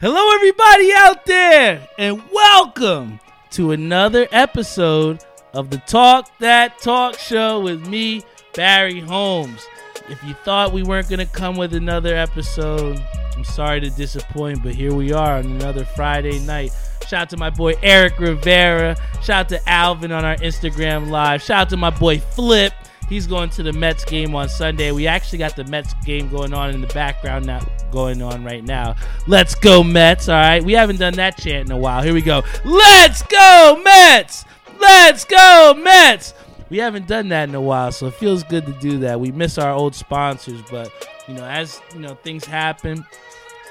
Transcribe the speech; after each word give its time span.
Hello, 0.00 0.34
everybody 0.34 0.94
out 0.94 1.26
there, 1.26 1.86
and 1.98 2.22
welcome 2.32 3.20
to 3.50 3.72
another 3.72 4.26
episode 4.32 5.22
of 5.52 5.68
the 5.68 5.76
Talk 5.76 6.30
That 6.38 6.78
Talk 6.78 7.18
Show 7.18 7.60
with 7.60 7.86
me, 7.86 8.22
Barry 8.54 9.00
Holmes. 9.00 9.62
If 10.08 10.24
you 10.24 10.32
thought 10.32 10.72
we 10.72 10.82
weren't 10.82 11.10
going 11.10 11.18
to 11.18 11.26
come 11.26 11.58
with 11.58 11.74
another 11.74 12.16
episode, 12.16 12.98
I'm 13.36 13.44
sorry 13.44 13.78
to 13.80 13.90
disappoint, 13.90 14.62
but 14.62 14.74
here 14.74 14.94
we 14.94 15.12
are 15.12 15.36
on 15.36 15.44
another 15.44 15.84
Friday 15.84 16.38
night. 16.46 16.72
Shout 17.06 17.20
out 17.20 17.30
to 17.30 17.36
my 17.36 17.50
boy 17.50 17.74
Eric 17.82 18.18
Rivera. 18.18 18.96
Shout 19.22 19.30
out 19.30 19.48
to 19.50 19.68
Alvin 19.68 20.12
on 20.12 20.24
our 20.24 20.36
Instagram 20.36 21.10
live. 21.10 21.42
Shout 21.42 21.60
out 21.60 21.68
to 21.68 21.76
my 21.76 21.90
boy 21.90 22.20
Flip. 22.20 22.72
He's 23.10 23.26
going 23.26 23.50
to 23.50 23.64
the 23.64 23.72
Mets 23.72 24.04
game 24.04 24.36
on 24.36 24.48
Sunday. 24.48 24.92
We 24.92 25.08
actually 25.08 25.38
got 25.38 25.56
the 25.56 25.64
Mets 25.64 25.92
game 26.06 26.28
going 26.28 26.54
on 26.54 26.70
in 26.70 26.80
the 26.80 26.86
background 26.86 27.44
now 27.44 27.60
going 27.90 28.22
on 28.22 28.44
right 28.44 28.62
now. 28.62 28.94
Let's 29.26 29.56
go 29.56 29.82
Mets, 29.82 30.28
all 30.28 30.40
right? 30.40 30.62
We 30.62 30.74
haven't 30.74 31.00
done 31.00 31.14
that 31.14 31.36
chant 31.36 31.68
in 31.68 31.72
a 31.72 31.76
while. 31.76 32.02
Here 32.02 32.14
we 32.14 32.22
go. 32.22 32.44
Let's 32.64 33.22
go 33.24 33.80
Mets. 33.82 34.44
Let's 34.78 35.24
go 35.24 35.74
Mets. 35.76 36.34
We 36.70 36.78
haven't 36.78 37.08
done 37.08 37.28
that 37.30 37.48
in 37.48 37.54
a 37.56 37.60
while, 37.60 37.90
so 37.90 38.06
it 38.06 38.14
feels 38.14 38.44
good 38.44 38.64
to 38.66 38.72
do 38.74 39.00
that. 39.00 39.18
We 39.18 39.32
miss 39.32 39.58
our 39.58 39.72
old 39.72 39.96
sponsors, 39.96 40.62
but 40.70 40.92
you 41.26 41.34
know, 41.34 41.44
as 41.44 41.80
you 41.92 42.00
know, 42.00 42.14
things 42.14 42.44
happen, 42.44 43.04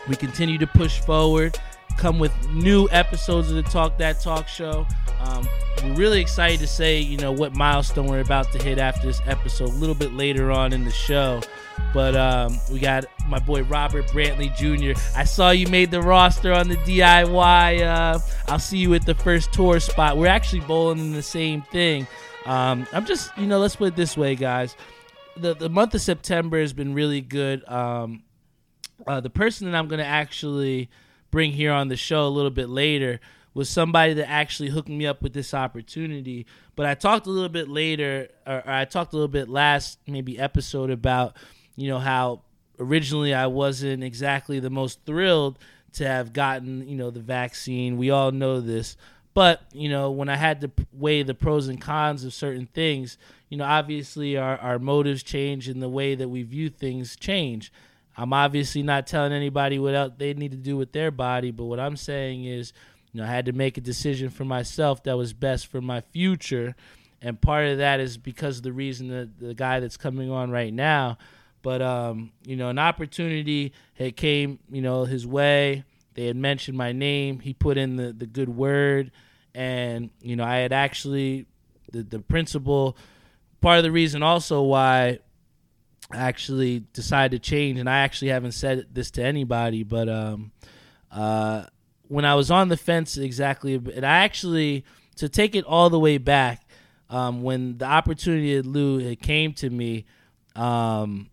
we 0.10 0.18
continue 0.18 0.58
to 0.58 0.68
push 0.68 0.99
forward 0.99 1.58
come 1.99 2.17
with 2.17 2.34
new 2.49 2.88
episodes 2.91 3.49
of 3.49 3.58
the 3.58 3.63
Talk 3.63 3.98
That 3.98 4.21
Talk 4.21 4.48
show. 4.48 4.88
Um, 5.20 5.45
we're 5.84 5.95
really 5.95 6.21
excited 6.21 6.62
to 6.62 6.67
say, 6.67 6.98
you 6.98 7.17
know, 7.17 7.34
what 7.34 7.53
milestone 7.53 8.07
we're 8.07 8.21
about 8.21 8.49
to 8.53 8.63
hit 8.63 8.77
after 8.77 9.05
this 9.05 9.21
episode 9.26 9.67
a 9.67 9.73
little 9.73 9.95
bit 9.95 10.13
later 10.13 10.49
on 10.49 10.71
in 10.71 10.85
the 10.85 10.91
show. 10.91 11.41
But 11.93 12.16
um, 12.16 12.57
we 12.71 12.80
got 12.80 13.04
my 13.27 13.40
boy 13.40 13.63
Robert 13.63 14.07
Brantley 14.07 14.55
Jr. 14.55 14.98
I 15.13 15.26
saw 15.26 15.52
you 15.52 15.67
made 15.67 15.91
the 15.91 16.02
roster 16.02 16.54
on 16.54 16.70
the 16.70 16.77
DIY. 16.77 17.81
Uh, 17.81 18.20
I'll 18.48 18.59
see 18.59 18.77
you 18.77 18.93
at 18.93 19.05
the 19.05 19.16
first 19.16 19.52
tour 19.52 19.81
spot. 19.81 20.18
We're 20.18 20.27
actually 20.27 20.62
bowling 20.62 20.99
in 20.99 21.12
the 21.12 21.21
same 21.21 21.63
thing. 21.63 22.07
Um, 22.46 22.87
I'm 22.93 23.05
just, 23.05 23.37
you 23.37 23.46
know, 23.46 23.59
let's 23.59 23.76
put 23.76 23.90
it 23.90 23.96
this 23.98 24.15
way, 24.15 24.35
guys. 24.35 24.77
The, 25.35 25.54
the 25.54 25.70
month 25.70 25.93
of 25.96 26.02
September 26.02 26.62
has 26.62 26.71
been 26.71 26.93
really 26.93 27.20
good. 27.20 27.68
Um, 27.68 28.24
uh, 29.05 29.20
the 29.20 29.29
person 29.29 29.70
that 29.70 29.77
I'm 29.77 29.90
going 29.90 29.99
to 29.99 30.05
actually 30.05 30.90
bring 31.32 31.52
here 31.52 31.72
on 31.72 31.88
the 31.88 31.98
show 31.98 32.27
a 32.27 32.30
little 32.30 32.52
bit 32.52 32.70
later 32.70 33.20
was 33.54 33.70
somebody 33.70 34.13
that 34.13 34.30
actually 34.30 34.70
hooked 34.70 34.90
me 34.90 35.05
up 35.05 35.22
with 35.22 35.34
this 35.34 35.54
opportunity. 35.54 36.46
But 36.76 36.86
I 36.86 36.94
talked 36.94 37.27
a 37.27 37.32
little 37.32 37.49
bit 37.49 37.68
later, 37.68 38.30
or, 38.46 38.63
or 38.66 38.70
I 38.70 38.86
talked 38.86 39.13
a 39.13 39.16
little 39.16 39.27
bit 39.27 39.49
last 39.49 39.99
maybe 40.08 40.40
episode 40.40 40.90
about, 40.91 41.36
you 41.76 41.90
know, 41.90 41.99
how 41.99 42.41
originally 42.80 43.34
I 43.34 43.48
wasn't 43.48 44.04
exactly 44.04 44.60
the 44.60 44.70
most 44.70 44.99
thrilled 45.05 45.60
to 45.94 46.08
have 46.08 46.34
gotten, 46.34 46.88
you 46.88 46.96
know, 46.96 47.10
the 47.10 47.20
vaccine. 47.20 47.98
We 47.98 48.12
all 48.12 48.32
know 48.32 48.62
this. 48.62 48.96
But, 49.34 49.62
you 49.74 49.90
know, 49.90 50.12
when 50.12 50.30
I 50.30 50.36
had 50.36 50.62
to 50.62 50.71
weigh 50.91 51.24
the 51.24 51.34
pros 51.34 51.68
and 51.68 51.80
cons 51.80 52.24
of 52.24 52.34
certain 52.34 52.68
things, 52.68 53.18
you 53.49 53.58
know, 53.58 53.64
obviously 53.64 54.38
our, 54.38 54.58
our 54.58 54.80
motives 54.80 55.24
change 55.24 55.68
and 55.68 55.82
the 55.82 55.90
way 55.90 56.16
that 56.16 56.30
we 56.30 56.43
view 56.43 56.70
things 56.70 57.16
change. 57.16 57.71
I'm 58.20 58.34
obviously 58.34 58.84
not 58.84 59.07
telling 59.07 59.31
anybody 59.31 59.79
what 59.79 59.95
else 59.95 60.12
they 60.17 60.34
need 60.34 60.51
to 60.51 60.57
do 60.57 60.75
with 60.75 60.91
their 60.91 61.09
body, 61.09 61.51
but 61.51 61.63
what 61.65 61.79
I'm 61.79 61.95
saying 61.95 62.43
is, 62.43 62.73
you 63.13 63.21
know, 63.21 63.25
I 63.25 63.29
had 63.31 63.45
to 63.45 63.53
make 63.53 63.77
a 63.77 63.81
decision 63.81 64.29
for 64.29 64.44
myself 64.44 65.03
that 65.03 65.16
was 65.16 65.31
best 65.31 65.67
for 65.67 65.79
my 65.79 66.01
future. 66.01 66.75
And 67.22 67.40
part 67.40 67.67
of 67.67 67.78
that 67.78 68.01
is 68.01 68.17
because 68.17 68.57
of 68.57 68.63
the 68.63 68.73
reason 68.73 69.07
that 69.07 69.40
the 69.40 69.53
guy 69.53 69.79
that's 69.79 69.95
coming 69.95 70.29
on 70.29 70.51
right 70.51 70.73
now. 70.73 71.17
But 71.62 71.81
um, 71.81 72.34
you 72.45 72.57
know, 72.57 72.67
an 72.67 72.78
opportunity 72.78 73.72
had 73.94 74.17
came, 74.17 74.59
you 74.69 74.81
know, 74.81 75.06
his 75.06 75.25
way. 75.25 75.85
They 76.13 76.25
had 76.25 76.35
mentioned 76.35 76.78
my 76.78 76.91
name. 76.91 77.40
He 77.40 77.53
put 77.53 77.78
in 77.78 77.95
the, 77.95 78.12
the 78.12 78.25
good 78.25 78.50
word. 78.50 79.12
And, 79.56 80.09
you 80.22 80.35
know, 80.35 80.44
I 80.44 80.57
had 80.57 80.73
actually 80.73 81.45
the, 81.94 82.03
the 82.03 82.19
principal 82.19 82.97
part 83.62 83.78
of 83.78 83.84
the 83.84 83.91
reason 83.91 84.24
also 84.24 84.62
why 84.62 85.19
actually 86.14 86.80
decided 86.94 87.42
to 87.42 87.50
change, 87.50 87.80
and 87.80 87.90
I 87.90 88.00
actually 88.00 88.30
haven't 88.30 88.53
said 88.53 88.88
this 88.94 89.12
to 89.12 89.24
anybody, 89.24 89.84
but 89.84 90.09
um, 90.09 90.52
uh, 91.12 91.66
when 92.08 92.25
I 92.25 92.36
was 92.36 92.50
on 92.50 92.70
the 92.70 92.78
fence, 92.78 93.18
exactly, 93.18 93.75
and 93.75 94.06
I 94.06 94.20
actually 94.20 94.86
to 95.18 95.30
take 95.30 95.56
it 95.56 95.66
all 95.66 95.90
the 95.90 96.00
way 96.00 96.18
back, 96.18 96.66
um, 97.09 97.44
when 97.44 97.78
the 97.78 97.86
opportunity 97.86 98.56
at 98.56 98.66
Lou 98.66 99.00
it 99.00 99.22
came 99.22 99.53
to 99.53 99.70
me, 99.70 100.06
um, 100.56 101.30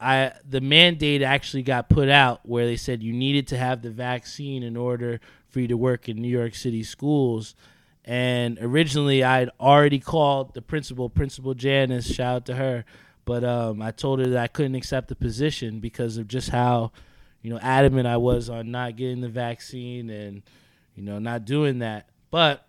I 0.00 0.32
the 0.48 0.60
mandate 0.60 1.22
actually 1.22 1.62
got 1.62 1.88
put 1.88 2.08
out 2.08 2.40
where 2.44 2.66
they 2.66 2.76
said 2.76 3.02
you 3.02 3.12
needed 3.12 3.46
to 3.48 3.58
have 3.58 3.82
the 3.82 3.90
vaccine 3.90 4.62
in 4.62 4.76
order 4.76 5.20
for 5.48 5.60
you 5.60 5.68
to 5.68 5.76
work 5.76 6.08
in 6.08 6.16
New 6.16 6.28
York 6.28 6.54
City 6.54 6.82
schools. 6.82 7.54
And 8.04 8.58
originally, 8.60 9.22
I 9.22 9.40
had 9.40 9.50
already 9.60 9.98
called 10.00 10.54
the 10.54 10.62
principal, 10.62 11.10
Principal 11.10 11.54
Janice. 11.54 12.06
Shout 12.12 12.36
out 12.36 12.46
to 12.46 12.54
her. 12.56 12.84
But 13.30 13.44
um, 13.44 13.80
I 13.80 13.92
told 13.92 14.18
her 14.18 14.26
that 14.26 14.42
I 14.42 14.48
couldn't 14.48 14.74
accept 14.74 15.06
the 15.06 15.14
position 15.14 15.78
because 15.78 16.16
of 16.16 16.26
just 16.26 16.48
how, 16.48 16.90
you 17.42 17.50
know, 17.50 17.60
adamant 17.62 18.08
I 18.08 18.16
was 18.16 18.50
on 18.50 18.72
not 18.72 18.96
getting 18.96 19.20
the 19.20 19.28
vaccine 19.28 20.10
and, 20.10 20.42
you 20.96 21.04
know, 21.04 21.20
not 21.20 21.44
doing 21.44 21.78
that. 21.78 22.08
But, 22.32 22.66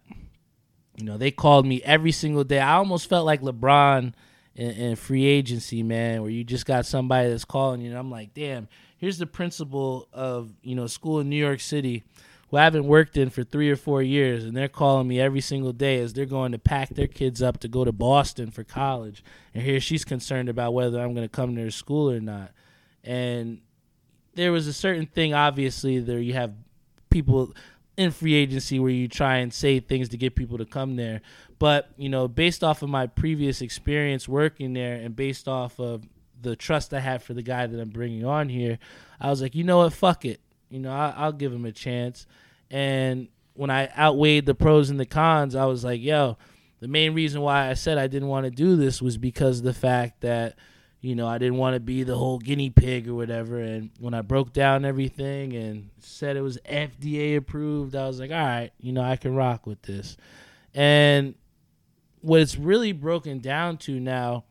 you 0.98 1.04
know, 1.04 1.18
they 1.18 1.32
called 1.32 1.66
me 1.66 1.82
every 1.82 2.12
single 2.12 2.44
day. 2.44 2.60
I 2.60 2.76
almost 2.76 3.10
felt 3.10 3.26
like 3.26 3.42
LeBron 3.42 4.14
in, 4.54 4.70
in 4.70 4.96
free 4.98 5.26
agency, 5.26 5.82
man, 5.82 6.22
where 6.22 6.30
you 6.30 6.44
just 6.44 6.68
got 6.68 6.86
somebody 6.86 7.30
that's 7.30 7.44
calling 7.44 7.82
you. 7.82 7.90
And 7.90 7.98
I'm 7.98 8.12
like, 8.12 8.36
damn, 8.36 8.68
here's 8.98 9.18
the 9.18 9.26
principal 9.26 10.10
of, 10.14 10.54
you 10.62 10.76
know, 10.76 10.86
school 10.86 11.22
in 11.22 11.30
New 11.32 11.44
York 11.44 11.60
City 11.60 12.04
who 12.52 12.58
I 12.58 12.66
haven't 12.66 12.86
worked 12.86 13.16
in 13.16 13.30
for 13.30 13.44
three 13.44 13.72
or 13.72 13.78
four 13.78 14.04
years, 14.04 14.44
and 14.44 14.56
they're 14.56 14.68
calling 14.68 15.08
me 15.08 15.20
every 15.20 15.40
single 15.40 15.72
day 15.72 16.00
as 16.00 16.14
they're 16.14 16.26
going 16.26 16.52
to 16.52 16.60
pack 16.60 16.90
their 16.90 17.08
kids 17.08 17.42
up 17.42 17.62
to 17.62 17.70
go 17.70 17.86
to 17.86 17.94
Boston 17.94 18.52
for 18.52 18.66
college. 18.66 19.24
And 19.54 19.64
here 19.64 19.80
she's 19.80 20.04
concerned 20.04 20.50
about 20.50 20.74
whether 20.74 21.00
I'm 21.00 21.14
going 21.14 21.28
to 21.28 21.34
come 21.34 21.56
to 21.56 21.62
her 21.62 21.72
school 21.72 22.12
or 22.12 22.20
not. 22.20 22.52
And 23.06 23.62
there 24.36 24.52
was 24.52 24.68
a 24.68 24.74
certain 24.74 25.06
thing, 25.06 25.34
obviously, 25.34 26.00
there 26.00 26.20
you 26.20 26.34
have 26.34 26.54
people 27.10 27.54
in 27.96 28.12
free 28.12 28.34
agency 28.34 28.80
where 28.80 28.92
you 28.92 29.08
try 29.08 29.38
and 29.38 29.54
say 29.54 29.80
things 29.80 30.10
to 30.10 30.18
get 30.18 30.36
people 30.36 30.58
to 30.58 30.66
come 30.66 30.98
there. 30.98 31.22
But, 31.58 31.90
you 31.96 32.10
know, 32.10 32.28
based 32.28 32.64
off 32.64 32.82
of 32.82 32.90
my 32.90 33.08
previous 33.08 33.62
experience 33.62 34.28
working 34.28 34.74
there 34.74 34.96
and 34.96 35.16
based 35.16 35.48
off 35.48 35.80
of 35.80 36.04
the 36.42 36.56
trust 36.58 36.94
I 36.94 37.00
have 37.00 37.24
for 37.24 37.34
the 37.34 37.44
guy 37.44 37.66
that 37.68 37.80
I'm 37.80 37.90
bringing 37.90 38.26
on 38.26 38.50
here, 38.50 38.78
I 39.22 39.30
was 39.30 39.42
like, 39.42 39.56
you 39.56 39.64
know 39.64 39.78
what, 39.78 39.94
fuck 39.94 40.26
it. 40.26 40.42
You 40.72 40.80
know, 40.80 40.92
I, 40.92 41.26
will 41.26 41.34
give 41.34 41.52
him 41.52 41.66
a 41.66 41.72
chance. 41.72 42.26
And 42.72 43.28
when 43.54 43.70
I 43.70 43.90
outweighed 43.98 44.46
the 44.46 44.56
pros 44.56 44.90
and 44.90 45.00
the 45.00 45.06
cons, 45.06 45.54
I 45.54 45.66
was 45.66 45.84
like, 45.84 46.02
yo, 46.02 46.38
the 46.80 46.88
main 46.88 47.14
reason 47.14 47.42
why 47.42 47.70
I 47.70 47.74
said 47.74 47.98
I 47.98 48.08
didn't 48.08 48.30
want 48.30 48.46
to 48.46 48.52
do 48.52 48.78
this 48.78 49.02
was 49.02 49.18
because 49.18 49.60
of 49.60 49.66
the 49.66 49.74
fact 49.74 50.22
that, 50.22 50.56
you 51.02 51.14
know, 51.14 51.28
I 51.28 51.38
didn't 51.40 51.58
want 51.58 51.74
to 51.74 51.82
be 51.82 52.04
the 52.04 52.16
whole 52.16 52.40
guinea 52.40 52.70
pig 52.70 53.10
or 53.10 53.16
whatever. 53.16 53.60
And 53.60 53.90
when 54.00 54.14
I 54.14 54.22
broke 54.22 54.54
down 54.54 54.86
everything 54.86 55.54
and 55.54 55.90
said 56.00 56.38
it 56.38 56.42
was 56.42 56.58
FDA 56.60 57.36
approved, 57.36 57.94
I 57.94 58.08
was 58.08 58.22
like, 58.22 58.32
all 58.32 58.38
right, 58.38 58.72
you 58.80 58.94
know, 58.94 59.02
I 59.02 59.18
can 59.18 59.36
rock 59.36 59.68
with 59.68 59.82
this. 59.82 60.16
And 60.74 61.36
what 62.22 62.40
it's 62.40 62.56
really 62.56 62.94
broken 62.94 63.40
down 63.40 63.76
to 63.80 64.00
now, 64.00 64.46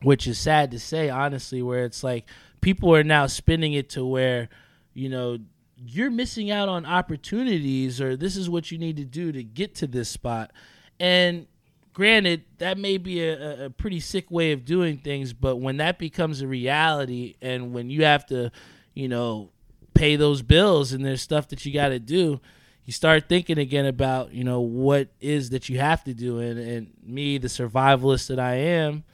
which 0.00 0.26
is 0.26 0.38
sad 0.38 0.70
to 0.70 0.78
say, 0.78 1.10
honestly, 1.10 1.60
where 1.60 1.84
it's 1.84 2.02
like 2.02 2.24
people 2.62 2.94
are 2.94 3.04
now 3.04 3.26
spinning 3.26 3.74
it 3.74 3.90
to 3.90 4.02
where– 4.02 4.48
you 4.96 5.10
know, 5.10 5.38
you're 5.76 6.10
missing 6.10 6.50
out 6.50 6.70
on 6.70 6.86
opportunities 6.86 8.00
or 8.00 8.16
this 8.16 8.34
is 8.34 8.48
what 8.48 8.70
you 8.70 8.78
need 8.78 8.96
to 8.96 9.04
do 9.04 9.30
to 9.30 9.44
get 9.44 9.74
to 9.74 9.86
this 9.86 10.08
spot. 10.08 10.50
And 10.98 11.46
granted, 11.92 12.44
that 12.58 12.78
may 12.78 12.96
be 12.96 13.22
a, 13.22 13.66
a 13.66 13.70
pretty 13.70 14.00
sick 14.00 14.30
way 14.30 14.52
of 14.52 14.64
doing 14.64 14.96
things, 14.96 15.34
but 15.34 15.56
when 15.56 15.76
that 15.76 15.98
becomes 15.98 16.40
a 16.40 16.46
reality 16.46 17.34
and 17.42 17.74
when 17.74 17.90
you 17.90 18.04
have 18.04 18.24
to, 18.26 18.50
you 18.94 19.06
know, 19.06 19.50
pay 19.92 20.16
those 20.16 20.40
bills 20.40 20.92
and 20.92 21.04
there's 21.04 21.20
stuff 21.20 21.48
that 21.48 21.66
you 21.66 21.74
got 21.74 21.88
to 21.88 21.98
do, 21.98 22.40
you 22.86 22.92
start 22.92 23.28
thinking 23.28 23.58
again 23.58 23.84
about, 23.84 24.32
you 24.32 24.44
know, 24.44 24.60
what 24.60 25.08
is 25.20 25.50
that 25.50 25.68
you 25.68 25.78
have 25.78 26.04
to 26.04 26.14
do. 26.14 26.38
And, 26.38 26.58
and 26.58 26.92
me, 27.02 27.36
the 27.36 27.48
survivalist 27.48 28.28
that 28.28 28.38
I 28.38 28.54
am, 28.54 29.04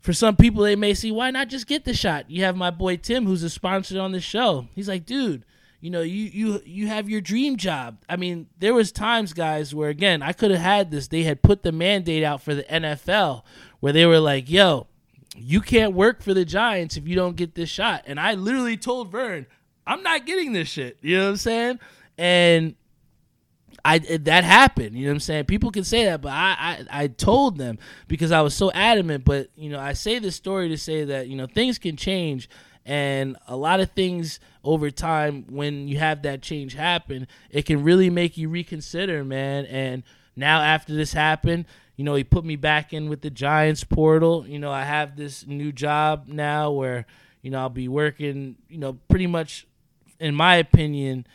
for 0.00 0.12
some 0.12 0.36
people 0.36 0.62
they 0.62 0.76
may 0.76 0.94
see 0.94 1.10
why 1.10 1.30
not 1.30 1.48
just 1.48 1.66
get 1.66 1.84
the 1.84 1.94
shot? 1.94 2.30
You 2.30 2.44
have 2.44 2.56
my 2.56 2.70
boy 2.70 2.96
tim 2.96 3.26
who's 3.26 3.42
a 3.42 3.50
sponsor 3.50 4.00
on 4.00 4.12
the 4.12 4.20
show. 4.20 4.68
He's 4.74 4.88
like 4.88 5.06
dude 5.06 5.44
you 5.80 5.90
know 5.90 6.00
you 6.00 6.24
you 6.24 6.62
you 6.64 6.86
have 6.88 7.08
your 7.08 7.20
dream 7.20 7.56
job. 7.56 7.98
I 8.08 8.16
mean 8.16 8.48
there 8.58 8.74
was 8.74 8.92
times 8.92 9.32
guys 9.32 9.74
where 9.74 9.90
again 9.90 10.22
i 10.22 10.32
could 10.32 10.50
have 10.50 10.60
had 10.60 10.90
this. 10.90 11.08
They 11.08 11.22
had 11.22 11.42
put 11.42 11.62
the 11.62 11.72
mandate 11.72 12.24
out 12.24 12.42
for 12.42 12.54
the 12.54 12.64
nfl 12.64 13.42
where 13.80 13.92
they 13.92 14.06
were 14.06 14.20
like 14.20 14.50
yo 14.50 14.86
you 15.36 15.60
can't 15.60 15.92
work 15.92 16.22
for 16.22 16.32
the 16.32 16.44
giants 16.44 16.96
if 16.96 17.06
you 17.06 17.14
don't 17.14 17.36
get 17.36 17.54
this 17.54 17.68
shot. 17.68 18.04
And 18.06 18.18
i 18.18 18.34
literally 18.34 18.76
told 18.76 19.10
vern 19.10 19.46
i'm 19.86 20.02
not 20.02 20.26
getting 20.26 20.52
this 20.52 20.68
shit. 20.68 20.98
You 21.02 21.18
know 21.18 21.24
what 21.24 21.30
i'm 21.30 21.36
saying? 21.36 21.80
And 22.18 22.74
I 23.86 23.98
that 23.98 24.44
happened. 24.44 24.96
You 24.96 25.04
know 25.04 25.10
what 25.12 25.16
I'm 25.16 25.20
saying? 25.20 25.44
People 25.44 25.70
can 25.70 25.84
say 25.84 26.04
that, 26.06 26.20
but 26.20 26.32
I, 26.32 26.84
I 26.90 27.04
I 27.04 27.06
told 27.06 27.58
them 27.58 27.78
because 28.08 28.32
I 28.32 28.40
was 28.40 28.54
so 28.54 28.70
adamant. 28.72 29.24
But 29.24 29.50
you 29.56 29.70
know, 29.70 29.80
I 29.80 29.92
say 29.92 30.18
this 30.18 30.36
story 30.36 30.68
to 30.70 30.78
say 30.78 31.04
that 31.04 31.28
you 31.28 31.36
know 31.36 31.46
things 31.46 31.78
can 31.78 31.96
change, 31.96 32.48
and 32.84 33.36
a 33.46 33.56
lot 33.56 33.80
of 33.80 33.90
things 33.92 34.40
over 34.64 34.90
time 34.90 35.44
when 35.48 35.88
you 35.88 35.98
have 35.98 36.22
that 36.22 36.42
change 36.42 36.74
happen, 36.74 37.28
it 37.50 37.66
can 37.66 37.82
really 37.82 38.10
make 38.10 38.36
you 38.36 38.48
reconsider, 38.48 39.24
man. 39.24 39.66
And 39.66 40.02
now 40.34 40.60
after 40.60 40.94
this 40.94 41.12
happened, 41.12 41.66
you 41.96 42.04
know, 42.04 42.14
he 42.14 42.24
put 42.24 42.44
me 42.44 42.56
back 42.56 42.92
in 42.92 43.08
with 43.08 43.22
the 43.22 43.30
Giants 43.30 43.84
portal. 43.84 44.46
You 44.46 44.58
know, 44.58 44.72
I 44.72 44.84
have 44.84 45.16
this 45.16 45.46
new 45.46 45.70
job 45.72 46.26
now 46.26 46.72
where, 46.72 47.06
you 47.42 47.50
know, 47.50 47.60
I'll 47.60 47.68
be 47.68 47.88
working, 47.88 48.56
you 48.68 48.78
know, 48.78 48.94
pretty 49.08 49.28
much 49.28 49.66
in 50.18 50.34
my 50.34 50.56
opinion, 50.56 51.26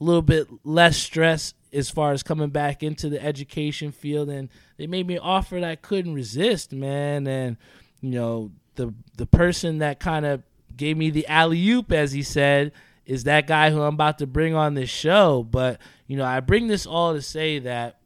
a 0.00 0.04
little 0.04 0.22
bit 0.22 0.48
less 0.64 0.96
stress 0.96 1.54
as 1.76 1.90
far 1.90 2.12
as 2.12 2.22
coming 2.22 2.48
back 2.48 2.82
into 2.82 3.08
the 3.08 3.22
education 3.22 3.92
field 3.92 4.28
and 4.28 4.48
they 4.78 4.86
made 4.86 5.06
me 5.06 5.14
an 5.14 5.20
offer 5.22 5.60
that 5.60 5.70
I 5.70 5.76
couldn't 5.76 6.14
resist, 6.14 6.72
man. 6.72 7.26
And, 7.26 7.56
you 8.00 8.10
know, 8.10 8.50
the 8.76 8.94
the 9.16 9.26
person 9.26 9.78
that 9.78 10.00
kind 10.00 10.24
of 10.24 10.42
gave 10.76 10.96
me 10.96 11.10
the 11.10 11.26
alley 11.26 11.68
oop, 11.70 11.92
as 11.92 12.12
he 12.12 12.22
said, 12.22 12.72
is 13.04 13.24
that 13.24 13.46
guy 13.46 13.70
who 13.70 13.82
I'm 13.82 13.94
about 13.94 14.18
to 14.18 14.26
bring 14.26 14.54
on 14.54 14.74
this 14.74 14.90
show. 14.90 15.42
But, 15.42 15.80
you 16.06 16.16
know, 16.16 16.24
I 16.24 16.40
bring 16.40 16.66
this 16.66 16.86
all 16.86 17.14
to 17.14 17.22
say 17.22 17.58
that, 17.60 18.00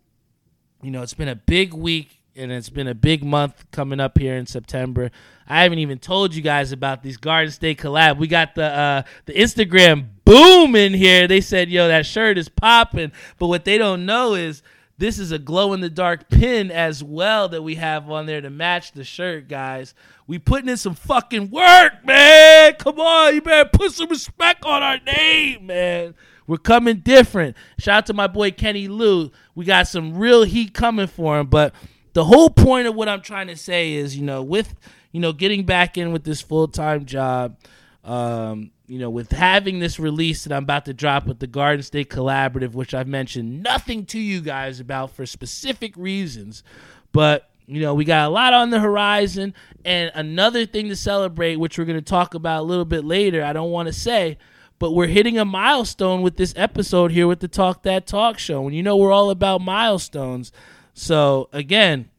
you 0.82 0.90
know, 0.90 1.02
it's 1.02 1.14
been 1.14 1.28
a 1.28 1.36
big 1.36 1.72
week 1.72 2.20
and 2.36 2.52
it's 2.52 2.70
been 2.70 2.88
a 2.88 2.94
big 2.94 3.24
month 3.24 3.64
coming 3.70 4.00
up 4.00 4.18
here 4.18 4.36
in 4.36 4.46
September. 4.46 5.10
I 5.48 5.62
haven't 5.62 5.80
even 5.80 5.98
told 5.98 6.34
you 6.34 6.42
guys 6.42 6.72
about 6.72 7.02
these 7.02 7.16
Garden 7.16 7.50
State 7.50 7.78
collab. 7.78 8.18
We 8.18 8.28
got 8.28 8.54
the 8.54 8.66
uh, 8.66 9.02
the 9.26 9.32
Instagram 9.32 10.08
boom 10.30 10.76
in 10.76 10.94
here. 10.94 11.26
They 11.26 11.40
said, 11.40 11.70
"Yo, 11.70 11.88
that 11.88 12.06
shirt 12.06 12.38
is 12.38 12.48
popping," 12.48 13.12
but 13.38 13.48
what 13.48 13.64
they 13.64 13.78
don't 13.78 14.06
know 14.06 14.34
is 14.34 14.62
this 14.98 15.18
is 15.18 15.32
a 15.32 15.38
glow 15.38 15.72
in 15.72 15.80
the 15.80 15.90
dark 15.90 16.28
pin 16.28 16.70
as 16.70 17.02
well 17.02 17.48
that 17.48 17.62
we 17.62 17.76
have 17.76 18.10
on 18.10 18.26
there 18.26 18.40
to 18.40 18.50
match 18.50 18.92
the 18.92 19.02
shirt, 19.02 19.48
guys. 19.48 19.94
We 20.26 20.38
putting 20.38 20.68
in 20.68 20.76
some 20.76 20.94
fucking 20.94 21.50
work, 21.50 22.04
man. 22.04 22.74
Come 22.74 23.00
on, 23.00 23.34
you 23.34 23.40
better 23.40 23.68
put 23.72 23.92
some 23.92 24.08
respect 24.08 24.64
on 24.64 24.82
our 24.82 24.98
name, 25.00 25.66
man. 25.66 26.14
We're 26.46 26.58
coming 26.58 26.96
different. 26.98 27.56
Shout 27.78 27.98
out 27.98 28.06
to 28.06 28.12
my 28.12 28.26
boy 28.26 28.50
Kenny 28.50 28.88
Lou. 28.88 29.30
We 29.54 29.64
got 29.64 29.88
some 29.88 30.16
real 30.18 30.42
heat 30.42 30.74
coming 30.74 31.06
for 31.06 31.38
him. 31.38 31.46
But 31.46 31.74
the 32.12 32.24
whole 32.24 32.50
point 32.50 32.86
of 32.86 32.94
what 32.94 33.08
I'm 33.08 33.22
trying 33.22 33.46
to 33.46 33.56
say 33.56 33.94
is, 33.94 34.16
you 34.16 34.24
know, 34.24 34.42
with 34.42 34.74
you 35.12 35.20
know 35.20 35.32
getting 35.32 35.64
back 35.64 35.96
in 35.96 36.12
with 36.12 36.24
this 36.24 36.40
full 36.40 36.68
time 36.68 37.04
job, 37.04 37.56
um, 38.04 38.70
you 38.90 38.98
know, 38.98 39.08
with 39.08 39.30
having 39.30 39.78
this 39.78 40.00
release 40.00 40.42
that 40.42 40.52
I'm 40.52 40.64
about 40.64 40.84
to 40.86 40.92
drop 40.92 41.24
with 41.24 41.38
the 41.38 41.46
Garden 41.46 41.84
State 41.84 42.10
Collaborative, 42.10 42.72
which 42.72 42.92
I've 42.92 43.06
mentioned 43.06 43.62
nothing 43.62 44.04
to 44.06 44.18
you 44.18 44.40
guys 44.40 44.80
about 44.80 45.12
for 45.12 45.26
specific 45.26 45.96
reasons, 45.96 46.64
but 47.12 47.50
you 47.68 47.80
know, 47.80 47.94
we 47.94 48.04
got 48.04 48.26
a 48.26 48.30
lot 48.30 48.52
on 48.52 48.70
the 48.70 48.80
horizon 48.80 49.54
and 49.84 50.10
another 50.16 50.66
thing 50.66 50.88
to 50.88 50.96
celebrate, 50.96 51.54
which 51.54 51.78
we're 51.78 51.84
going 51.84 52.00
to 52.00 52.04
talk 52.04 52.34
about 52.34 52.62
a 52.62 52.64
little 52.64 52.84
bit 52.84 53.04
later. 53.04 53.44
I 53.44 53.52
don't 53.52 53.70
want 53.70 53.86
to 53.86 53.92
say, 53.92 54.38
but 54.80 54.90
we're 54.90 55.06
hitting 55.06 55.38
a 55.38 55.44
milestone 55.44 56.20
with 56.20 56.36
this 56.36 56.52
episode 56.56 57.12
here 57.12 57.28
with 57.28 57.38
the 57.38 57.46
Talk 57.46 57.84
That 57.84 58.08
Talk 58.08 58.40
show. 58.40 58.66
And 58.66 58.74
you 58.74 58.82
know, 58.82 58.96
we're 58.96 59.12
all 59.12 59.30
about 59.30 59.60
milestones. 59.60 60.50
So, 60.94 61.48
again, 61.52 62.10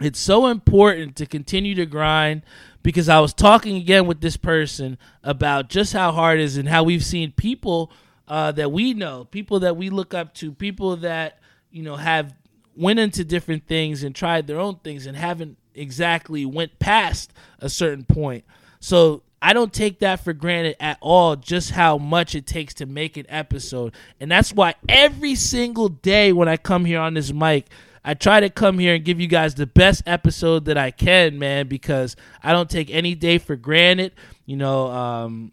it's 0.00 0.20
so 0.20 0.46
important 0.46 1.16
to 1.16 1.26
continue 1.26 1.74
to 1.74 1.84
grind 1.84 2.42
because 2.82 3.08
I 3.08 3.20
was 3.20 3.34
talking 3.34 3.76
again 3.76 4.06
with 4.06 4.20
this 4.20 4.36
person 4.36 4.98
about 5.22 5.68
just 5.68 5.92
how 5.92 6.12
hard 6.12 6.40
it 6.40 6.44
is 6.44 6.56
and 6.56 6.68
how 6.68 6.82
we've 6.82 7.04
seen 7.04 7.32
people 7.32 7.90
uh, 8.28 8.52
that 8.52 8.72
we 8.72 8.94
know, 8.94 9.24
people 9.24 9.60
that 9.60 9.76
we 9.76 9.90
look 9.90 10.14
up 10.14 10.34
to, 10.34 10.52
people 10.52 10.96
that 10.98 11.38
you 11.70 11.82
know 11.82 11.96
have 11.96 12.34
went 12.76 12.98
into 12.98 13.24
different 13.24 13.66
things 13.66 14.02
and 14.02 14.14
tried 14.14 14.46
their 14.46 14.58
own 14.58 14.76
things 14.76 15.06
and 15.06 15.16
haven't 15.16 15.56
exactly 15.74 16.44
went 16.44 16.78
past 16.78 17.32
a 17.58 17.68
certain 17.68 18.04
point. 18.04 18.44
So 18.80 19.22
I 19.42 19.52
don't 19.52 19.72
take 19.72 20.00
that 20.00 20.20
for 20.20 20.32
granted 20.32 20.76
at 20.80 20.98
all, 21.00 21.36
just 21.36 21.70
how 21.70 21.98
much 21.98 22.34
it 22.34 22.46
takes 22.46 22.74
to 22.74 22.86
make 22.86 23.16
an 23.16 23.26
episode. 23.28 23.94
And 24.20 24.30
that's 24.30 24.52
why 24.52 24.74
every 24.88 25.34
single 25.34 25.88
day 25.88 26.32
when 26.32 26.48
I 26.48 26.56
come 26.56 26.84
here 26.84 27.00
on 27.00 27.14
this 27.14 27.32
mic, 27.32 27.66
I 28.04 28.14
try 28.14 28.40
to 28.40 28.50
come 28.50 28.78
here 28.78 28.94
and 28.94 29.04
give 29.04 29.20
you 29.20 29.26
guys 29.26 29.54
the 29.54 29.66
best 29.66 30.02
episode 30.06 30.64
that 30.64 30.78
I 30.78 30.90
can, 30.90 31.38
man, 31.38 31.68
because 31.68 32.16
I 32.42 32.52
don't 32.52 32.70
take 32.70 32.90
any 32.90 33.14
day 33.14 33.38
for 33.38 33.56
granted. 33.56 34.12
You 34.46 34.56
know, 34.56 34.86
um, 34.88 35.52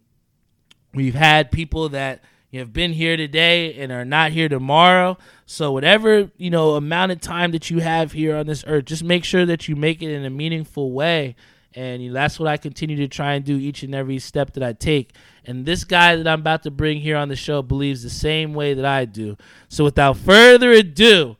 we've 0.93 1.15
had 1.15 1.51
people 1.51 1.89
that 1.89 2.21
have 2.57 2.73
been 2.73 2.93
here 2.93 3.17
today 3.17 3.75
and 3.75 3.91
are 3.91 4.05
not 4.05 4.31
here 4.31 4.49
tomorrow. 4.49 5.17
So 5.45 5.71
whatever 5.71 6.31
you 6.37 6.49
know 6.49 6.75
amount 6.75 7.11
of 7.11 7.21
time 7.21 7.51
that 7.51 7.69
you 7.69 7.79
have 7.79 8.11
here 8.11 8.35
on 8.35 8.47
this 8.47 8.63
earth, 8.67 8.85
just 8.85 9.03
make 9.03 9.23
sure 9.23 9.45
that 9.45 9.67
you 9.67 9.75
make 9.75 10.01
it 10.01 10.11
in 10.11 10.25
a 10.25 10.29
meaningful 10.29 10.91
way. 10.91 11.35
And 11.73 12.01
you 12.01 12.09
know, 12.09 12.15
that's 12.15 12.39
what 12.39 12.47
I 12.47 12.57
continue 12.57 12.97
to 12.97 13.07
try 13.07 13.33
and 13.33 13.45
do 13.45 13.57
each 13.57 13.83
and 13.83 13.93
every 13.93 14.19
step 14.19 14.53
that 14.53 14.63
I 14.63 14.73
take. 14.73 15.13
And 15.45 15.65
this 15.65 15.83
guy 15.83 16.15
that 16.15 16.27
I'm 16.27 16.39
about 16.39 16.63
to 16.63 16.71
bring 16.71 16.99
here 16.99 17.17
on 17.17 17.29
the 17.29 17.35
show 17.35 17.61
believes 17.61 18.03
the 18.03 18.09
same 18.09 18.53
way 18.53 18.73
that 18.73 18.85
I 18.85 19.05
do. 19.05 19.37
So 19.69 19.83
without 19.83 20.17
further 20.17 20.71
ado, 20.71 21.37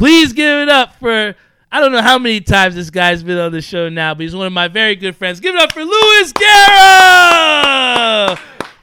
Please 0.00 0.32
give 0.32 0.60
it 0.60 0.70
up 0.70 0.94
for 0.94 1.34
I 1.70 1.78
don't 1.78 1.92
know 1.92 2.00
how 2.00 2.18
many 2.18 2.40
times 2.40 2.74
this 2.74 2.88
guy's 2.88 3.22
been 3.22 3.36
on 3.36 3.52
the 3.52 3.60
show 3.60 3.90
now, 3.90 4.14
but 4.14 4.22
he's 4.22 4.34
one 4.34 4.46
of 4.46 4.52
my 4.54 4.66
very 4.66 4.96
good 4.96 5.14
friends. 5.14 5.40
Give 5.40 5.54
it 5.54 5.60
up 5.60 5.72
for 5.72 5.84
Louis 5.84 6.32
Guerra! 6.32 8.38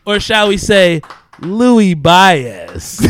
Or 0.06 0.19
shall 0.19 0.50
we 0.50 0.58
say, 0.58 1.02
Louis 1.40 1.96
Baez. 1.96 2.98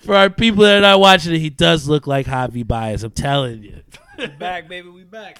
for 0.00 0.16
our 0.16 0.28
people 0.28 0.64
that 0.64 0.76
are 0.76 0.82
not 0.82 1.00
watching 1.00 1.34
it, 1.34 1.38
he 1.38 1.48
does 1.48 1.88
look 1.88 2.06
like 2.06 2.26
Javi 2.26 2.66
Baez. 2.66 3.04
I'm 3.04 3.12
telling 3.12 3.62
you. 3.62 3.80
We 4.18 4.26
back, 4.26 4.68
baby. 4.68 4.90
We 4.90 5.04
back. 5.04 5.38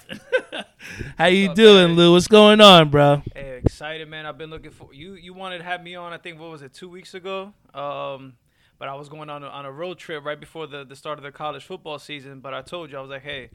How 1.19 1.27
you 1.27 1.53
doing, 1.53 1.93
Lou? 1.93 2.13
What's 2.13 2.27
going 2.27 2.61
on, 2.61 2.89
bro? 2.89 3.21
Hey, 3.35 3.61
excited, 3.63 4.09
man. 4.09 4.25
I've 4.25 4.39
been 4.39 4.49
looking 4.49 4.71
for 4.71 4.91
you. 4.91 5.13
You 5.13 5.35
wanted 5.35 5.59
to 5.59 5.65
have 5.65 5.83
me 5.83 5.93
on. 5.93 6.13
I 6.13 6.17
think 6.17 6.39
what 6.39 6.49
was 6.49 6.63
it, 6.63 6.73
two 6.73 6.89
weeks 6.89 7.13
ago? 7.13 7.53
Um, 7.75 8.33
but 8.79 8.87
I 8.87 8.95
was 8.95 9.09
going 9.09 9.29
on 9.29 9.43
a, 9.43 9.47
on 9.47 9.65
a 9.65 9.71
road 9.71 9.99
trip 9.99 10.25
right 10.25 10.39
before 10.39 10.65
the, 10.65 10.85
the 10.85 10.95
start 10.95 11.19
of 11.19 11.23
the 11.23 11.31
college 11.31 11.65
football 11.65 11.99
season. 11.99 12.39
But 12.39 12.53
I 12.53 12.61
told 12.61 12.91
you 12.91 12.97
I 12.97 13.01
was 13.01 13.09
like, 13.09 13.23
hey, 13.23 13.49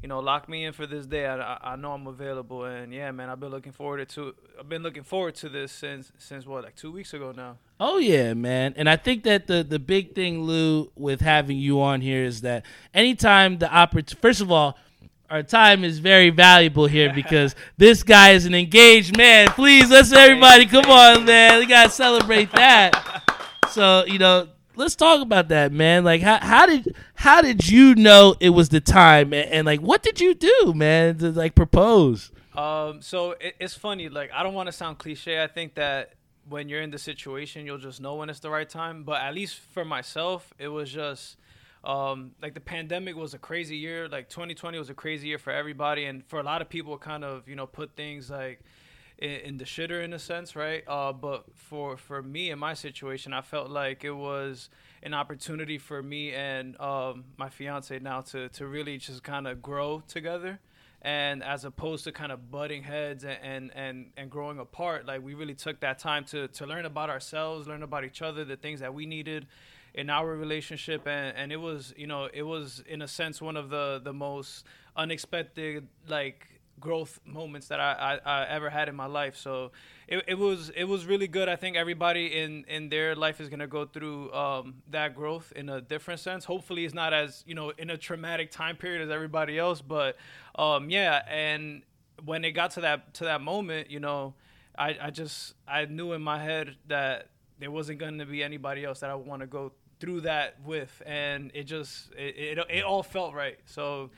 you 0.00 0.08
know, 0.08 0.20
lock 0.20 0.48
me 0.48 0.64
in 0.64 0.72
for 0.72 0.86
this 0.86 1.06
day. 1.06 1.26
I, 1.26 1.58
I 1.60 1.76
know 1.76 1.92
I'm 1.92 2.06
available, 2.06 2.64
and 2.64 2.92
yeah, 2.94 3.10
man, 3.10 3.28
I've 3.28 3.40
been 3.40 3.50
looking 3.50 3.72
forward 3.72 4.08
to 4.10 4.34
I've 4.58 4.68
been 4.68 4.84
looking 4.84 5.02
forward 5.02 5.34
to 5.36 5.48
this 5.48 5.72
since 5.72 6.12
since 6.18 6.46
what 6.46 6.62
like 6.62 6.76
two 6.76 6.92
weeks 6.92 7.12
ago 7.14 7.32
now. 7.36 7.56
Oh 7.80 7.98
yeah, 7.98 8.34
man, 8.34 8.74
and 8.76 8.88
I 8.88 8.96
think 8.96 9.24
that 9.24 9.48
the 9.48 9.64
the 9.64 9.80
big 9.80 10.14
thing, 10.14 10.42
Lou, 10.42 10.92
with 10.94 11.20
having 11.20 11.58
you 11.58 11.82
on 11.82 12.00
here 12.00 12.24
is 12.24 12.42
that 12.42 12.64
anytime 12.94 13.58
the 13.58 13.72
opportunity, 13.72 14.16
first 14.20 14.40
of 14.40 14.50
all. 14.50 14.78
Our 15.30 15.42
time 15.42 15.84
is 15.84 15.98
very 15.98 16.30
valuable 16.30 16.86
here 16.86 17.12
because 17.12 17.54
this 17.76 18.02
guy 18.02 18.30
is 18.30 18.46
an 18.46 18.54
engaged 18.54 19.14
man. 19.14 19.48
Please, 19.48 19.90
let's 19.90 20.10
everybody 20.10 20.64
come 20.64 20.86
on, 20.86 21.26
man. 21.26 21.58
We 21.58 21.66
gotta 21.66 21.90
celebrate 21.90 22.50
that. 22.52 23.22
So 23.70 24.06
you 24.06 24.18
know, 24.18 24.48
let's 24.78 24.96
talk 24.96 25.20
about 25.20 25.48
that, 25.48 25.72
man. 25.72 26.04
Like, 26.04 26.22
how 26.22 26.38
how 26.38 26.66
did 26.66 26.94
how 27.14 27.42
did 27.42 27.68
you 27.68 27.94
know 27.94 28.36
it 28.40 28.50
was 28.50 28.70
the 28.70 28.80
time, 28.80 29.32
and, 29.32 29.50
and 29.50 29.66
like, 29.66 29.80
what 29.80 30.02
did 30.02 30.20
you 30.20 30.34
do, 30.34 30.72
man, 30.74 31.18
to 31.18 31.30
like 31.30 31.54
propose? 31.54 32.30
Um, 32.56 33.02
so 33.02 33.32
it, 33.32 33.56
it's 33.60 33.74
funny. 33.74 34.08
Like, 34.08 34.30
I 34.32 34.42
don't 34.42 34.54
want 34.54 34.68
to 34.68 34.72
sound 34.72 34.98
cliche. 34.98 35.42
I 35.42 35.46
think 35.46 35.74
that 35.74 36.14
when 36.48 36.68
you're 36.68 36.80
in 36.80 36.90
the 36.90 36.98
situation, 36.98 37.66
you'll 37.66 37.78
just 37.78 38.00
know 38.00 38.14
when 38.14 38.30
it's 38.30 38.40
the 38.40 38.50
right 38.50 38.68
time. 38.68 39.04
But 39.04 39.20
at 39.20 39.34
least 39.34 39.58
for 39.58 39.84
myself, 39.84 40.54
it 40.58 40.68
was 40.68 40.90
just 40.90 41.36
um, 41.84 42.32
like 42.40 42.54
the 42.54 42.60
pandemic 42.60 43.16
was 43.16 43.34
a 43.34 43.38
crazy 43.38 43.76
year. 43.76 44.08
Like 44.08 44.28
2020 44.28 44.78
was 44.78 44.90
a 44.90 44.94
crazy 44.94 45.28
year 45.28 45.38
for 45.38 45.52
everybody, 45.52 46.04
and 46.04 46.24
for 46.26 46.38
a 46.38 46.42
lot 46.42 46.62
of 46.62 46.68
people, 46.68 46.96
kind 46.98 47.24
of 47.24 47.48
you 47.48 47.56
know 47.56 47.66
put 47.66 47.96
things 47.96 48.30
like 48.30 48.60
in, 49.18 49.30
in 49.30 49.56
the 49.58 49.64
shitter 49.64 50.02
in 50.02 50.12
a 50.12 50.18
sense, 50.18 50.56
right? 50.56 50.82
Uh, 50.86 51.12
but 51.12 51.44
for 51.54 51.96
for 51.96 52.22
me 52.22 52.50
in 52.50 52.58
my 52.58 52.74
situation, 52.74 53.32
I 53.32 53.42
felt 53.42 53.70
like 53.70 54.04
it 54.04 54.12
was 54.12 54.70
an 55.02 55.14
opportunity 55.14 55.78
for 55.78 56.02
me 56.02 56.32
and 56.32 56.80
um, 56.80 57.24
my 57.36 57.48
fiance 57.48 57.98
now 57.98 58.20
to 58.22 58.48
to 58.50 58.66
really 58.66 58.98
just 58.98 59.22
kind 59.22 59.46
of 59.46 59.62
grow 59.62 60.02
together 60.08 60.58
and 61.02 61.44
as 61.44 61.64
opposed 61.64 62.04
to 62.04 62.12
kind 62.12 62.32
of 62.32 62.50
butting 62.50 62.82
heads 62.82 63.22
and, 63.22 63.38
and, 63.40 63.70
and, 63.76 64.06
and, 64.16 64.30
growing 64.30 64.58
apart 64.58 65.06
like 65.06 65.22
we 65.22 65.34
really 65.34 65.54
took 65.54 65.78
that 65.78 65.98
time 65.98 66.24
to, 66.24 66.48
to 66.48 66.66
learn 66.66 66.84
about 66.84 67.08
ourselves 67.08 67.68
learn 67.68 67.84
about 67.84 68.04
each 68.04 68.20
other 68.20 68.44
the 68.44 68.56
things 68.56 68.80
that 68.80 68.92
we 68.92 69.06
needed 69.06 69.46
in 69.94 70.10
our 70.10 70.34
relationship 70.36 71.06
and, 71.06 71.36
and 71.36 71.52
it 71.52 71.56
was 71.56 71.94
you 71.96 72.06
know 72.06 72.28
it 72.32 72.42
was 72.42 72.82
in 72.88 73.02
a 73.02 73.08
sense 73.08 73.40
one 73.40 73.56
of 73.56 73.70
the 73.70 74.00
the 74.02 74.12
most 74.12 74.64
unexpected 74.96 75.86
like 76.08 76.57
growth 76.80 77.20
moments 77.24 77.68
that 77.68 77.80
I, 77.80 78.18
I, 78.24 78.42
I, 78.42 78.46
ever 78.48 78.70
had 78.70 78.88
in 78.88 78.96
my 78.96 79.06
life. 79.06 79.36
So 79.36 79.72
it, 80.06 80.24
it 80.26 80.38
was 80.38 80.70
it 80.70 80.84
was 80.84 81.06
really 81.06 81.28
good. 81.28 81.48
I 81.48 81.56
think 81.56 81.76
everybody 81.76 82.38
in, 82.38 82.64
in 82.68 82.88
their 82.88 83.14
life 83.14 83.40
is 83.40 83.48
gonna 83.48 83.66
go 83.66 83.84
through 83.84 84.32
um, 84.32 84.82
that 84.90 85.14
growth 85.14 85.52
in 85.56 85.68
a 85.68 85.80
different 85.80 86.20
sense. 86.20 86.44
Hopefully, 86.44 86.84
it's 86.84 86.94
not 86.94 87.12
as 87.12 87.42
you 87.46 87.54
know 87.54 87.70
in 87.70 87.90
a 87.90 87.96
traumatic 87.96 88.50
time 88.50 88.76
period 88.76 89.02
as 89.02 89.10
everybody 89.10 89.58
else. 89.58 89.80
But 89.80 90.16
um, 90.54 90.90
yeah, 90.90 91.22
and 91.28 91.82
when 92.24 92.44
it 92.44 92.52
got 92.52 92.72
to 92.72 92.82
that 92.82 93.14
to 93.14 93.24
that 93.24 93.40
moment, 93.40 93.90
you 93.90 94.00
know, 94.00 94.34
I, 94.76 94.96
I 95.00 95.10
just 95.10 95.54
I 95.66 95.84
knew 95.86 96.12
in 96.12 96.22
my 96.22 96.42
head 96.42 96.76
that 96.86 97.28
there 97.58 97.70
wasn't 97.70 97.98
gonna 97.98 98.26
be 98.26 98.42
anybody 98.42 98.84
else 98.84 99.00
that 99.00 99.10
I 99.10 99.14
would 99.14 99.26
want 99.26 99.40
to 99.40 99.46
go 99.46 99.72
through 100.00 100.22
that 100.22 100.56
with, 100.64 101.02
and 101.06 101.50
it 101.54 101.64
just 101.64 102.12
it, 102.16 102.58
it, 102.58 102.66
it 102.70 102.84
all 102.84 103.02
felt 103.02 103.34
right. 103.34 103.58
So 103.66 104.10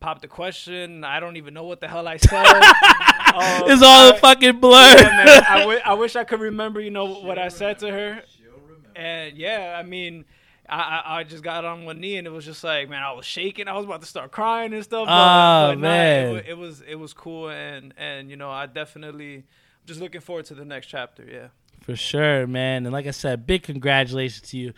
popped 0.00 0.22
the 0.22 0.28
question. 0.28 1.04
I 1.04 1.20
don't 1.20 1.36
even 1.36 1.54
know 1.54 1.64
what 1.64 1.80
the 1.80 1.88
hell 1.88 2.06
I 2.06 2.16
said. 2.18 2.44
Um, 2.44 3.70
it's 3.70 3.82
all 3.82 4.10
a 4.10 4.14
I- 4.14 4.18
fucking 4.18 4.60
blur. 4.60 4.94
Yeah, 4.96 5.24
man. 5.24 5.44
I, 5.48 5.58
w- 5.60 5.80
I 5.84 5.94
wish 5.94 6.16
I 6.16 6.24
could 6.24 6.40
remember, 6.40 6.80
you 6.80 6.90
know, 6.90 7.06
what 7.20 7.38
I 7.38 7.48
said 7.48 7.78
to 7.80 7.90
her. 7.90 8.22
And 8.94 9.36
yeah, 9.36 9.76
I 9.78 9.82
mean, 9.82 10.24
I, 10.68 10.78
I 11.04 11.18
I 11.18 11.24
just 11.24 11.42
got 11.44 11.64
on 11.64 11.84
one 11.84 12.00
knee 12.00 12.16
and 12.16 12.26
it 12.26 12.30
was 12.30 12.44
just 12.44 12.64
like, 12.64 12.88
man, 12.88 13.02
I 13.02 13.12
was 13.12 13.26
shaking. 13.26 13.68
I 13.68 13.74
was 13.74 13.84
about 13.84 14.00
to 14.00 14.06
start 14.06 14.30
crying 14.32 14.72
and 14.72 14.82
stuff. 14.82 15.06
But, 15.06 15.12
Oh, 15.12 15.68
but 15.72 15.74
nah, 15.74 15.80
man. 15.80 16.36
it, 16.36 16.46
it 16.48 16.58
was 16.58 16.80
it 16.80 16.94
was 16.94 17.12
cool 17.12 17.50
and 17.50 17.92
and 17.98 18.30
you 18.30 18.36
know, 18.36 18.50
I 18.50 18.66
definitely 18.66 19.44
just 19.84 20.00
looking 20.00 20.20
forward 20.22 20.46
to 20.46 20.54
the 20.54 20.64
next 20.64 20.86
chapter. 20.86 21.24
Yeah. 21.30 21.48
For 21.82 21.94
sure, 21.94 22.46
man. 22.46 22.86
And 22.86 22.92
like 22.92 23.06
I 23.06 23.10
said, 23.12 23.46
big 23.46 23.62
congratulations 23.64 24.48
to 24.50 24.56
you. 24.56 24.72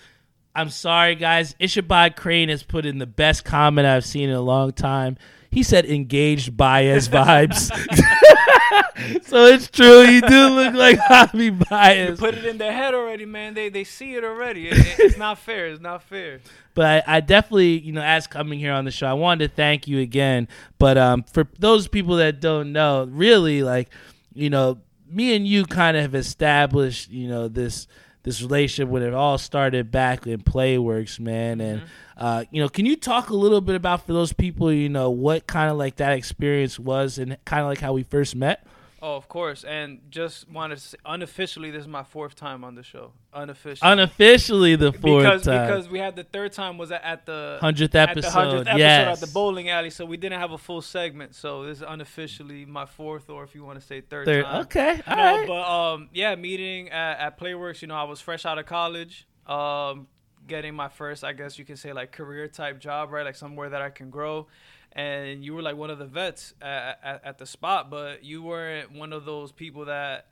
I'm 0.58 0.70
sorry, 0.70 1.14
guys. 1.14 1.54
Ishabad 1.60 2.16
Crane 2.16 2.48
has 2.48 2.62
put 2.62 2.84
in 2.84 2.98
the 2.98 3.06
best 3.06 3.44
comment 3.44 3.86
I've 3.86 4.04
seen 4.04 4.28
in 4.28 4.34
a 4.34 4.40
long 4.40 4.72
time. 4.72 5.16
He 5.50 5.62
said 5.62 5.86
engaged 5.86 6.56
Baez 6.56 7.08
vibes. 7.08 7.70
so 9.24 9.46
it's 9.46 9.68
true. 9.70 10.02
You 10.02 10.20
do 10.20 10.48
look 10.48 10.74
like 10.74 10.98
Javi 10.98 11.56
Baez. 11.68 12.18
Put 12.18 12.34
it 12.34 12.44
in 12.44 12.58
their 12.58 12.72
head 12.72 12.94
already, 12.94 13.24
man. 13.24 13.54
They 13.54 13.68
they 13.68 13.84
see 13.84 14.14
it 14.14 14.24
already. 14.24 14.68
It, 14.68 14.78
it- 14.78 14.98
it's 14.98 15.16
not 15.16 15.38
fair. 15.38 15.66
It's 15.68 15.80
not 15.80 16.02
fair. 16.02 16.40
But 16.74 17.04
I, 17.08 17.16
I 17.16 17.20
definitely, 17.20 17.78
you 17.78 17.92
know, 17.92 18.02
as 18.02 18.26
coming 18.26 18.58
here 18.58 18.72
on 18.72 18.84
the 18.84 18.90
show, 18.90 19.06
I 19.06 19.12
wanted 19.14 19.48
to 19.48 19.54
thank 19.54 19.88
you 19.88 20.00
again. 20.00 20.48
But 20.78 20.98
um, 20.98 21.22
for 21.24 21.46
those 21.58 21.88
people 21.88 22.16
that 22.16 22.40
don't 22.40 22.72
know, 22.72 23.04
really, 23.10 23.62
like, 23.62 23.88
you 24.34 24.50
know, 24.50 24.78
me 25.10 25.34
and 25.34 25.46
you 25.46 25.64
kind 25.64 25.96
of 25.96 26.02
have 26.02 26.14
established, 26.14 27.10
you 27.10 27.28
know, 27.28 27.48
this 27.48 27.86
this 28.28 28.42
relationship 28.42 28.90
when 28.90 29.02
it 29.02 29.14
all 29.14 29.38
started 29.38 29.90
back 29.90 30.26
in 30.26 30.42
Playworks, 30.42 31.18
man. 31.18 31.62
And 31.62 31.82
uh, 32.18 32.44
you 32.50 32.61
know, 32.61 32.68
can 32.68 32.85
you 32.85 32.94
talk 32.94 33.30
a 33.30 33.35
little 33.35 33.62
bit 33.62 33.75
about 33.75 34.06
for 34.06 34.12
those 34.12 34.35
people, 34.35 34.70
you 34.70 34.90
know, 34.90 35.08
what 35.08 35.47
kind 35.47 35.70
of 35.70 35.78
like 35.78 35.97
that 35.97 36.12
experience 36.12 36.78
was 36.78 37.16
and 37.16 37.42
kind 37.47 37.62
of 37.62 37.68
like 37.68 37.80
how 37.80 37.94
we 37.94 38.02
first 38.02 38.37
met? 38.37 38.66
Oh, 39.00 39.14
of 39.16 39.28
course. 39.28 39.64
And 39.64 40.00
just 40.10 40.50
wanted 40.50 40.76
to 40.78 40.80
say, 40.82 40.98
unofficially, 41.04 41.70
this 41.70 41.82
is 41.82 41.88
my 41.88 42.02
fourth 42.02 42.34
time 42.34 42.64
on 42.64 42.74
the 42.74 42.82
show. 42.82 43.12
Unofficially. 43.32 43.90
Unofficially, 43.92 44.76
the 44.76 44.92
fourth 44.92 45.22
because 45.22 45.42
time, 45.42 45.66
because 45.66 45.88
we 45.88 45.98
had 45.98 46.16
the 46.16 46.24
third 46.24 46.52
time 46.52 46.78
was 46.78 46.90
at 46.90 47.24
the 47.24 47.58
hundredth 47.60 47.94
at 47.94 48.06
the 48.06 48.10
episode. 48.20 48.30
hundredth 48.30 48.66
episode 48.66 48.78
yes. 48.78 49.22
at 49.22 49.26
the 49.26 49.32
bowling 49.32 49.68
alley, 49.68 49.90
so 49.90 50.04
we 50.04 50.16
didn't 50.16 50.40
have 50.40 50.50
a 50.50 50.58
full 50.58 50.82
segment. 50.82 51.34
So 51.34 51.64
this 51.64 51.78
is 51.78 51.84
unofficially 51.86 52.64
my 52.64 52.86
fourth, 52.86 53.30
or 53.30 53.44
if 53.44 53.54
you 53.54 53.62
want 53.64 53.80
to 53.80 53.86
say 53.86 54.00
third, 54.00 54.26
Third- 54.26 54.44
time. 54.44 54.62
okay, 54.62 55.00
all 55.06 55.16
no, 55.16 55.22
right. 55.22 55.46
but 55.46 55.92
um, 55.92 56.08
yeah, 56.12 56.34
meeting 56.34 56.88
at, 56.90 57.18
at 57.20 57.38
Playworks. 57.38 57.82
You 57.82 57.88
know, 57.88 57.94
I 57.96 58.04
was 58.04 58.20
fresh 58.20 58.44
out 58.46 58.58
of 58.58 58.66
college, 58.66 59.28
um, 59.46 60.08
getting 60.48 60.74
my 60.74 60.88
first, 60.88 61.22
I 61.22 61.32
guess 61.34 61.58
you 61.58 61.64
can 61.64 61.76
say, 61.76 61.92
like 61.92 62.10
career 62.10 62.48
type 62.48 62.80
job, 62.80 63.12
right? 63.12 63.24
Like 63.24 63.36
somewhere 63.36 63.68
that 63.68 63.82
I 63.82 63.90
can 63.90 64.10
grow. 64.10 64.48
And 64.92 65.45
you 65.45 65.54
were 65.54 65.62
like 65.62 65.76
one 65.76 65.90
of 65.90 65.99
the 65.99 66.07
vets 66.07 66.54
at, 66.61 66.99
at, 67.02 67.25
at 67.25 67.38
the 67.38 67.47
spot, 67.47 67.90
but 67.90 68.25
you 68.25 68.42
weren't 68.42 68.92
one 68.92 69.12
of 69.12 69.25
those 69.25 69.52
people 69.52 69.85
that 69.85 70.26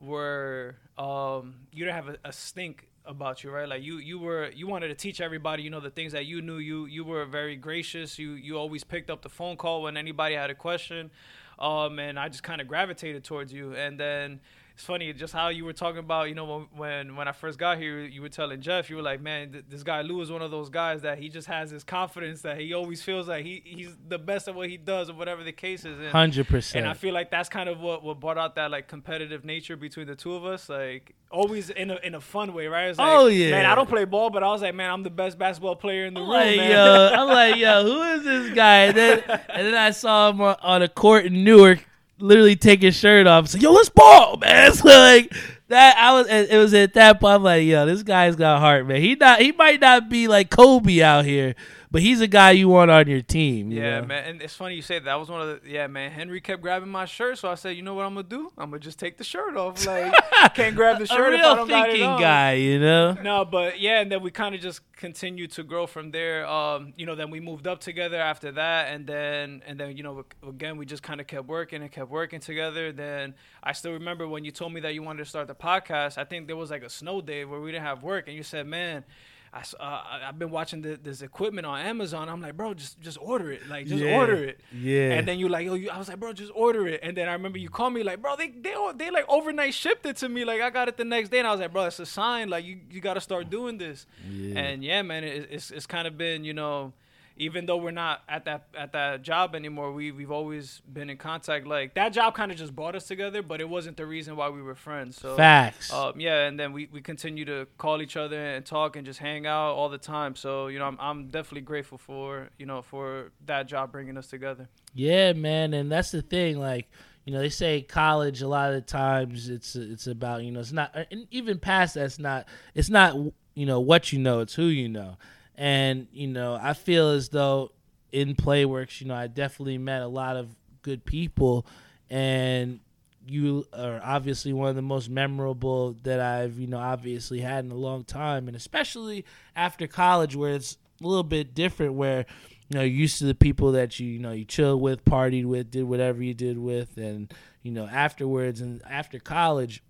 were 0.00 0.76
um 0.96 1.56
you 1.72 1.84
didn't 1.84 1.96
have 1.96 2.08
a, 2.08 2.16
a 2.24 2.32
stink 2.32 2.88
about 3.04 3.42
you 3.42 3.50
right? 3.50 3.68
Like 3.68 3.82
you 3.82 3.98
you 3.98 4.18
were 4.18 4.50
you 4.54 4.68
wanted 4.68 4.88
to 4.88 4.94
teach 4.94 5.20
everybody 5.20 5.62
you 5.62 5.70
know 5.70 5.80
the 5.80 5.90
things 5.90 6.12
that 6.12 6.26
you 6.26 6.40
knew. 6.40 6.58
You 6.58 6.86
you 6.86 7.04
were 7.04 7.24
very 7.24 7.56
gracious. 7.56 8.18
You 8.18 8.32
you 8.32 8.56
always 8.56 8.84
picked 8.84 9.10
up 9.10 9.22
the 9.22 9.28
phone 9.28 9.56
call 9.56 9.82
when 9.82 9.96
anybody 9.96 10.34
had 10.34 10.50
a 10.50 10.54
question 10.54 11.10
um 11.58 11.98
and 11.98 12.20
i 12.20 12.28
just 12.28 12.44
kind 12.44 12.60
of 12.60 12.68
gravitated 12.68 13.24
towards 13.24 13.52
you. 13.52 13.74
And 13.74 13.98
then 13.98 14.40
it's 14.78 14.84
funny 14.84 15.12
just 15.12 15.32
how 15.32 15.48
you 15.48 15.64
were 15.64 15.72
talking 15.72 15.98
about 15.98 16.28
you 16.28 16.36
know 16.36 16.68
when 16.76 17.16
when, 17.16 17.26
i 17.26 17.32
first 17.32 17.58
got 17.58 17.78
here 17.78 17.98
you 17.98 18.22
were 18.22 18.28
telling 18.28 18.60
jeff 18.60 18.88
you 18.88 18.94
were 18.94 19.02
like 19.02 19.20
man 19.20 19.50
th- 19.50 19.64
this 19.68 19.82
guy 19.82 20.02
lou 20.02 20.20
is 20.20 20.30
one 20.30 20.40
of 20.40 20.52
those 20.52 20.68
guys 20.70 21.02
that 21.02 21.18
he 21.18 21.28
just 21.28 21.48
has 21.48 21.68
this 21.72 21.82
confidence 21.82 22.42
that 22.42 22.60
he 22.60 22.72
always 22.72 23.02
feels 23.02 23.26
like 23.26 23.44
he 23.44 23.60
he's 23.64 23.96
the 24.08 24.18
best 24.20 24.46
at 24.46 24.54
what 24.54 24.68
he 24.68 24.76
does 24.76 25.10
or 25.10 25.14
whatever 25.14 25.42
the 25.42 25.50
case 25.50 25.84
is 25.84 26.12
Hundred 26.12 26.46
percent. 26.46 26.84
and 26.84 26.88
I 26.88 26.94
feel 26.94 27.12
like 27.12 27.28
that's 27.28 27.48
kind 27.48 27.68
of 27.68 27.80
what, 27.80 28.04
what 28.04 28.20
brought 28.20 28.38
out 28.38 28.54
that 28.54 28.70
like 28.70 28.86
competitive 28.86 29.44
nature 29.44 29.76
between 29.76 30.06
the 30.06 30.14
two 30.14 30.34
of 30.34 30.44
us. 30.44 30.68
Like 30.68 31.16
always 31.30 31.70
in 31.70 31.90
a 31.90 31.96
in 32.04 32.14
a 32.14 32.20
fun 32.20 32.54
way, 32.54 32.68
right? 32.68 32.96
Like, 32.96 32.98
Oh, 33.00 33.26
yeah. 33.26 33.50
man, 33.50 33.66
I 33.66 33.74
don't 33.74 33.88
play 33.88 34.04
ball, 34.04 34.30
but 34.30 34.44
I 34.44 34.46
was 34.48 34.62
like, 34.62 34.76
man, 34.76 34.90
I'm 34.92 35.02
the 35.02 35.10
best 35.10 35.38
basketball 35.38 35.74
player 35.74 36.06
in 36.06 36.14
the 36.14 36.20
I'm 36.20 36.26
room, 36.28 36.34
like, 36.36 36.56
man. 36.56 36.70
yo, 36.70 37.10
I'm 37.14 37.28
like, 37.28 37.56
yo, 37.56 37.82
who 37.82 38.02
is 38.12 38.22
this 38.24 38.54
guy? 38.54 38.84
And 38.84 38.96
then, 38.96 39.22
and 39.28 39.66
then 39.66 39.74
I 39.74 39.90
saw 39.90 40.30
him 40.30 40.40
on, 40.40 40.56
on 40.62 40.82
a 40.82 40.88
court 40.88 41.26
in 41.26 41.42
Newark, 41.44 41.84
literally 42.18 42.56
take 42.56 42.82
his 42.82 42.96
shirt 42.96 43.26
off. 43.26 43.48
So, 43.48 43.58
yo, 43.58 43.72
let's 43.72 43.88
ball, 43.88 44.36
man. 44.38 44.72
So 44.74 44.88
like 44.88 45.32
that, 45.68 45.96
I 45.98 46.12
was. 46.12 46.26
It 46.28 46.56
was 46.56 46.72
at 46.74 46.94
that 46.94 47.20
point. 47.20 47.34
I'm 47.34 47.42
like, 47.42 47.64
yo, 47.64 47.84
this 47.86 48.02
guy's 48.02 48.36
got 48.36 48.60
heart, 48.60 48.86
man. 48.86 49.00
He 49.00 49.14
not. 49.14 49.40
He 49.40 49.52
might 49.52 49.80
not 49.80 50.08
be 50.08 50.28
like 50.28 50.50
Kobe 50.50 51.02
out 51.02 51.24
here, 51.24 51.54
but 51.90 52.02
he's 52.02 52.20
a 52.20 52.26
guy 52.26 52.50
you 52.52 52.68
want 52.68 52.90
on 52.90 53.06
your 53.08 53.22
team. 53.22 53.70
you 53.70 53.80
Yeah, 53.80 54.00
know? 54.00 54.06
man, 54.06 54.24
and 54.28 54.42
it's 54.42 54.54
funny 54.54 54.74
you 54.74 54.82
say 54.82 54.98
that. 54.98 55.04
that 55.06 55.14
was 55.18 55.28
one 55.30 55.40
of 55.40 55.62
the 55.62 55.68
yeah, 55.70 55.86
man. 55.86 56.10
Henry 56.10 56.40
kept 56.40 56.60
grabbing 56.62 56.88
my 56.88 57.04
shirt, 57.06 57.38
so 57.38 57.50
I 57.50 57.54
said, 57.54 57.76
you 57.76 57.82
know 57.82 57.94
what 57.94 58.04
I'm 58.04 58.14
gonna 58.14 58.28
do? 58.28 58.52
I'm 58.58 58.70
gonna 58.70 58.80
just 58.80 58.98
take 58.98 59.16
the 59.16 59.24
shirt 59.24 59.56
off. 59.56 59.84
Like, 59.86 60.54
can't 60.54 60.76
grab 60.76 60.98
the 60.98 61.04
A 61.04 61.06
shirt 61.06 61.34
if 61.34 61.40
I 61.40 61.44
real 61.44 61.56
don't 61.56 61.68
got 61.68 61.88
it 61.88 61.92
thinking 61.92 62.08
on. 62.08 62.20
guy, 62.20 62.52
you 62.54 62.78
know. 62.78 63.12
No, 63.14 63.44
but 63.44 63.80
yeah, 63.80 64.00
and 64.00 64.12
then 64.12 64.22
we 64.22 64.30
kind 64.30 64.54
of 64.54 64.60
just 64.60 64.80
continued 64.92 65.50
to 65.52 65.62
grow 65.62 65.86
from 65.86 66.10
there. 66.10 66.46
Um, 66.46 66.92
you 66.96 67.06
know, 67.06 67.14
then 67.14 67.30
we 67.30 67.40
moved 67.40 67.66
up 67.66 67.80
together 67.80 68.20
after 68.20 68.52
that, 68.52 68.92
and 68.92 69.06
then 69.06 69.62
and 69.66 69.78
then 69.80 69.96
you 69.96 70.02
know 70.02 70.24
again 70.46 70.76
we 70.76 70.84
just 70.86 71.02
kind 71.02 71.20
of 71.20 71.26
kept 71.26 71.46
working 71.48 71.82
and 71.82 71.90
kept 71.90 72.10
working 72.10 72.40
together. 72.40 72.92
Then 72.92 73.34
I 73.62 73.72
still 73.72 73.92
remember 73.92 74.28
when 74.28 74.44
you 74.44 74.50
told 74.50 74.72
me 74.72 74.80
that 74.80 74.94
you 74.94 75.02
wanted 75.02 75.24
to 75.24 75.28
start 75.28 75.48
the 75.48 75.54
podcast. 75.54 76.18
I 76.18 76.24
think 76.24 76.46
there 76.46 76.56
was 76.56 76.70
like 76.70 76.82
a 76.82 76.90
snow 76.90 77.20
day 77.20 77.44
where 77.44 77.60
we 77.60 77.72
didn't 77.72 77.84
have 77.84 78.02
work, 78.02 78.28
and 78.28 78.36
you 78.36 78.42
said, 78.42 78.66
"Man." 78.66 79.04
I, 79.52 79.60
uh, 79.80 80.02
I've 80.28 80.38
been 80.38 80.50
watching 80.50 80.82
the, 80.82 80.98
this 81.02 81.22
equipment 81.22 81.66
on 81.66 81.78
Amazon. 81.80 82.28
I'm 82.28 82.40
like, 82.40 82.56
bro, 82.56 82.74
just 82.74 83.00
just 83.00 83.18
order 83.20 83.50
it. 83.50 83.68
Like, 83.68 83.86
just 83.86 84.02
Yeah. 84.02 84.16
order 84.18 84.34
it. 84.44 84.60
Yeah. 84.72 85.12
And 85.12 85.26
then 85.26 85.38
you're 85.38 85.48
like, 85.48 85.64
yo, 85.66 85.74
you, 85.74 85.90
I 85.90 85.98
was 85.98 86.08
like, 86.08 86.20
bro, 86.20 86.32
just 86.32 86.52
order 86.54 86.86
it. 86.86 87.00
And 87.02 87.16
then 87.16 87.28
I 87.28 87.32
remember 87.32 87.58
you 87.58 87.68
called 87.70 87.94
me 87.94 88.02
like, 88.02 88.20
bro, 88.20 88.36
they 88.36 88.48
they 88.48 88.74
they 88.96 89.10
like 89.10 89.24
overnight 89.28 89.74
shipped 89.74 90.04
it 90.06 90.16
to 90.18 90.28
me. 90.28 90.44
Like 90.44 90.60
I 90.60 90.70
got 90.70 90.88
it 90.88 90.96
the 90.96 91.04
next 91.04 91.30
day, 91.30 91.38
and 91.38 91.48
I 91.48 91.50
was 91.52 91.60
like, 91.60 91.72
bro, 91.72 91.84
it's 91.86 91.98
a 91.98 92.06
sign. 92.06 92.50
Like 92.50 92.64
you 92.64 92.78
you 92.90 93.00
got 93.00 93.14
to 93.14 93.20
start 93.20 93.48
doing 93.50 93.78
this. 93.78 94.06
Yeah. 94.28 94.58
And 94.60 94.84
yeah, 94.84 95.02
man, 95.02 95.24
it, 95.24 95.48
it's 95.50 95.70
it's 95.70 95.86
kind 95.86 96.06
of 96.06 96.18
been 96.18 96.44
you 96.44 96.52
know, 96.54 96.92
even 97.38 97.66
though 97.66 97.76
we're 97.76 97.90
not 97.92 98.22
at 98.28 98.44
that 98.46 98.66
at 98.76 98.92
that 98.92 99.22
job 99.22 99.54
anymore, 99.54 99.92
we 99.92 100.10
we've 100.10 100.30
always 100.30 100.82
been 100.92 101.08
in 101.08 101.16
contact. 101.16 101.66
Like 101.66 101.94
that 101.94 102.10
job 102.10 102.34
kind 102.34 102.50
of 102.50 102.58
just 102.58 102.74
brought 102.74 102.94
us 102.94 103.06
together, 103.06 103.42
but 103.42 103.60
it 103.60 103.68
wasn't 103.68 103.96
the 103.96 104.06
reason 104.06 104.36
why 104.36 104.48
we 104.48 104.60
were 104.60 104.74
friends. 104.74 105.16
So 105.20 105.36
Facts. 105.36 105.92
um, 105.92 106.18
yeah, 106.18 106.46
and 106.46 106.58
then 106.58 106.72
we, 106.72 106.88
we 106.92 107.00
continue 107.00 107.44
to 107.44 107.66
call 107.78 108.02
each 108.02 108.16
other 108.16 108.38
and 108.38 108.66
talk 108.66 108.96
and 108.96 109.06
just 109.06 109.20
hang 109.20 109.46
out 109.46 109.72
all 109.72 109.88
the 109.88 109.98
time. 109.98 110.34
So 110.34 110.66
you 110.66 110.78
know, 110.78 110.86
I'm 110.86 110.98
I'm 111.00 111.28
definitely 111.28 111.62
grateful 111.62 111.98
for 111.98 112.48
you 112.58 112.66
know 112.66 112.82
for 112.82 113.30
that 113.46 113.68
job 113.68 113.92
bringing 113.92 114.16
us 114.16 114.26
together. 114.26 114.68
Yeah, 114.94 115.32
man, 115.32 115.74
and 115.74 115.90
that's 115.92 116.10
the 116.10 116.22
thing. 116.22 116.58
Like, 116.58 116.90
you 117.24 117.32
know, 117.32 117.38
they 117.38 117.50
say 117.50 117.82
college 117.82 118.42
a 118.42 118.48
lot 118.48 118.70
of 118.70 118.74
the 118.74 118.80
times 118.80 119.48
it's 119.48 119.76
it's 119.76 120.06
about 120.06 120.42
you 120.42 120.50
know 120.50 120.60
it's 120.60 120.72
not 120.72 120.94
and 121.10 121.26
even 121.30 121.58
past 121.58 121.94
that's 121.94 122.18
not 122.18 122.46
it's 122.74 122.90
not 122.90 123.14
you 123.54 123.66
know 123.66 123.80
what 123.80 124.12
you 124.12 124.18
know 124.18 124.40
it's 124.40 124.54
who 124.54 124.64
you 124.64 124.88
know, 124.88 125.16
and 125.58 126.06
you 126.12 126.28
know 126.28 126.58
I 126.60 126.72
feel 126.72 127.10
as 127.10 127.28
though 127.28 127.72
in 128.10 128.34
Playworks 128.34 129.02
you 129.02 129.08
know 129.08 129.14
I 129.14 129.26
definitely 129.26 129.76
met 129.76 130.00
a 130.00 130.08
lot 130.08 130.36
of 130.36 130.48
good 130.80 131.04
people, 131.04 131.66
and 132.08 132.80
you 133.26 133.66
are 133.74 134.00
obviously 134.02 134.54
one 134.54 134.70
of 134.70 134.76
the 134.76 134.82
most 134.82 135.10
memorable 135.10 135.96
that 136.04 136.20
I've 136.20 136.58
you 136.58 136.68
know 136.68 136.78
obviously 136.78 137.40
had 137.40 137.64
in 137.66 137.70
a 137.70 137.76
long 137.76 138.04
time, 138.04 138.46
and 138.46 138.56
especially 138.56 139.26
after 139.54 139.86
college 139.86 140.34
where 140.34 140.54
it's 140.54 140.78
a 141.02 141.06
little 141.06 141.24
bit 141.24 141.54
different 141.54 141.94
where 141.94 142.24
you 142.68 142.76
know, 142.76 142.82
you're 142.82 142.96
used 142.96 143.18
to 143.18 143.24
the 143.24 143.34
people 143.34 143.72
that 143.72 143.98
you, 143.98 144.06
you 144.06 144.18
know, 144.18 144.32
you 144.32 144.44
chill 144.44 144.78
with, 144.78 145.04
partied 145.04 145.46
with, 145.46 145.70
did 145.70 145.84
whatever 145.84 146.22
you 146.22 146.34
did 146.34 146.58
with, 146.58 146.98
and 146.98 147.32
you 147.62 147.72
know, 147.72 147.86
afterwards 147.86 148.60
and 148.60 148.82
after 148.88 149.18
college, 149.18 149.82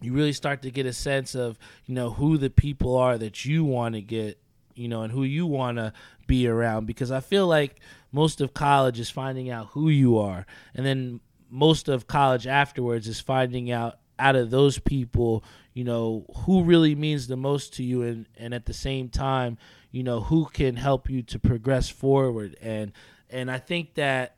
you 0.00 0.12
really 0.12 0.32
start 0.32 0.62
to 0.62 0.70
get 0.70 0.84
a 0.84 0.92
sense 0.92 1.36
of, 1.36 1.58
you 1.86 1.94
know, 1.94 2.10
who 2.10 2.36
the 2.38 2.50
people 2.50 2.96
are 2.96 3.16
that 3.18 3.44
you 3.44 3.64
want 3.64 3.94
to 3.94 4.02
get, 4.02 4.38
you 4.74 4.88
know, 4.88 5.02
and 5.02 5.12
who 5.12 5.24
you 5.24 5.46
want 5.46 5.78
to 5.78 5.92
be 6.26 6.46
around. 6.46 6.86
Because 6.86 7.10
I 7.10 7.20
feel 7.20 7.46
like 7.46 7.80
most 8.10 8.40
of 8.40 8.54
college 8.54 9.00
is 9.00 9.10
finding 9.10 9.50
out 9.50 9.68
who 9.68 9.88
you 9.88 10.18
are, 10.18 10.46
and 10.74 10.84
then 10.84 11.20
most 11.50 11.88
of 11.88 12.06
college 12.06 12.46
afterwards 12.46 13.06
is 13.08 13.20
finding 13.20 13.70
out 13.70 13.98
out 14.18 14.36
of 14.36 14.50
those 14.50 14.78
people, 14.78 15.42
you 15.74 15.84
know, 15.84 16.24
who 16.44 16.62
really 16.62 16.94
means 16.94 17.26
the 17.26 17.36
most 17.36 17.74
to 17.74 17.82
you, 17.82 18.02
and 18.02 18.26
and 18.36 18.54
at 18.54 18.66
the 18.66 18.74
same 18.74 19.08
time, 19.08 19.58
you 19.90 20.02
know, 20.02 20.20
who 20.20 20.46
can 20.46 20.76
help 20.76 21.10
you 21.10 21.22
to 21.22 21.38
progress 21.38 21.88
forward, 21.88 22.56
and 22.60 22.92
and 23.30 23.50
I 23.50 23.58
think 23.58 23.94
that 23.94 24.36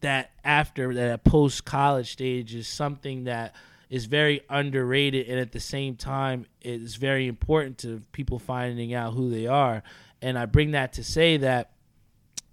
that 0.00 0.30
after 0.44 0.94
that 0.94 1.24
post 1.24 1.64
college 1.64 2.12
stage 2.12 2.54
is 2.54 2.68
something 2.68 3.24
that 3.24 3.54
is 3.90 4.04
very 4.04 4.42
underrated 4.50 5.26
and 5.28 5.38
at 5.38 5.52
the 5.52 5.60
same 5.60 5.96
time 5.96 6.46
it's 6.60 6.96
very 6.96 7.26
important 7.26 7.78
to 7.78 8.02
people 8.12 8.38
finding 8.38 8.92
out 8.94 9.14
who 9.14 9.30
they 9.30 9.46
are. 9.46 9.82
And 10.20 10.38
i 10.38 10.46
bring 10.46 10.72
that 10.72 10.94
to 10.94 11.04
say 11.04 11.36
that 11.38 11.72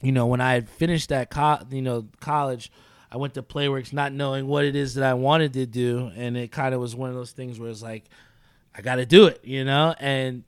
you 0.02 0.12
know 0.12 0.28
when 0.28 0.42
i 0.42 0.54
had 0.54 0.70
finished 0.70 1.10
that 1.10 1.30
co- 1.30 1.60
you 1.72 1.82
know 1.82 2.08
college 2.20 2.72
i 3.12 3.18
went 3.18 3.34
to 3.34 3.42
playworks 3.42 3.92
not 3.94 4.12
knowing 4.14 4.46
what 4.46 4.66
it 4.66 4.76
is 4.76 4.96
that 4.96 5.04
i 5.04 5.14
wanted 5.14 5.54
to 5.54 5.66
do 5.66 6.12
and 6.16 6.38
it 6.38 6.52
kind 6.52 6.76
of 6.76 6.82
was 6.82 6.96
one 6.96 7.10
of 7.10 7.16
those 7.16 7.32
things 7.32 7.60
where 7.60 7.70
it's 7.70 7.82
like 7.82 8.04
i 8.76 8.82
got 8.82 8.96
to 8.98 9.06
do 9.06 9.26
it 9.26 9.40
you 9.44 9.64
know? 9.64 9.96
And 10.00 10.44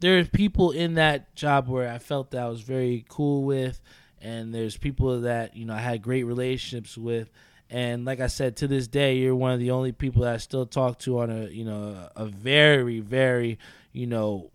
there's 0.00 0.28
people 0.28 0.72
in 0.72 0.94
that 0.94 1.34
job 1.34 1.68
where 1.68 1.90
I 1.90 1.98
felt 1.98 2.30
that 2.32 2.42
I 2.42 2.48
was 2.48 2.60
very 2.60 3.04
cool 3.08 3.44
with, 3.44 3.80
and 4.20 4.54
there's 4.54 4.76
people 4.76 5.20
that 5.22 5.56
you 5.56 5.64
know 5.64 5.74
I 5.74 5.78
had 5.78 6.02
great 6.02 6.24
relationships 6.24 6.96
with, 6.98 7.30
And 7.68 8.04
like 8.04 8.20
I 8.20 8.28
said, 8.28 8.56
to 8.58 8.68
this 8.68 8.86
day, 8.86 9.16
you're 9.16 9.34
one 9.34 9.52
of 9.52 9.58
the 9.58 9.72
only 9.72 9.92
people 9.92 10.22
that 10.22 10.34
I 10.34 10.36
still 10.36 10.66
talk 10.66 10.98
to 11.00 11.18
on 11.20 11.30
a 11.30 11.46
you 11.46 11.64
know 11.64 12.08
a 12.14 12.26
very 12.26 13.00
very 13.00 13.58
you 13.92 14.06
know 14.06 14.50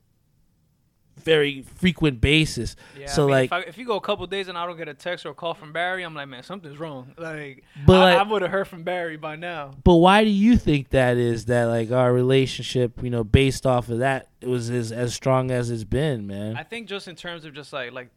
very 1.18 1.62
frequent 1.76 2.20
basis. 2.22 2.76
Yeah, 2.98 3.08
so 3.08 3.24
I 3.24 3.26
mean, 3.26 3.32
like, 3.32 3.46
if, 3.46 3.54
I, 3.54 3.60
if 3.62 3.78
you 3.78 3.86
go 3.86 3.96
a 3.96 4.02
couple 4.02 4.26
days 4.28 4.48
and 4.48 4.58
I 4.58 4.66
don't 4.66 4.78
get 4.78 4.88
a 4.88 4.94
text 4.94 5.26
or 5.26 5.30
a 5.30 5.34
call 5.34 5.54
from 5.54 5.72
Barry, 5.72 6.04
I'm 6.04 6.16
like, 6.16 6.28
man, 6.28 6.42
something's 6.42 6.80
wrong. 6.80 7.14
Like, 7.18 7.64
But, 7.86 7.98
I, 8.00 8.16
like- 8.16 8.28
I 8.28 8.32
would 8.32 8.42
have 8.42 8.52
heard 8.52 8.68
from 8.68 8.84
Barry 8.84 9.18
by 9.18 9.36
now. 9.36 9.72
but 9.84 9.96
why 9.96 10.24
do 10.24 10.30
you 10.30 10.58
think 10.58 10.90
that 10.90 11.18
is? 11.18 11.46
That 11.46 11.66
like 11.66 11.92
our 11.92 12.12
relationship, 12.12 13.04
you 13.04 13.10
know, 13.10 13.24
based 13.24 13.66
off 13.66 13.90
of 13.90 14.00
that, 14.00 14.30
it 14.40 14.48
was 14.48 14.70
as 14.70 14.92
as 14.92 15.14
strong 15.14 15.52
as 15.52 15.70
it's 15.70 15.84
been, 15.84 16.26
man. 16.28 16.56
I 16.58 16.64
think 16.64 16.88
just 16.88 17.08
in 17.08 17.16
terms 17.16 17.46
of 17.46 17.54
just 17.54 17.72
like 17.74 17.92
like 17.92 18.10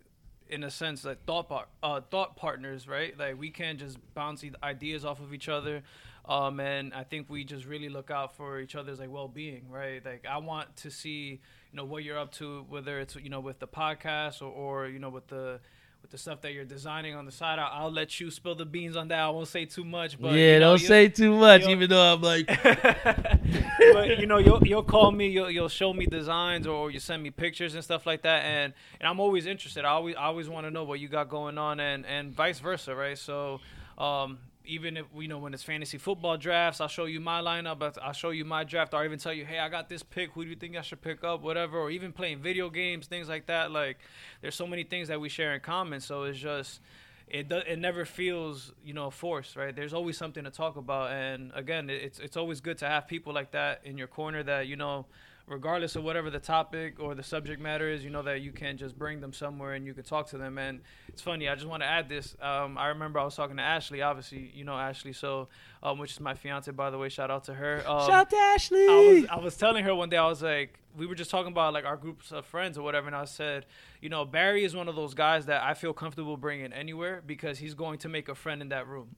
in 0.49 0.63
a 0.65 0.71
sense 0.71 1.05
like 1.05 1.25
thought 1.25 1.49
par- 1.49 1.69
uh, 1.83 2.01
thought 2.11 2.37
partners, 2.37 2.87
right? 2.87 3.19
Like 3.19 3.39
we 3.39 3.51
can't 3.51 3.79
just 3.79 3.99
bounce 4.15 4.45
ideas 4.63 5.05
off 5.05 5.21
of 5.21 5.33
each 5.33 5.49
other. 5.49 5.83
Um, 6.27 6.59
and 6.59 6.95
I 6.95 7.05
think 7.05 7.29
we 7.29 7.45
just 7.45 7.67
really 7.67 7.91
look 7.91 8.11
out 8.11 8.35
for 8.37 8.59
each 8.59 8.75
other's 8.75 8.99
like 8.99 9.11
well-being, 9.11 9.69
right? 9.71 10.03
Like 10.05 10.25
I 10.29 10.39
want 10.39 10.75
to 10.77 10.91
see, 10.91 11.41
you 11.71 11.77
know, 11.77 11.85
what 11.85 12.03
you're 12.03 12.19
up 12.19 12.33
to, 12.33 12.65
whether 12.69 12.99
it's 12.99 13.15
you 13.17 13.29
know 13.29 13.41
with 13.41 13.59
the 13.59 13.69
podcast 13.69 14.41
or, 14.41 14.47
or 14.47 14.87
you 14.89 14.99
know 14.99 15.11
with 15.11 15.27
the 15.27 15.61
with 16.05 16.11
the 16.11 16.19
stuff 16.19 16.43
that 16.43 16.53
you're 16.53 16.67
designing 16.67 17.15
on 17.15 17.25
the 17.25 17.33
side. 17.33 17.59
I'll, 17.59 17.85
I'll 17.85 17.91
let 17.91 18.21
you 18.21 18.31
spill 18.31 18.55
the 18.55 18.67
beans 18.67 18.95
on 18.95 19.09
that. 19.09 19.21
I 19.21 19.31
won't 19.31 19.49
say 19.49 19.65
too 19.65 19.87
much, 19.87 20.21
but 20.21 20.35
yeah, 20.35 20.55
you 20.55 20.61
know, 20.61 20.77
don't 20.77 20.79
say 20.79 21.09
too 21.09 21.35
much, 21.35 21.67
even 21.67 21.89
though 21.89 22.13
I'm 22.13 22.21
like, 22.21 22.47
but 22.63 24.19
you 24.19 24.27
know, 24.27 24.37
you'll 24.37 24.63
you'll 24.67 24.83
call 24.83 25.11
me, 25.11 25.29
you'll 25.29 25.51
you'll 25.51 25.71
show 25.71 25.95
me 25.95 26.05
designs, 26.05 26.67
or 26.67 26.91
you 26.91 27.01
send 27.01 27.23
me 27.23 27.31
pictures 27.31 27.75
and 27.75 27.83
stuff 27.83 28.05
like 28.05 28.21
that, 28.21 28.45
and 28.45 28.75
and 29.01 29.09
I'm 29.09 29.19
always 29.19 29.47
interested. 29.47 29.87
I 29.87 29.93
always 29.93 30.15
I 30.17 30.25
always 30.25 30.47
want 30.47 30.67
to 30.67 30.71
know 30.71 30.85
what 30.85 31.01
you 31.01 31.09
got 31.09 31.31
going 31.31 31.57
on, 31.57 31.81
and 31.81 32.05
and 32.05 32.35
vice 32.35 32.59
versa, 32.59 32.95
right? 32.95 33.17
So, 33.17 33.61
um, 33.97 34.41
even 34.65 34.97
if 34.97 35.07
you 35.17 35.29
know 35.29 35.39
when 35.39 35.55
it's 35.55 35.63
fantasy 35.63 35.99
football 35.99 36.37
drafts, 36.37 36.81
I'll 36.81 36.89
show 36.89 37.05
you 37.05 37.21
my 37.21 37.41
lineup, 37.41 37.99
I'll 38.03 38.13
show 38.13 38.31
you 38.31 38.45
my 38.45 38.65
draft, 38.65 38.95
or 38.95 39.05
even 39.05 39.19
tell 39.19 39.33
you, 39.33 39.45
hey, 39.45 39.59
I 39.59 39.69
got 39.69 39.89
this 39.89 40.03
pick. 40.03 40.33
Who 40.33 40.45
do 40.45 40.51
you 40.51 40.57
think 40.57 40.77
I 40.77 40.83
should 40.83 41.03
pick 41.03 41.23
up? 41.25 41.43
Whatever, 41.43 41.79
or 41.79 41.91
even 41.91 42.13
playing 42.13 42.39
video 42.39 42.71
games, 42.71 43.07
things 43.07 43.29
like 43.29 43.47
that. 43.47 43.71
Like, 43.71 43.99
there's 44.41 44.55
so 44.55 44.67
many 44.67 44.85
things 44.85 45.09
that 45.09 45.21
we 45.21 45.29
share 45.29 45.55
in 45.55 45.61
common. 45.61 46.01
So 46.01 46.25
it's 46.25 46.39
just 46.39 46.81
it 47.29 47.49
do, 47.49 47.57
it 47.57 47.79
never 47.79 48.05
feels 48.05 48.73
you 48.85 48.93
know 48.93 49.11
forced 49.11 49.57
right 49.57 49.75
there's 49.75 49.95
always 49.95 50.17
something 50.17 50.45
to 50.45 50.51
talk 50.51 50.77
about 50.77 51.11
and 51.11 51.53
again 51.55 51.89
it's 51.89 52.19
it's 52.19 52.37
always 52.37 52.61
good 52.61 52.77
to 52.79 52.87
have 52.87 53.09
people 53.09 53.33
like 53.33 53.51
that 53.53 53.81
in 53.85 53.97
your 53.97 54.07
corner 54.07 54.43
that 54.43 54.67
you 54.67 54.77
know 54.77 55.07
regardless 55.47 55.95
of 55.95 56.03
whatever 56.03 56.31
the 56.31 56.39
topic 56.39 56.99
or 56.99 57.15
the 57.15 57.23
subject 57.23 57.61
matter 57.61 57.89
is 57.89 58.03
you 58.03 58.11
know 58.11 58.23
that 58.23 58.41
you 58.41 58.51
can 58.51 58.77
just 58.77 58.99
bring 58.99 59.21
them 59.21 59.33
somewhere 59.33 59.75
and 59.75 59.87
you 59.87 59.93
can 59.93 60.05
talk 60.05 60.29
to 60.29 60.39
them. 60.39 60.57
And 60.59 60.81
it's 61.09 61.23
funny 61.23 61.49
i 61.49 61.55
just 61.55 61.67
want 61.67 61.83
to 61.83 61.87
add 61.87 62.09
this. 62.09 62.37
Um, 62.41 62.79
i 62.79 62.89
remember 62.89 63.19
i 63.19 63.25
was 63.25 63.37
talking 63.37 63.57
to 63.57 63.63
ashley 63.63 64.03
obviously 64.03 64.51
you 64.55 64.65
know 64.65 64.77
ashley 64.77 65.13
so 65.13 65.49
um, 65.83 65.99
which 65.99 66.13
is 66.13 66.21
my 66.21 66.35
fiance 66.35 66.71
by 66.73 66.91
the 66.91 66.99
way 66.99 67.09
shout 67.09 67.31
out 67.31 67.45
to 67.45 67.55
her. 67.55 67.83
Um, 67.87 68.01
shout 68.01 68.11
out 68.11 68.31
to 68.31 68.37
Ashley. 68.37 68.87
I 68.89 69.13
was 69.13 69.25
I 69.31 69.41
was 69.45 69.57
telling 69.57 69.85
her 69.85 69.95
one 69.95 70.09
day 70.09 70.17
I 70.17 70.27
was 70.27 70.43
like 70.43 70.79
we 70.97 71.07
were 71.07 71.15
just 71.15 71.31
talking 71.31 71.53
about 71.53 71.75
like 71.75 71.85
our 71.85 71.97
groups 71.97 72.33
of 72.33 72.47
friends 72.47 72.79
or 72.79 72.83
whatever 72.83 73.07
and 73.07 73.17
I 73.17 73.25
said 73.27 73.67
you 74.01 74.09
know 74.09 74.25
Barry 74.25 74.65
is 74.65 74.75
one 74.75 74.89
of 74.89 74.97
those 74.97 75.13
guys 75.15 75.47
that 75.47 75.63
I 75.63 75.75
feel 75.75 75.93
comfortable 75.93 76.37
bringing 76.37 76.73
anywhere 76.73 77.23
because 77.27 77.59
he's 77.59 77.75
going 77.75 77.99
to 77.99 78.09
make 78.09 78.29
a 78.29 78.35
friend 78.35 78.63
in 78.63 78.71
that 78.71 78.87
room 78.89 79.17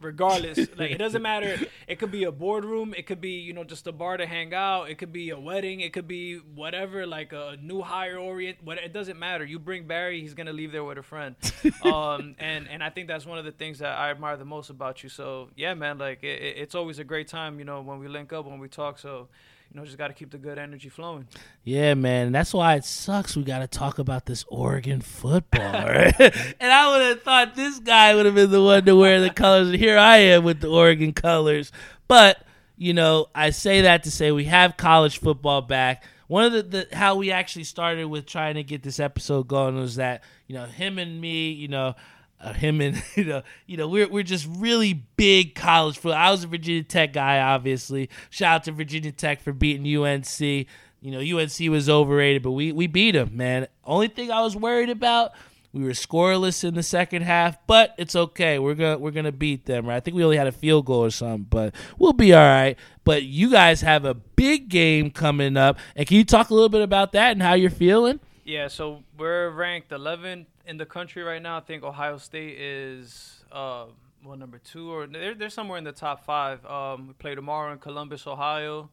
regardless. 0.00 0.58
Like 0.76 0.90
it 0.90 0.98
doesn't 0.98 1.22
matter. 1.22 1.56
It 1.88 1.98
could 1.98 2.10
be 2.10 2.24
a 2.24 2.32
boardroom. 2.32 2.94
It 2.96 3.06
could 3.06 3.20
be 3.20 3.30
you 3.40 3.52
know 3.54 3.64
just 3.64 3.86
a 3.86 3.92
bar 3.92 4.16
to 4.16 4.26
hang 4.26 4.52
out. 4.52 4.90
It 4.90 4.98
could 4.98 5.12
be 5.12 5.30
a 5.30 5.38
wedding. 5.38 5.80
It 5.80 5.92
could 5.92 6.06
be 6.08 6.36
whatever 6.54 7.06
like 7.06 7.32
a 7.32 7.56
new 7.62 7.80
hire 7.82 8.18
orient 8.18 8.58
what 8.62 8.78
it 8.78 8.92
doesn't 8.92 9.18
matter. 9.18 9.44
You 9.44 9.58
bring 9.58 9.86
Barry 9.86 10.20
he's 10.20 10.34
gonna 10.34 10.52
leave 10.52 10.72
there 10.72 10.84
with 10.84 10.98
a 10.98 11.02
friend. 11.02 11.34
Um 11.84 12.34
and 12.38 12.68
and 12.68 12.82
I 12.82 12.90
think 12.90 13.08
that's 13.08 13.26
one 13.26 13.38
of 13.38 13.44
the 13.44 13.52
things 13.52 13.78
that 13.78 13.96
I 13.96 14.10
admire 14.10 14.36
the 14.36 14.44
most 14.44 14.70
about 14.70 15.02
you. 15.02 15.08
So 15.08 15.48
yeah 15.56 15.74
man 15.74 15.98
like 15.98 16.22
it, 16.22 16.42
it- 16.42 16.56
it's 16.58 16.74
always 16.74 16.98
a 16.98 17.04
great 17.04 17.28
time 17.28 17.58
you 17.58 17.64
know 17.64 17.80
when 17.80 17.98
we 17.98 18.08
link 18.08 18.32
up 18.32 18.44
when 18.46 18.58
we 18.58 18.68
talk. 18.68 18.98
So 18.98 19.28
know 19.76 19.84
just 19.84 19.98
got 19.98 20.08
to 20.08 20.14
keep 20.14 20.30
the 20.30 20.38
good 20.38 20.58
energy 20.58 20.88
flowing 20.88 21.26
Yeah, 21.62 21.94
man. 21.94 22.32
That's 22.32 22.52
why 22.52 22.74
it 22.74 22.84
sucks. 22.84 23.36
We 23.36 23.44
got 23.44 23.58
to 23.60 23.68
talk 23.68 23.98
about 23.98 24.26
this 24.26 24.44
Oregon 24.48 25.00
football, 25.00 25.60
right? 25.72 26.14
and 26.60 26.72
I 26.72 26.90
would 26.90 27.06
have 27.06 27.22
thought 27.22 27.54
this 27.54 27.78
guy 27.78 28.14
would 28.14 28.26
have 28.26 28.34
been 28.34 28.50
the 28.50 28.62
one 28.62 28.84
to 28.86 28.96
wear 28.96 29.20
the 29.20 29.30
colors. 29.30 29.68
And 29.68 29.76
here 29.76 29.98
I 29.98 30.18
am 30.18 30.44
with 30.44 30.60
the 30.60 30.68
Oregon 30.68 31.12
colors. 31.12 31.72
But 32.08 32.42
you 32.76 32.92
know, 32.92 33.26
I 33.34 33.50
say 33.50 33.82
that 33.82 34.04
to 34.04 34.10
say 34.10 34.32
we 34.32 34.44
have 34.44 34.76
college 34.76 35.18
football 35.18 35.62
back. 35.62 36.04
One 36.28 36.44
of 36.44 36.52
the, 36.52 36.62
the 36.62 36.96
how 36.96 37.16
we 37.16 37.30
actually 37.30 37.64
started 37.64 38.06
with 38.06 38.26
trying 38.26 38.56
to 38.56 38.64
get 38.64 38.82
this 38.82 38.98
episode 38.98 39.46
going 39.48 39.76
was 39.76 39.96
that 39.96 40.22
you 40.46 40.54
know 40.54 40.66
him 40.66 40.98
and 40.98 41.20
me, 41.20 41.50
you 41.50 41.68
know, 41.68 41.94
uh, 42.40 42.52
him 42.52 42.80
and 42.80 43.02
you 43.14 43.24
know, 43.24 43.42
you 43.66 43.76
know, 43.76 43.88
we're 43.88 44.08
we're 44.08 44.22
just 44.22 44.48
really 44.58 44.94
big 45.16 45.54
college 45.54 45.96
football. 45.96 46.20
I 46.20 46.30
was 46.30 46.44
a 46.44 46.46
Virginia 46.46 46.82
Tech 46.82 47.12
guy, 47.12 47.40
obviously. 47.40 48.10
Shout 48.30 48.54
out 48.54 48.64
to 48.64 48.72
Virginia 48.72 49.12
Tech 49.12 49.40
for 49.40 49.52
beating 49.52 49.86
UNC. 49.86 50.66
You 51.00 51.12
know, 51.12 51.38
UNC 51.38 51.70
was 51.70 51.88
overrated, 51.88 52.42
but 52.42 52.52
we 52.52 52.72
we 52.72 52.86
beat 52.86 53.12
them, 53.12 53.36
man. 53.36 53.68
Only 53.84 54.08
thing 54.08 54.30
I 54.30 54.40
was 54.42 54.56
worried 54.56 54.90
about, 54.90 55.32
we 55.72 55.84
were 55.84 55.90
scoreless 55.90 56.64
in 56.64 56.74
the 56.74 56.82
second 56.82 57.22
half, 57.22 57.58
but 57.66 57.94
it's 57.98 58.16
okay. 58.16 58.58
We're 58.58 58.74
gonna 58.74 58.98
we're 58.98 59.10
gonna 59.10 59.32
beat 59.32 59.66
them. 59.66 59.86
Right? 59.86 59.96
I 59.96 60.00
think 60.00 60.16
we 60.16 60.24
only 60.24 60.38
had 60.38 60.46
a 60.46 60.52
field 60.52 60.86
goal 60.86 61.04
or 61.04 61.10
something, 61.10 61.46
but 61.50 61.74
we'll 61.98 62.14
be 62.14 62.32
all 62.32 62.40
right. 62.40 62.78
But 63.04 63.24
you 63.24 63.50
guys 63.50 63.82
have 63.82 64.04
a 64.04 64.14
big 64.14 64.68
game 64.68 65.10
coming 65.10 65.56
up, 65.56 65.78
and 65.94 66.06
can 66.06 66.16
you 66.16 66.24
talk 66.24 66.50
a 66.50 66.54
little 66.54 66.70
bit 66.70 66.82
about 66.82 67.12
that 67.12 67.32
and 67.32 67.42
how 67.42 67.54
you're 67.54 67.70
feeling? 67.70 68.20
Yeah, 68.46 68.68
so 68.68 69.02
we're 69.18 69.50
ranked 69.50 69.90
11th 69.90 70.46
in 70.66 70.76
the 70.76 70.86
country 70.86 71.24
right 71.24 71.42
now. 71.42 71.56
I 71.56 71.60
think 71.62 71.82
Ohio 71.82 72.16
State 72.16 72.56
is 72.60 73.42
uh, 73.50 73.86
well 74.24 74.36
number 74.36 74.58
two, 74.58 74.88
or 74.88 75.08
they're 75.08 75.34
they're 75.34 75.50
somewhere 75.50 75.78
in 75.78 75.82
the 75.82 75.90
top 75.90 76.24
five. 76.24 76.64
Um, 76.64 77.08
we 77.08 77.14
play 77.14 77.34
tomorrow 77.34 77.72
in 77.72 77.80
Columbus, 77.80 78.24
Ohio. 78.24 78.88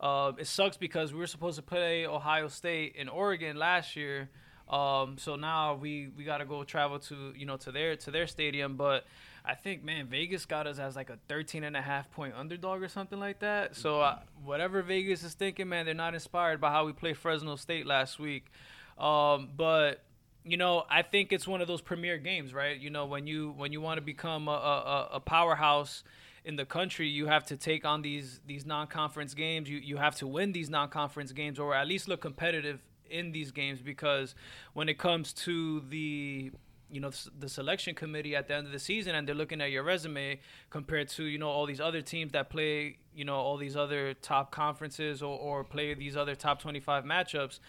Uh, 0.00 0.30
it 0.38 0.46
sucks 0.46 0.76
because 0.76 1.12
we 1.12 1.18
were 1.18 1.26
supposed 1.26 1.56
to 1.56 1.62
play 1.62 2.06
Ohio 2.06 2.46
State 2.46 2.94
in 2.94 3.08
Oregon 3.08 3.56
last 3.56 3.96
year. 3.96 4.30
Um, 4.68 5.18
so 5.18 5.34
now 5.34 5.74
we, 5.74 6.08
we 6.16 6.22
got 6.22 6.38
to 6.38 6.44
go 6.44 6.62
travel 6.62 7.00
to 7.00 7.32
you 7.36 7.44
know 7.44 7.56
to 7.56 7.72
their 7.72 7.96
to 7.96 8.12
their 8.12 8.28
stadium, 8.28 8.76
but 8.76 9.04
I 9.44 9.56
think 9.56 9.82
man 9.82 10.06
Vegas 10.06 10.46
got 10.46 10.68
us 10.68 10.78
as 10.78 10.94
like 10.94 11.10
a 11.10 11.18
13 11.28 11.64
and 11.64 11.76
a 11.76 11.82
half 11.82 12.08
point 12.12 12.34
underdog 12.36 12.80
or 12.80 12.88
something 12.88 13.18
like 13.18 13.40
that. 13.40 13.74
So 13.74 14.00
uh, 14.00 14.20
whatever 14.44 14.80
Vegas 14.80 15.24
is 15.24 15.34
thinking, 15.34 15.68
man, 15.68 15.86
they're 15.86 15.94
not 15.96 16.14
inspired 16.14 16.60
by 16.60 16.70
how 16.70 16.86
we 16.86 16.92
played 16.92 17.16
Fresno 17.16 17.56
State 17.56 17.84
last 17.84 18.20
week. 18.20 18.44
Um, 18.98 19.50
but 19.56 20.02
you 20.44 20.56
know, 20.56 20.84
I 20.90 21.02
think 21.02 21.32
it's 21.32 21.46
one 21.46 21.60
of 21.60 21.68
those 21.68 21.80
premier 21.80 22.18
games, 22.18 22.52
right? 22.52 22.78
You 22.78 22.90
know, 22.90 23.06
when 23.06 23.26
you 23.26 23.54
when 23.56 23.72
you 23.72 23.80
want 23.80 23.98
to 23.98 24.02
become 24.02 24.48
a, 24.48 24.52
a, 24.52 25.08
a 25.14 25.20
powerhouse 25.20 26.02
in 26.44 26.56
the 26.56 26.64
country, 26.64 27.08
you 27.08 27.26
have 27.26 27.44
to 27.46 27.56
take 27.56 27.84
on 27.84 28.02
these 28.02 28.40
these 28.46 28.66
non-conference 28.66 29.34
games. 29.34 29.68
You 29.68 29.78
you 29.78 29.98
have 29.98 30.16
to 30.16 30.26
win 30.26 30.52
these 30.52 30.68
non-conference 30.68 31.32
games, 31.32 31.58
or 31.58 31.74
at 31.74 31.86
least 31.86 32.08
look 32.08 32.20
competitive 32.20 32.80
in 33.08 33.32
these 33.32 33.52
games. 33.52 33.80
Because 33.80 34.34
when 34.72 34.88
it 34.88 34.98
comes 34.98 35.32
to 35.32 35.80
the 35.88 36.50
you 36.90 37.00
know 37.00 37.10
the 37.38 37.48
selection 37.48 37.94
committee 37.94 38.34
at 38.34 38.48
the 38.48 38.54
end 38.54 38.66
of 38.66 38.72
the 38.72 38.80
season, 38.80 39.14
and 39.14 39.28
they're 39.28 39.36
looking 39.36 39.60
at 39.60 39.70
your 39.70 39.84
resume 39.84 40.40
compared 40.70 41.08
to 41.10 41.24
you 41.24 41.38
know 41.38 41.48
all 41.48 41.66
these 41.66 41.80
other 41.80 42.02
teams 42.02 42.32
that 42.32 42.50
play 42.50 42.98
you 43.14 43.24
know 43.24 43.36
all 43.36 43.56
these 43.56 43.76
other 43.76 44.12
top 44.14 44.50
conferences 44.50 45.22
or, 45.22 45.38
or 45.38 45.62
play 45.62 45.94
these 45.94 46.16
other 46.16 46.34
top 46.34 46.60
25 46.60 47.04
matchups 47.04 47.60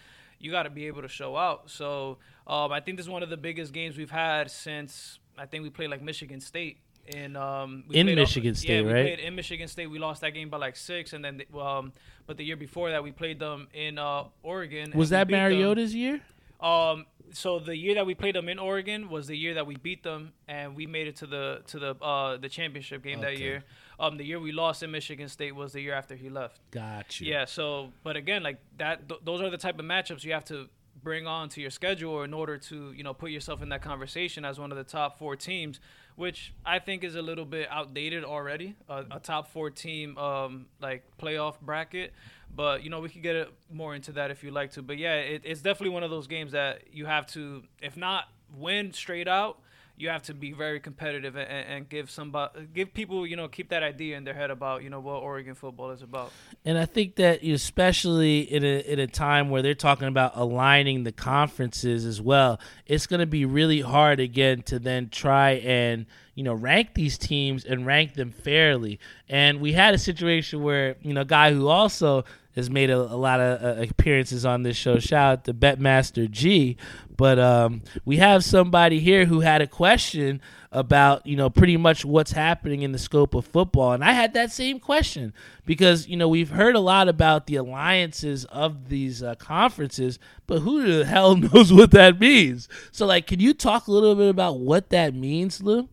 you 0.44 0.50
got 0.50 0.64
to 0.64 0.70
be 0.70 0.86
able 0.86 1.02
to 1.02 1.08
show 1.08 1.36
out. 1.36 1.70
So 1.70 2.18
um, 2.46 2.70
I 2.70 2.80
think 2.80 2.98
this 2.98 3.06
is 3.06 3.10
one 3.10 3.22
of 3.22 3.30
the 3.30 3.36
biggest 3.36 3.72
games 3.72 3.96
we've 3.96 4.10
had 4.10 4.50
since 4.50 5.18
I 5.38 5.46
think 5.46 5.62
we 5.64 5.70
played 5.70 5.90
like 5.90 6.02
Michigan 6.02 6.40
State. 6.40 6.78
In 7.06 7.36
um, 7.36 7.84
we 7.88 7.96
In 7.96 8.06
played 8.06 8.16
Michigan 8.16 8.54
State, 8.54 8.70
yeah, 8.76 8.80
we 8.82 8.92
right? 8.92 9.02
played 9.02 9.18
in 9.20 9.34
Michigan 9.34 9.68
State. 9.68 9.88
We 9.88 9.98
lost 9.98 10.22
that 10.22 10.30
game 10.30 10.48
by 10.48 10.56
like 10.56 10.76
six, 10.76 11.12
and 11.12 11.22
then 11.24 11.42
um, 11.58 11.92
but 12.26 12.38
the 12.38 12.44
year 12.44 12.56
before 12.56 12.90
that 12.90 13.02
we 13.02 13.12
played 13.12 13.38
them 13.38 13.68
in 13.74 13.98
uh, 13.98 14.24
Oregon. 14.42 14.90
Was 14.94 15.10
that 15.10 15.26
beat 15.26 15.34
them. 15.34 15.40
Mariota's 15.42 15.94
year? 15.94 16.20
Um, 16.60 17.04
so 17.32 17.58
the 17.58 17.76
year 17.76 17.94
that 17.96 18.06
we 18.06 18.14
played 18.14 18.34
them 18.34 18.48
in 18.48 18.58
Oregon 18.58 19.10
was 19.10 19.26
the 19.26 19.36
year 19.36 19.54
that 19.54 19.66
we 19.66 19.76
beat 19.76 20.02
them, 20.02 20.32
and 20.48 20.74
we 20.76 20.86
made 20.86 21.06
it 21.06 21.16
to 21.16 21.26
the 21.26 21.62
to 21.66 21.78
the 21.78 21.90
uh, 22.02 22.36
the 22.38 22.48
championship 22.48 23.02
game 23.02 23.20
that 23.20 23.38
year. 23.38 23.64
Um, 23.98 24.16
the 24.16 24.24
year 24.24 24.40
we 24.40 24.52
lost 24.52 24.82
in 24.82 24.90
Michigan 24.90 25.28
State 25.28 25.54
was 25.54 25.72
the 25.72 25.80
year 25.80 25.94
after 25.94 26.14
he 26.14 26.28
left. 26.28 26.60
Got 26.70 27.20
you. 27.20 27.30
Yeah. 27.30 27.44
So, 27.44 27.92
but 28.02 28.16
again, 28.16 28.42
like 28.42 28.58
that, 28.78 29.08
th- 29.08 29.20
those 29.24 29.40
are 29.40 29.50
the 29.50 29.58
type 29.58 29.78
of 29.78 29.84
matchups 29.84 30.24
you 30.24 30.32
have 30.32 30.44
to 30.46 30.68
bring 31.02 31.26
on 31.26 31.48
to 31.50 31.60
your 31.60 31.70
schedule 31.70 32.22
in 32.22 32.32
order 32.32 32.56
to, 32.56 32.92
you 32.92 33.04
know, 33.04 33.12
put 33.14 33.30
yourself 33.30 33.62
in 33.62 33.68
that 33.68 33.82
conversation 33.82 34.44
as 34.44 34.58
one 34.58 34.72
of 34.72 34.78
the 34.78 34.84
top 34.84 35.18
four 35.18 35.36
teams, 35.36 35.78
which 36.16 36.54
I 36.64 36.78
think 36.78 37.04
is 37.04 37.14
a 37.14 37.22
little 37.22 37.44
bit 37.44 37.68
outdated 37.70 38.24
already. 38.24 38.74
A, 38.88 39.04
a 39.12 39.20
top 39.20 39.48
four 39.48 39.70
team, 39.70 40.16
um, 40.18 40.66
like 40.80 41.04
playoff 41.20 41.60
bracket. 41.60 42.12
But 42.54 42.82
you 42.82 42.90
know, 42.90 43.00
we 43.00 43.08
could 43.08 43.22
get 43.22 43.48
more 43.70 43.94
into 43.94 44.12
that 44.12 44.30
if 44.30 44.42
you 44.42 44.50
like 44.50 44.72
to. 44.72 44.82
But 44.82 44.98
yeah, 44.98 45.14
it, 45.16 45.42
it's 45.44 45.60
definitely 45.60 45.94
one 45.94 46.04
of 46.04 46.10
those 46.10 46.26
games 46.26 46.52
that 46.52 46.82
you 46.92 47.06
have 47.06 47.26
to, 47.28 47.64
if 47.82 47.96
not 47.96 48.28
win 48.56 48.92
straight 48.92 49.28
out. 49.28 49.60
You 49.96 50.08
have 50.08 50.22
to 50.22 50.34
be 50.34 50.52
very 50.52 50.80
competitive 50.80 51.36
and, 51.36 51.48
and 51.48 51.88
give 51.88 52.10
somebody 52.10 52.66
give 52.74 52.92
people 52.92 53.26
you 53.26 53.36
know 53.36 53.46
keep 53.46 53.68
that 53.68 53.82
idea 53.82 54.16
in 54.16 54.24
their 54.24 54.34
head 54.34 54.50
about 54.50 54.82
you 54.82 54.90
know 54.90 55.00
what 55.00 55.22
Oregon 55.22 55.54
football 55.54 55.90
is 55.90 56.02
about. 56.02 56.32
And 56.64 56.76
I 56.76 56.86
think 56.86 57.16
that 57.16 57.42
especially 57.42 58.40
in 58.40 58.64
a 58.64 58.80
in 58.80 58.98
a 58.98 59.06
time 59.06 59.50
where 59.50 59.62
they're 59.62 59.74
talking 59.74 60.08
about 60.08 60.32
aligning 60.34 61.04
the 61.04 61.12
conferences 61.12 62.04
as 62.04 62.20
well, 62.20 62.58
it's 62.86 63.06
going 63.06 63.20
to 63.20 63.26
be 63.26 63.44
really 63.44 63.80
hard 63.80 64.20
again 64.20 64.62
to 64.62 64.78
then 64.78 65.08
try 65.10 65.52
and 65.52 66.06
you 66.34 66.42
know 66.42 66.54
rank 66.54 66.94
these 66.94 67.16
teams 67.16 67.64
and 67.64 67.86
rank 67.86 68.14
them 68.14 68.32
fairly. 68.32 68.98
And 69.28 69.60
we 69.60 69.72
had 69.72 69.94
a 69.94 69.98
situation 69.98 70.62
where 70.62 70.96
you 71.02 71.14
know 71.14 71.20
a 71.20 71.26
guy 71.26 71.52
who 71.52 71.68
also 71.68 72.24
has 72.54 72.70
made 72.70 72.90
a, 72.90 72.96
a 72.96 73.16
lot 73.16 73.40
of 73.40 73.62
uh, 73.62 73.82
appearances 73.82 74.44
on 74.44 74.62
this 74.62 74.76
show. 74.76 74.98
Shout 74.98 75.32
out 75.32 75.44
to 75.44 75.54
Betmaster 75.54 76.30
G. 76.30 76.76
But 77.16 77.38
um, 77.38 77.82
we 78.04 78.16
have 78.16 78.44
somebody 78.44 79.00
here 79.00 79.26
who 79.26 79.40
had 79.40 79.62
a 79.62 79.66
question 79.66 80.40
about 80.72 81.24
you 81.24 81.36
know 81.36 81.48
pretty 81.48 81.76
much 81.76 82.04
what's 82.04 82.32
happening 82.32 82.82
in 82.82 82.90
the 82.90 82.98
scope 82.98 83.34
of 83.34 83.46
football, 83.46 83.92
and 83.92 84.04
I 84.04 84.12
had 84.12 84.34
that 84.34 84.50
same 84.50 84.80
question 84.80 85.32
because 85.64 86.08
you 86.08 86.16
know 86.16 86.28
we've 86.28 86.50
heard 86.50 86.74
a 86.74 86.80
lot 86.80 87.08
about 87.08 87.46
the 87.46 87.54
alliances 87.56 88.44
of 88.46 88.88
these 88.88 89.22
uh, 89.22 89.36
conferences, 89.36 90.18
but 90.48 90.60
who 90.60 90.82
the 90.82 91.04
hell 91.06 91.36
knows 91.36 91.72
what 91.72 91.92
that 91.92 92.18
means? 92.18 92.68
So 92.90 93.06
like, 93.06 93.28
can 93.28 93.38
you 93.38 93.54
talk 93.54 93.86
a 93.86 93.92
little 93.92 94.16
bit 94.16 94.28
about 94.28 94.58
what 94.58 94.90
that 94.90 95.14
means, 95.14 95.62
Lou? 95.62 95.88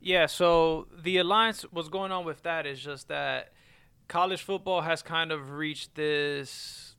Yeah. 0.00 0.26
So 0.26 0.86
the 1.02 1.18
alliance, 1.18 1.64
what's 1.72 1.88
going 1.88 2.12
on 2.12 2.24
with 2.24 2.42
that 2.44 2.66
is 2.66 2.80
just 2.80 3.08
that 3.08 3.52
college 4.10 4.42
football 4.42 4.80
has 4.82 5.02
kind 5.02 5.30
of 5.32 5.52
reached 5.52 5.94
this 5.94 6.94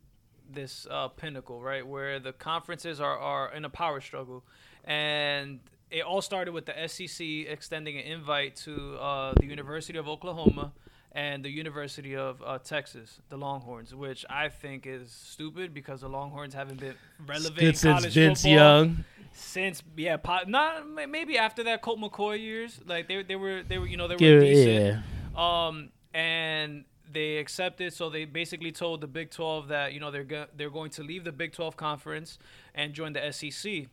this 0.52 0.88
uh, 0.90 1.08
pinnacle, 1.10 1.62
right, 1.62 1.86
where 1.86 2.20
the 2.20 2.34
conferences 2.34 3.00
are, 3.00 3.18
are 3.18 3.54
in 3.54 3.64
a 3.64 3.70
power 3.70 4.02
struggle, 4.02 4.44
and 4.84 5.60
it 5.90 6.02
all 6.04 6.22
started 6.22 6.54
with 6.54 6.66
the 6.66 6.76
SEC 6.88 7.26
extending 7.56 7.98
an 7.98 8.04
invite 8.06 8.56
to 8.66 8.96
uh, 8.96 9.34
the 9.40 9.46
University 9.46 9.98
of 9.98 10.08
Oklahoma 10.08 10.74
and 11.14 11.44
the 11.44 11.50
University 11.50 12.16
of 12.16 12.42
uh, 12.46 12.58
Texas, 12.60 13.20
the 13.30 13.38
Longhorns, 13.38 13.94
which 13.94 14.26
I 14.30 14.48
think 14.50 14.86
is 14.88 15.12
stupid 15.12 15.74
because 15.74 16.02
the 16.02 16.10
Longhorns 16.10 16.54
haven't 16.54 16.80
been 16.80 16.96
relevant 17.26 17.78
since 17.78 18.06
Vince 18.06 18.42
football 18.42 18.54
Young. 18.56 19.06
since 19.34 19.84
yeah, 19.98 20.18
po- 20.18 20.46
not 20.48 20.88
maybe 20.88 21.38
after 21.38 21.64
that 21.66 21.82
Colt 21.82 22.00
McCoy 22.00 22.40
years, 22.40 22.80
like 22.86 23.08
they 23.10 23.24
they 23.24 23.36
were 23.36 23.64
they 23.64 23.78
were 23.78 23.88
you 23.88 23.98
know 23.98 24.08
they 24.08 24.16
were 24.16 24.22
Yeah, 24.22 24.40
decent. 24.40 25.04
yeah. 25.36 25.68
Um, 25.68 25.90
and 26.14 26.84
they 27.12 27.38
accepted. 27.38 27.94
So 27.94 28.10
they 28.10 28.26
basically 28.26 28.72
told 28.72 29.02
the 29.02 29.08
Big 29.08 29.32
12 29.32 29.68
that 29.70 29.94
you 29.94 30.00
know 30.00 30.12
they're 30.12 30.24
go- 30.24 30.48
they're 30.56 30.70
going 30.70 30.92
to 30.92 31.04
leave 31.04 31.24
the 31.24 31.32
Big 31.32 31.54
12 31.54 31.78
conference 31.78 32.38
and 32.74 32.94
join 32.94 33.14
the 33.14 33.32
SEC. 33.32 33.88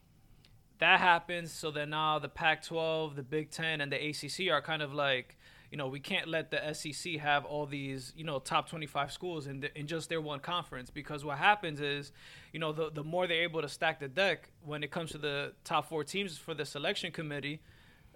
That 0.78 1.00
happens. 1.00 1.52
So 1.52 1.70
then 1.70 1.90
now 1.90 2.18
the 2.18 2.28
Pac-12, 2.28 3.16
the 3.16 3.22
Big 3.22 3.50
10, 3.50 3.80
and 3.80 3.90
the 3.90 3.96
ACC 3.96 4.50
are 4.52 4.62
kind 4.62 4.82
of 4.82 4.92
like. 4.94 5.36
You 5.70 5.76
know, 5.76 5.88
we 5.88 6.00
can't 6.00 6.28
let 6.28 6.50
the 6.50 6.72
SEC 6.72 7.16
have 7.16 7.44
all 7.44 7.66
these, 7.66 8.14
you 8.16 8.24
know, 8.24 8.38
top 8.38 8.70
25 8.70 9.12
schools 9.12 9.46
in, 9.46 9.60
the, 9.60 9.78
in 9.78 9.86
just 9.86 10.08
their 10.08 10.18
one 10.18 10.40
conference 10.40 10.88
because 10.88 11.26
what 11.26 11.36
happens 11.36 11.82
is, 11.82 12.10
you 12.54 12.58
know, 12.58 12.72
the, 12.72 12.90
the 12.90 13.04
more 13.04 13.26
they're 13.26 13.42
able 13.42 13.60
to 13.60 13.68
stack 13.68 14.00
the 14.00 14.08
deck 14.08 14.48
when 14.64 14.82
it 14.82 14.90
comes 14.90 15.10
to 15.10 15.18
the 15.18 15.52
top 15.64 15.86
four 15.90 16.04
teams 16.04 16.38
for 16.38 16.54
the 16.54 16.64
selection 16.64 17.12
committee, 17.12 17.60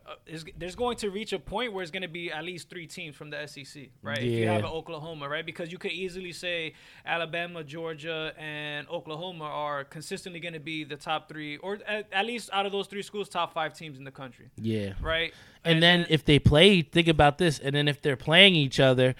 uh, 0.06 0.14
is 0.26 0.44
there's 0.58 0.74
going 0.74 0.96
to 0.98 1.10
reach 1.10 1.32
a 1.32 1.38
point 1.38 1.72
where 1.72 1.82
it's 1.82 1.90
going 1.90 2.02
to 2.02 2.08
be 2.08 2.30
at 2.32 2.44
least 2.44 2.68
three 2.68 2.86
teams 2.86 3.14
from 3.14 3.30
the 3.30 3.46
SEC, 3.46 3.84
right? 4.02 4.18
If 4.18 4.24
you 4.24 4.46
have 4.48 4.60
an 4.60 4.70
Oklahoma, 4.70 5.28
right? 5.28 5.44
Because 5.46 5.70
you 5.70 5.78
could 5.78 5.92
easily 5.92 6.32
say 6.32 6.74
Alabama, 7.06 7.62
Georgia, 7.64 8.32
and 8.38 8.88
Oklahoma 8.88 9.44
are 9.44 9.84
consistently 9.84 10.40
going 10.40 10.54
to 10.54 10.60
be 10.60 10.84
the 10.84 10.96
top 10.96 11.28
three, 11.28 11.56
or 11.58 11.78
at, 11.86 12.06
at 12.12 12.26
least 12.26 12.50
out 12.52 12.66
of 12.66 12.72
those 12.72 12.86
three 12.86 13.02
schools, 13.02 13.28
top 13.28 13.52
five 13.52 13.74
teams 13.74 13.98
in 13.98 14.04
the 14.04 14.10
country, 14.10 14.50
Yeah. 14.56 14.94
right? 15.00 15.32
And, 15.64 15.80
then 15.82 16.06
if 16.10 16.24
they 16.24 16.38
play, 16.40 16.82
think 16.82 17.06
about 17.06 17.38
this. 17.38 17.58
And 17.60 17.74
then 17.74 17.86
if 17.86 18.02
they're 18.02 18.16
playing 18.16 18.56
each 18.56 18.80
other, 18.80 19.14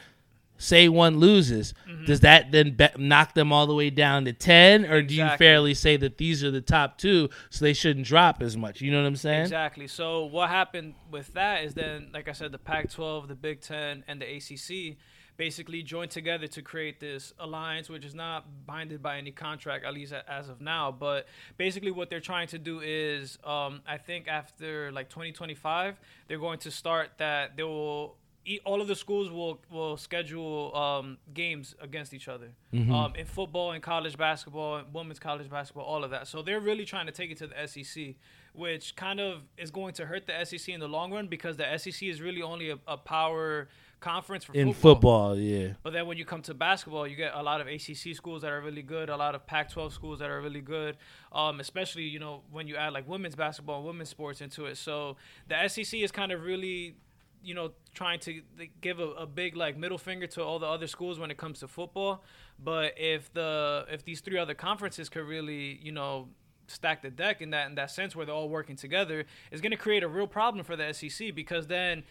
say 0.58 0.88
one 0.88 1.18
loses, 1.18 1.74
Mm-hmm. 1.88 2.04
does 2.04 2.20
that 2.20 2.50
then 2.52 2.76
be- 2.76 2.88
knock 2.96 3.34
them 3.34 3.52
all 3.52 3.66
the 3.66 3.74
way 3.74 3.90
down 3.90 4.24
to 4.26 4.32
10? 4.32 4.86
Or 4.86 5.02
do 5.02 5.14
you 5.14 5.28
fairly 5.36 5.74
say 5.74 5.96
that 5.96 6.18
these 6.18 6.42
are 6.44 6.50
the 6.50 6.60
top 6.60 6.98
two, 6.98 7.28
so 7.50 7.64
they 7.64 7.72
shouldn't 7.72 8.06
drop 8.06 8.40
as 8.42 8.56
much? 8.56 8.80
You 8.80 8.90
know 8.90 9.00
what 9.00 9.06
I'm 9.06 9.16
saying? 9.16 9.42
Exactly. 9.42 9.86
So 9.88 10.24
what 10.24 10.48
happened 10.50 10.94
with 11.10 11.32
that 11.34 11.64
is 11.64 11.74
then, 11.74 12.08
like 12.12 12.28
I 12.28 12.32
said, 12.32 12.52
the 12.52 12.58
Pac-12, 12.58 13.28
the 13.28 13.34
Big 13.34 13.60
Ten, 13.60 14.04
and 14.08 14.20
the 14.20 14.36
ACC 14.36 14.96
basically 15.38 15.82
joined 15.82 16.10
together 16.10 16.46
to 16.46 16.62
create 16.62 17.00
this 17.00 17.32
alliance, 17.40 17.88
which 17.88 18.04
is 18.04 18.14
not 18.14 18.44
binded 18.66 19.02
by 19.02 19.16
any 19.16 19.30
contract, 19.32 19.84
at 19.84 19.94
least 19.94 20.12
as 20.28 20.48
of 20.48 20.60
now. 20.60 20.92
But 20.92 21.26
basically, 21.56 21.90
what 21.90 22.10
they're 22.10 22.20
trying 22.20 22.48
to 22.48 22.58
do 22.58 22.80
is, 22.84 23.38
um, 23.42 23.80
I 23.86 23.96
think 23.98 24.28
after 24.28 24.92
like 24.92 25.08
2025, 25.08 25.98
they're 26.28 26.38
going 26.38 26.58
to 26.60 26.70
start 26.70 27.12
that 27.18 27.56
they 27.56 27.62
will. 27.64 28.16
All 28.64 28.80
of 28.80 28.88
the 28.88 28.96
schools 28.96 29.30
will 29.30 29.60
will 29.70 29.96
schedule 29.96 30.74
um, 30.76 31.18
games 31.32 31.74
against 31.80 32.12
each 32.12 32.28
other 32.28 32.48
um, 32.72 33.14
in 33.16 33.26
football, 33.26 33.72
in 33.72 33.80
college 33.80 34.16
basketball, 34.16 34.78
in 34.78 34.84
women's 34.92 35.18
college 35.18 35.48
basketball, 35.48 35.84
all 35.84 36.02
of 36.04 36.10
that. 36.10 36.26
So 36.26 36.42
they're 36.42 36.60
really 36.60 36.84
trying 36.84 37.06
to 37.06 37.12
take 37.12 37.30
it 37.30 37.38
to 37.38 37.46
the 37.46 37.66
SEC, 37.66 38.14
which 38.54 38.96
kind 38.96 39.20
of 39.20 39.42
is 39.56 39.70
going 39.70 39.94
to 39.94 40.06
hurt 40.06 40.26
the 40.26 40.44
SEC 40.44 40.68
in 40.74 40.80
the 40.80 40.88
long 40.88 41.12
run 41.12 41.28
because 41.28 41.56
the 41.56 41.78
SEC 41.78 42.02
is 42.02 42.20
really 42.20 42.42
only 42.42 42.70
a, 42.70 42.78
a 42.88 42.96
power 42.96 43.68
conference 44.00 44.44
for 44.44 44.52
In 44.54 44.72
football. 44.72 44.94
football, 44.94 45.38
yeah. 45.38 45.68
But 45.84 45.92
then 45.92 46.06
when 46.08 46.18
you 46.18 46.24
come 46.24 46.42
to 46.42 46.54
basketball, 46.54 47.06
you 47.06 47.14
get 47.14 47.32
a 47.34 47.42
lot 47.42 47.60
of 47.60 47.68
ACC 47.68 48.14
schools 48.16 48.42
that 48.42 48.50
are 48.50 48.60
really 48.60 48.82
good, 48.82 49.08
a 49.08 49.16
lot 49.16 49.34
of 49.36 49.46
Pac-12 49.46 49.92
schools 49.92 50.18
that 50.18 50.28
are 50.28 50.40
really 50.40 50.60
good, 50.60 50.96
um, 51.30 51.60
especially 51.60 52.02
you 52.02 52.18
know 52.18 52.42
when 52.50 52.66
you 52.66 52.76
add 52.76 52.92
like 52.92 53.08
women's 53.08 53.36
basketball 53.36 53.76
and 53.78 53.86
women's 53.86 54.08
sports 54.08 54.40
into 54.40 54.66
it. 54.66 54.76
So 54.76 55.16
the 55.48 55.68
SEC 55.68 56.00
is 56.00 56.10
kind 56.10 56.32
of 56.32 56.42
really, 56.42 56.96
you 57.42 57.54
know, 57.54 57.72
trying 57.94 58.20
to 58.20 58.42
give 58.80 59.00
a, 59.00 59.08
a 59.10 59.26
big 59.26 59.56
like 59.56 59.76
middle 59.76 59.98
finger 59.98 60.26
to 60.28 60.42
all 60.42 60.58
the 60.58 60.66
other 60.66 60.86
schools 60.86 61.18
when 61.18 61.30
it 61.30 61.36
comes 61.36 61.60
to 61.60 61.68
football. 61.68 62.22
But 62.58 62.94
if 62.96 63.32
the 63.32 63.86
if 63.90 64.04
these 64.04 64.20
three 64.20 64.38
other 64.38 64.54
conferences 64.54 65.08
could 65.08 65.24
really, 65.24 65.78
you 65.82 65.92
know, 65.92 66.28
stack 66.66 67.02
the 67.02 67.10
deck 67.10 67.42
in 67.42 67.50
that 67.50 67.68
in 67.68 67.74
that 67.76 67.90
sense 67.90 68.14
where 68.14 68.24
they're 68.24 68.34
all 68.34 68.48
working 68.48 68.76
together, 68.76 69.24
it's 69.50 69.60
going 69.60 69.72
to 69.72 69.76
create 69.76 70.02
a 70.02 70.08
real 70.08 70.26
problem 70.26 70.64
for 70.64 70.76
the 70.76 70.92
SEC 70.92 71.34
because 71.34 71.66
then 71.66 72.04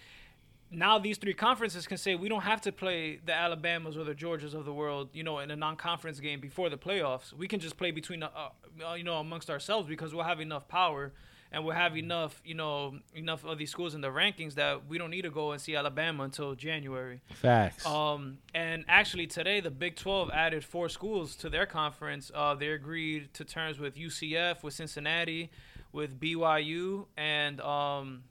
now 0.72 0.98
these 0.98 1.18
three 1.18 1.34
conferences 1.34 1.86
can 1.86 1.98
say 1.98 2.16
we 2.16 2.30
don't 2.30 2.44
have 2.44 2.62
to 2.62 2.72
play 2.72 3.20
the 3.26 3.34
Alabamas 3.34 3.98
or 3.98 4.06
the 4.06 4.16
Georgias 4.16 4.54
of 4.54 4.64
the 4.64 4.74
world, 4.74 5.10
you 5.14 5.24
know, 5.24 5.40
in 5.40 5.52
a 5.52 5.56
non-conference 5.56 6.20
game 6.22 6.40
before 6.40 6.70
the 6.70 6.78
playoffs. 6.78 7.34
We 7.34 7.48
can 7.48 7.60
just 7.60 7.76
play 7.76 7.92
between, 7.92 8.24
uh, 8.24 8.30
uh, 8.34 8.94
you 8.94 9.04
know, 9.04 9.16
amongst 9.16 9.50
ourselves 9.50 9.90
because 9.90 10.14
we'll 10.16 10.24
have 10.24 10.40
enough 10.40 10.70
power 10.70 11.12
and 11.52 11.66
we'll 11.66 11.76
have 11.76 11.98
enough, 11.98 12.42
you 12.46 12.56
know, 12.56 12.96
enough 13.14 13.44
of 13.44 13.58
these 13.58 13.70
schools 13.70 13.94
in 13.94 14.02
the 14.02 14.08
rankings 14.08 14.56
that 14.56 14.88
we 14.88 14.98
don't 14.98 15.10
need 15.10 15.24
to 15.24 15.30
go 15.30 15.52
and 15.52 15.62
see 15.62 15.76
Alabama 15.76 16.24
until 16.24 16.56
January. 16.56 17.22
Facts. 17.34 17.86
Um, 17.86 18.38
and 18.54 18.86
actually 18.88 19.28
today 19.28 19.60
the 19.60 19.72
Big 19.72 19.96
12 19.96 20.32
added 20.32 20.64
four 20.64 20.88
schools 20.88 21.36
to 21.38 21.50
their 21.50 21.66
conference. 21.66 22.32
Uh, 22.34 22.56
they 22.56 22.70
agreed 22.70 23.34
to 23.34 23.44
terms 23.44 23.80
with 23.80 23.96
UCF, 23.96 24.64
with 24.64 24.74
Cincinnati, 24.74 25.50
with 25.92 26.20
BYU, 26.20 27.06
and 27.18 27.60
um, 27.60 28.24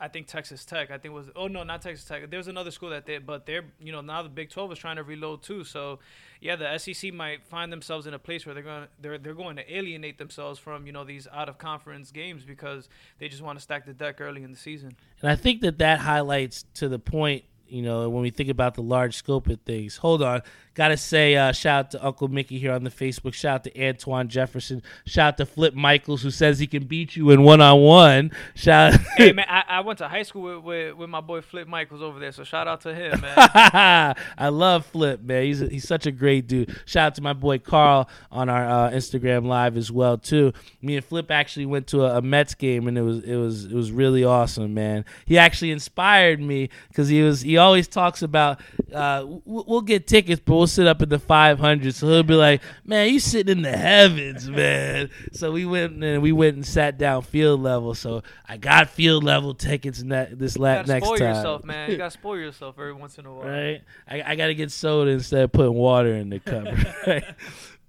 I 0.00 0.08
think 0.08 0.26
Texas 0.26 0.64
Tech. 0.64 0.90
I 0.90 0.98
think 0.98 1.14
was 1.14 1.30
oh 1.36 1.46
no, 1.46 1.62
not 1.62 1.82
Texas 1.82 2.04
Tech. 2.06 2.28
There's 2.30 2.48
another 2.48 2.70
school 2.70 2.90
that 2.90 3.06
they, 3.06 3.18
but 3.18 3.46
they're 3.46 3.64
you 3.78 3.92
know 3.92 4.00
now 4.00 4.22
the 4.22 4.28
Big 4.28 4.50
12 4.50 4.72
is 4.72 4.78
trying 4.78 4.96
to 4.96 5.02
reload 5.02 5.42
too. 5.42 5.64
So 5.64 6.00
yeah, 6.40 6.56
the 6.56 6.76
SEC 6.78 7.12
might 7.12 7.46
find 7.46 7.72
themselves 7.72 8.06
in 8.06 8.14
a 8.14 8.18
place 8.18 8.44
where 8.44 8.54
they're 8.54 8.64
going 8.64 8.88
they're 9.00 9.18
they're 9.18 9.34
going 9.34 9.56
to 9.56 9.76
alienate 9.76 10.18
themselves 10.18 10.58
from 10.58 10.86
you 10.86 10.92
know 10.92 11.04
these 11.04 11.28
out 11.32 11.48
of 11.48 11.58
conference 11.58 12.10
games 12.10 12.44
because 12.44 12.88
they 13.18 13.28
just 13.28 13.42
want 13.42 13.58
to 13.58 13.62
stack 13.62 13.86
the 13.86 13.94
deck 13.94 14.20
early 14.20 14.42
in 14.42 14.50
the 14.50 14.58
season. 14.58 14.96
And 15.22 15.30
I 15.30 15.36
think 15.36 15.60
that 15.60 15.78
that 15.78 16.00
highlights 16.00 16.64
to 16.74 16.88
the 16.88 16.98
point, 16.98 17.44
you 17.68 17.82
know, 17.82 18.08
when 18.08 18.22
we 18.22 18.30
think 18.30 18.48
about 18.48 18.74
the 18.74 18.82
large 18.82 19.16
scope 19.16 19.48
of 19.48 19.60
things. 19.62 19.96
Hold 19.96 20.22
on. 20.22 20.42
Got 20.74 20.88
to 20.88 20.96
say, 20.96 21.36
uh, 21.36 21.52
shout 21.52 21.84
out 21.84 21.90
to 21.92 22.04
Uncle 22.04 22.26
Mickey 22.26 22.58
here 22.58 22.72
on 22.72 22.82
the 22.82 22.90
Facebook. 22.90 23.32
Shout 23.32 23.54
out 23.54 23.64
to 23.64 23.86
Antoine 23.86 24.28
Jefferson. 24.28 24.82
Shout 25.06 25.34
out 25.34 25.36
to 25.36 25.46
Flip 25.46 25.72
Michaels, 25.72 26.22
who 26.22 26.32
says 26.32 26.58
he 26.58 26.66
can 26.66 26.84
beat 26.86 27.14
you 27.14 27.30
in 27.30 27.44
one 27.44 27.60
on 27.60 27.80
one. 27.80 28.32
Shout 28.56 28.94
hey 29.16 29.32
man, 29.34 29.46
I, 29.48 29.62
I 29.68 29.80
went 29.82 30.00
to 30.00 30.08
high 30.08 30.24
school 30.24 30.42
with, 30.42 30.64
with, 30.64 30.96
with 30.96 31.10
my 31.10 31.20
boy 31.20 31.42
Flip 31.42 31.68
Michaels 31.68 32.02
over 32.02 32.18
there, 32.18 32.32
so 32.32 32.42
shout 32.42 32.66
out 32.66 32.80
to 32.80 32.92
him, 32.94 33.20
man. 33.20 33.34
I 34.36 34.48
love 34.48 34.84
Flip, 34.86 35.22
man. 35.22 35.44
He's 35.44 35.60
he's 35.60 35.86
such 35.86 36.06
a 36.06 36.12
great 36.12 36.48
dude. 36.48 36.76
Shout 36.86 37.06
out 37.06 37.14
to 37.16 37.22
my 37.22 37.34
boy 37.34 37.60
Carl 37.60 38.08
on 38.32 38.48
our 38.48 38.68
uh, 38.68 38.90
Instagram 38.90 39.46
live 39.46 39.76
as 39.76 39.92
well 39.92 40.18
too. 40.18 40.52
Me 40.82 40.96
and 40.96 41.04
Flip 41.04 41.30
actually 41.30 41.66
went 41.66 41.86
to 41.88 42.04
a, 42.04 42.18
a 42.18 42.22
Mets 42.22 42.54
game 42.54 42.88
and 42.88 42.98
it 42.98 43.02
was 43.02 43.22
it 43.22 43.36
was 43.36 43.66
it 43.66 43.74
was 43.74 43.92
really 43.92 44.24
awesome, 44.24 44.74
man. 44.74 45.04
He 45.24 45.38
actually 45.38 45.70
inspired 45.70 46.40
me 46.40 46.68
because 46.88 47.06
he 47.06 47.22
was 47.22 47.42
he 47.42 47.53
always 47.56 47.88
talks 47.88 48.22
about 48.22 48.60
uh, 48.92 49.24
we'll 49.44 49.80
get 49.80 50.06
tickets, 50.06 50.40
but 50.44 50.54
we'll 50.54 50.66
sit 50.66 50.86
up 50.86 51.02
in 51.02 51.08
the 51.08 51.18
500. 51.18 51.94
So 51.94 52.06
he'll 52.08 52.22
be 52.22 52.34
like, 52.34 52.62
"Man, 52.84 53.12
you 53.12 53.18
sitting 53.20 53.58
in 53.58 53.62
the 53.62 53.76
heavens, 53.76 54.48
man." 54.48 55.10
So 55.32 55.52
we 55.52 55.64
went 55.64 56.02
and 56.02 56.22
we 56.22 56.32
went 56.32 56.56
and 56.56 56.66
sat 56.66 56.98
down 56.98 57.22
field 57.22 57.60
level. 57.62 57.94
So 57.94 58.22
I 58.48 58.56
got 58.56 58.90
field 58.90 59.24
level 59.24 59.54
tickets 59.54 60.02
ne- 60.02 60.28
this 60.32 60.56
la- 60.58 60.76
gotta 60.76 60.88
next 60.88 61.06
spoil 61.06 61.18
time. 61.18 61.34
yourself, 61.34 61.64
man. 61.64 61.90
You 61.90 61.96
gotta 61.96 62.10
spoil 62.12 62.38
yourself 62.38 62.76
every 62.78 62.92
once 62.94 63.18
in 63.18 63.26
a 63.26 63.32
while. 63.34 63.46
right? 63.48 63.82
I, 64.08 64.22
I 64.22 64.34
got 64.36 64.46
to 64.46 64.54
get 64.54 64.70
soda 64.70 65.10
instead 65.10 65.42
of 65.44 65.52
putting 65.52 65.74
water 65.74 66.14
in 66.14 66.30
the 66.30 66.40
cup. 66.40 66.66
Right? 67.06 67.24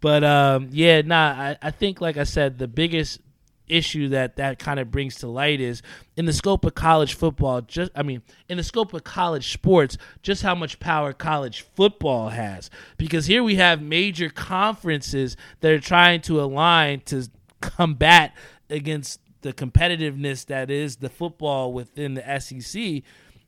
But 0.01 0.23
um, 0.23 0.69
yeah, 0.71 1.01
nah. 1.01 1.31
I, 1.31 1.57
I 1.61 1.71
think, 1.71 1.99
like 2.01 2.17
I 2.17 2.25
said, 2.25 2.57
the 2.59 2.67
biggest 2.67 3.21
issue 3.67 4.09
that 4.09 4.35
that 4.35 4.59
kind 4.59 4.79
of 4.79 4.91
brings 4.91 5.15
to 5.15 5.27
light 5.27 5.59
is 5.59 5.81
in 6.15 6.25
the 6.25 6.33
scope 6.33 6.63
of 6.65 6.75
college 6.75 7.15
football 7.15 7.61
just 7.61 7.91
i 7.95 8.03
mean 8.03 8.21
in 8.47 8.57
the 8.57 8.63
scope 8.63 8.93
of 8.93 9.03
college 9.03 9.51
sports 9.51 9.97
just 10.21 10.43
how 10.43 10.53
much 10.53 10.79
power 10.79 11.13
college 11.13 11.61
football 11.75 12.29
has. 12.29 12.69
Because 12.97 13.25
here 13.25 13.43
we 13.43 13.55
have 13.55 13.81
major 13.81 14.29
conferences 14.29 15.35
that 15.61 15.71
are 15.71 15.79
trying 15.79 16.21
to 16.21 16.41
align 16.41 17.01
to 17.01 17.27
combat 17.61 18.35
against 18.69 19.19
the 19.41 19.53
competitiveness 19.53 20.45
that 20.47 20.71
is 20.71 20.97
the 20.97 21.09
football 21.09 21.73
within 21.73 22.15
the 22.15 22.39
SEC 22.39 23.03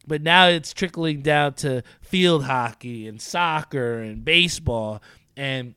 but 0.07 0.21
now 0.21 0.47
it's 0.47 0.73
trickling 0.73 1.21
down 1.21 1.53
to 1.55 1.83
field 2.01 2.45
hockey 2.45 3.07
and 3.07 3.21
soccer 3.21 3.99
and 3.99 4.23
baseball. 4.23 5.03
And 5.35 5.75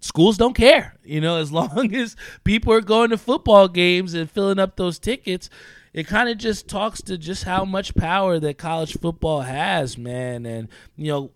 schools 0.00 0.36
don't 0.36 0.54
care. 0.54 0.94
You 1.04 1.20
know, 1.20 1.38
as 1.38 1.52
long 1.52 1.94
as 1.94 2.16
people 2.44 2.72
are 2.72 2.80
going 2.80 3.10
to 3.10 3.18
football 3.18 3.68
games 3.68 4.14
and 4.14 4.30
filling 4.30 4.58
up 4.58 4.76
those 4.76 4.98
tickets, 4.98 5.50
it 5.92 6.06
kind 6.06 6.28
of 6.28 6.38
just 6.38 6.68
talks 6.68 7.00
to 7.02 7.16
just 7.16 7.44
how 7.44 7.64
much 7.64 7.94
power 7.94 8.38
that 8.38 8.58
college 8.58 8.98
football 8.98 9.42
has, 9.42 9.96
man. 9.96 10.44
And, 10.44 10.68
you 10.96 11.08
know, 11.10 11.30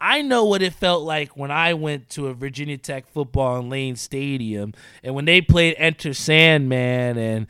I 0.00 0.22
know 0.22 0.44
what 0.44 0.62
it 0.62 0.72
felt 0.72 1.02
like 1.04 1.36
when 1.36 1.50
I 1.50 1.74
went 1.74 2.10
to 2.10 2.28
a 2.28 2.34
Virginia 2.34 2.78
Tech 2.78 3.06
football 3.08 3.58
in 3.58 3.68
Lane 3.68 3.96
Stadium 3.96 4.74
and 5.02 5.14
when 5.14 5.24
they 5.24 5.40
played 5.40 5.74
Enter 5.78 6.14
Sandman 6.14 7.18
and 7.18 7.46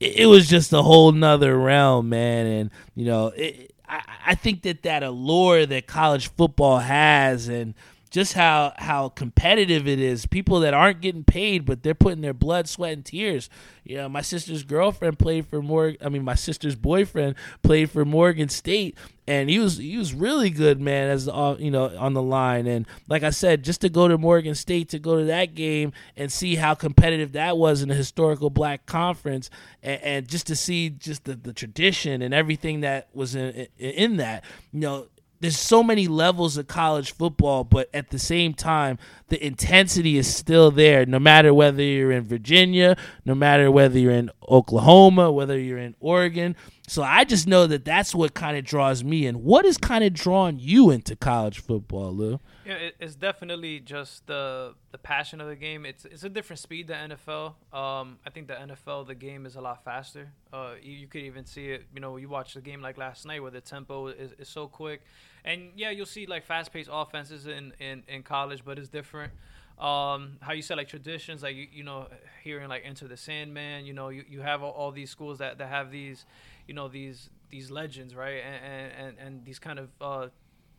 it 0.00 0.26
was 0.26 0.48
just 0.48 0.72
a 0.72 0.82
whole 0.82 1.12
nother 1.12 1.56
realm, 1.56 2.08
man. 2.08 2.46
And, 2.46 2.70
you 2.94 3.06
know, 3.06 3.28
it, 3.28 3.72
I, 3.88 4.02
I 4.26 4.34
think 4.34 4.62
that 4.62 4.82
that 4.82 5.02
allure 5.02 5.66
that 5.66 5.86
college 5.86 6.28
football 6.28 6.78
has 6.78 7.48
and, 7.48 7.74
just 8.14 8.34
how 8.34 8.72
how 8.76 9.08
competitive 9.08 9.88
it 9.88 9.98
is. 9.98 10.24
People 10.24 10.60
that 10.60 10.72
aren't 10.72 11.00
getting 11.00 11.24
paid, 11.24 11.64
but 11.64 11.82
they're 11.82 11.96
putting 11.96 12.20
their 12.20 12.32
blood, 12.32 12.68
sweat, 12.68 12.92
and 12.92 13.04
tears. 13.04 13.50
You 13.82 13.96
know, 13.96 14.08
my 14.08 14.20
sister's 14.20 14.62
girlfriend 14.62 15.18
played 15.18 15.48
for 15.48 15.60
Morgan. 15.60 15.98
I 16.00 16.10
mean, 16.10 16.22
my 16.22 16.36
sister's 16.36 16.76
boyfriend 16.76 17.34
played 17.64 17.90
for 17.90 18.04
Morgan 18.04 18.48
State, 18.48 18.96
and 19.26 19.50
he 19.50 19.58
was 19.58 19.78
he 19.78 19.96
was 19.96 20.14
really 20.14 20.50
good, 20.50 20.80
man. 20.80 21.10
As 21.10 21.28
uh, 21.28 21.56
you 21.58 21.72
know, 21.72 21.90
on 21.98 22.14
the 22.14 22.22
line, 22.22 22.68
and 22.68 22.86
like 23.08 23.24
I 23.24 23.30
said, 23.30 23.64
just 23.64 23.80
to 23.80 23.88
go 23.88 24.06
to 24.06 24.16
Morgan 24.16 24.54
State 24.54 24.90
to 24.90 25.00
go 25.00 25.18
to 25.18 25.24
that 25.24 25.56
game 25.56 25.92
and 26.16 26.30
see 26.30 26.54
how 26.54 26.74
competitive 26.74 27.32
that 27.32 27.58
was 27.58 27.82
in 27.82 27.88
the 27.88 27.96
historical 27.96 28.48
Black 28.48 28.86
Conference, 28.86 29.50
and, 29.82 30.02
and 30.02 30.28
just 30.28 30.46
to 30.46 30.54
see 30.54 30.88
just 30.88 31.24
the, 31.24 31.34
the 31.34 31.52
tradition 31.52 32.22
and 32.22 32.32
everything 32.32 32.82
that 32.82 33.08
was 33.12 33.34
in 33.34 33.66
in 33.76 34.18
that, 34.18 34.44
you 34.72 34.78
know 34.78 35.08
there's 35.44 35.58
so 35.58 35.82
many 35.82 36.08
levels 36.08 36.56
of 36.56 36.66
college 36.66 37.12
football, 37.12 37.64
but 37.64 37.90
at 37.92 38.10
the 38.10 38.18
same 38.18 38.54
time, 38.54 38.98
the 39.28 39.44
intensity 39.44 40.16
is 40.16 40.32
still 40.32 40.70
there. 40.70 41.04
No 41.06 41.18
matter 41.18 41.52
whether 41.52 41.82
you're 41.82 42.12
in 42.12 42.24
Virginia, 42.24 42.96
no 43.24 43.34
matter 43.34 43.70
whether 43.70 43.98
you're 43.98 44.12
in 44.12 44.30
Oklahoma, 44.48 45.30
whether 45.30 45.58
you're 45.58 45.78
in 45.78 45.94
Oregon. 46.00 46.56
So 46.86 47.02
I 47.02 47.24
just 47.24 47.46
know 47.46 47.66
that 47.66 47.84
that's 47.84 48.14
what 48.14 48.34
kind 48.34 48.56
of 48.56 48.64
draws 48.64 49.02
me 49.02 49.26
in. 49.26 49.42
What 49.42 49.64
is 49.64 49.78
kind 49.78 50.04
of 50.04 50.12
drawing 50.12 50.58
you 50.58 50.90
into 50.90 51.16
college 51.16 51.60
football, 51.60 52.14
Lou? 52.14 52.40
Yeah, 52.66 52.90
it's 52.98 53.14
definitely 53.14 53.80
just 53.80 54.26
the 54.26 54.74
the 54.90 54.98
passion 54.98 55.40
of 55.40 55.48
the 55.48 55.56
game. 55.56 55.84
It's 55.84 56.04
it's 56.04 56.24
a 56.24 56.28
different 56.28 56.60
speed 56.60 56.88
than 56.88 57.10
NFL. 57.10 57.54
Um, 57.72 58.18
I 58.26 58.30
think 58.32 58.48
the 58.48 58.54
NFL 58.54 59.06
the 59.06 59.14
game 59.14 59.44
is 59.44 59.56
a 59.56 59.60
lot 59.60 59.84
faster. 59.84 60.30
Uh, 60.52 60.74
you, 60.80 60.92
you, 60.92 61.06
could 61.06 61.22
even 61.22 61.44
see 61.44 61.66
it. 61.70 61.84
You 61.94 62.00
know, 62.00 62.16
you 62.16 62.28
watch 62.28 62.54
the 62.54 62.60
game 62.60 62.80
like 62.80 62.96
last 62.96 63.26
night 63.26 63.42
where 63.42 63.50
the 63.50 63.60
tempo 63.60 64.08
is, 64.08 64.32
is 64.38 64.48
so 64.48 64.66
quick, 64.68 65.02
and 65.44 65.70
yeah, 65.76 65.90
you'll 65.90 66.06
see 66.06 66.26
like 66.26 66.44
fast 66.44 66.72
paced 66.72 66.90
offenses 66.92 67.46
in, 67.46 67.72
in 67.78 68.02
in 68.08 68.22
college, 68.22 68.64
but 68.64 68.78
it's 68.78 68.88
different. 68.88 69.32
Um, 69.78 70.38
how 70.40 70.52
you 70.52 70.62
said 70.62 70.76
like 70.76 70.88
traditions, 70.88 71.42
like 71.42 71.56
you, 71.56 71.66
you 71.72 71.82
know, 71.82 72.06
hearing 72.42 72.68
like 72.68 72.82
Enter 72.84 73.08
the 73.08 73.16
Sandman. 73.16 73.84
You 73.84 73.92
know, 73.92 74.08
you, 74.08 74.24
you 74.28 74.40
have 74.40 74.62
all, 74.62 74.70
all 74.70 74.92
these 74.92 75.10
schools 75.10 75.38
that, 75.38 75.58
that 75.58 75.68
have 75.68 75.90
these, 75.90 76.26
you 76.68 76.74
know, 76.74 76.88
these 76.88 77.28
these 77.50 77.70
legends, 77.70 78.14
right, 78.14 78.40
and 78.42 78.92
and, 78.92 79.18
and 79.18 79.44
these 79.44 79.58
kind 79.58 79.78
of 79.80 79.88
uh, 80.00 80.28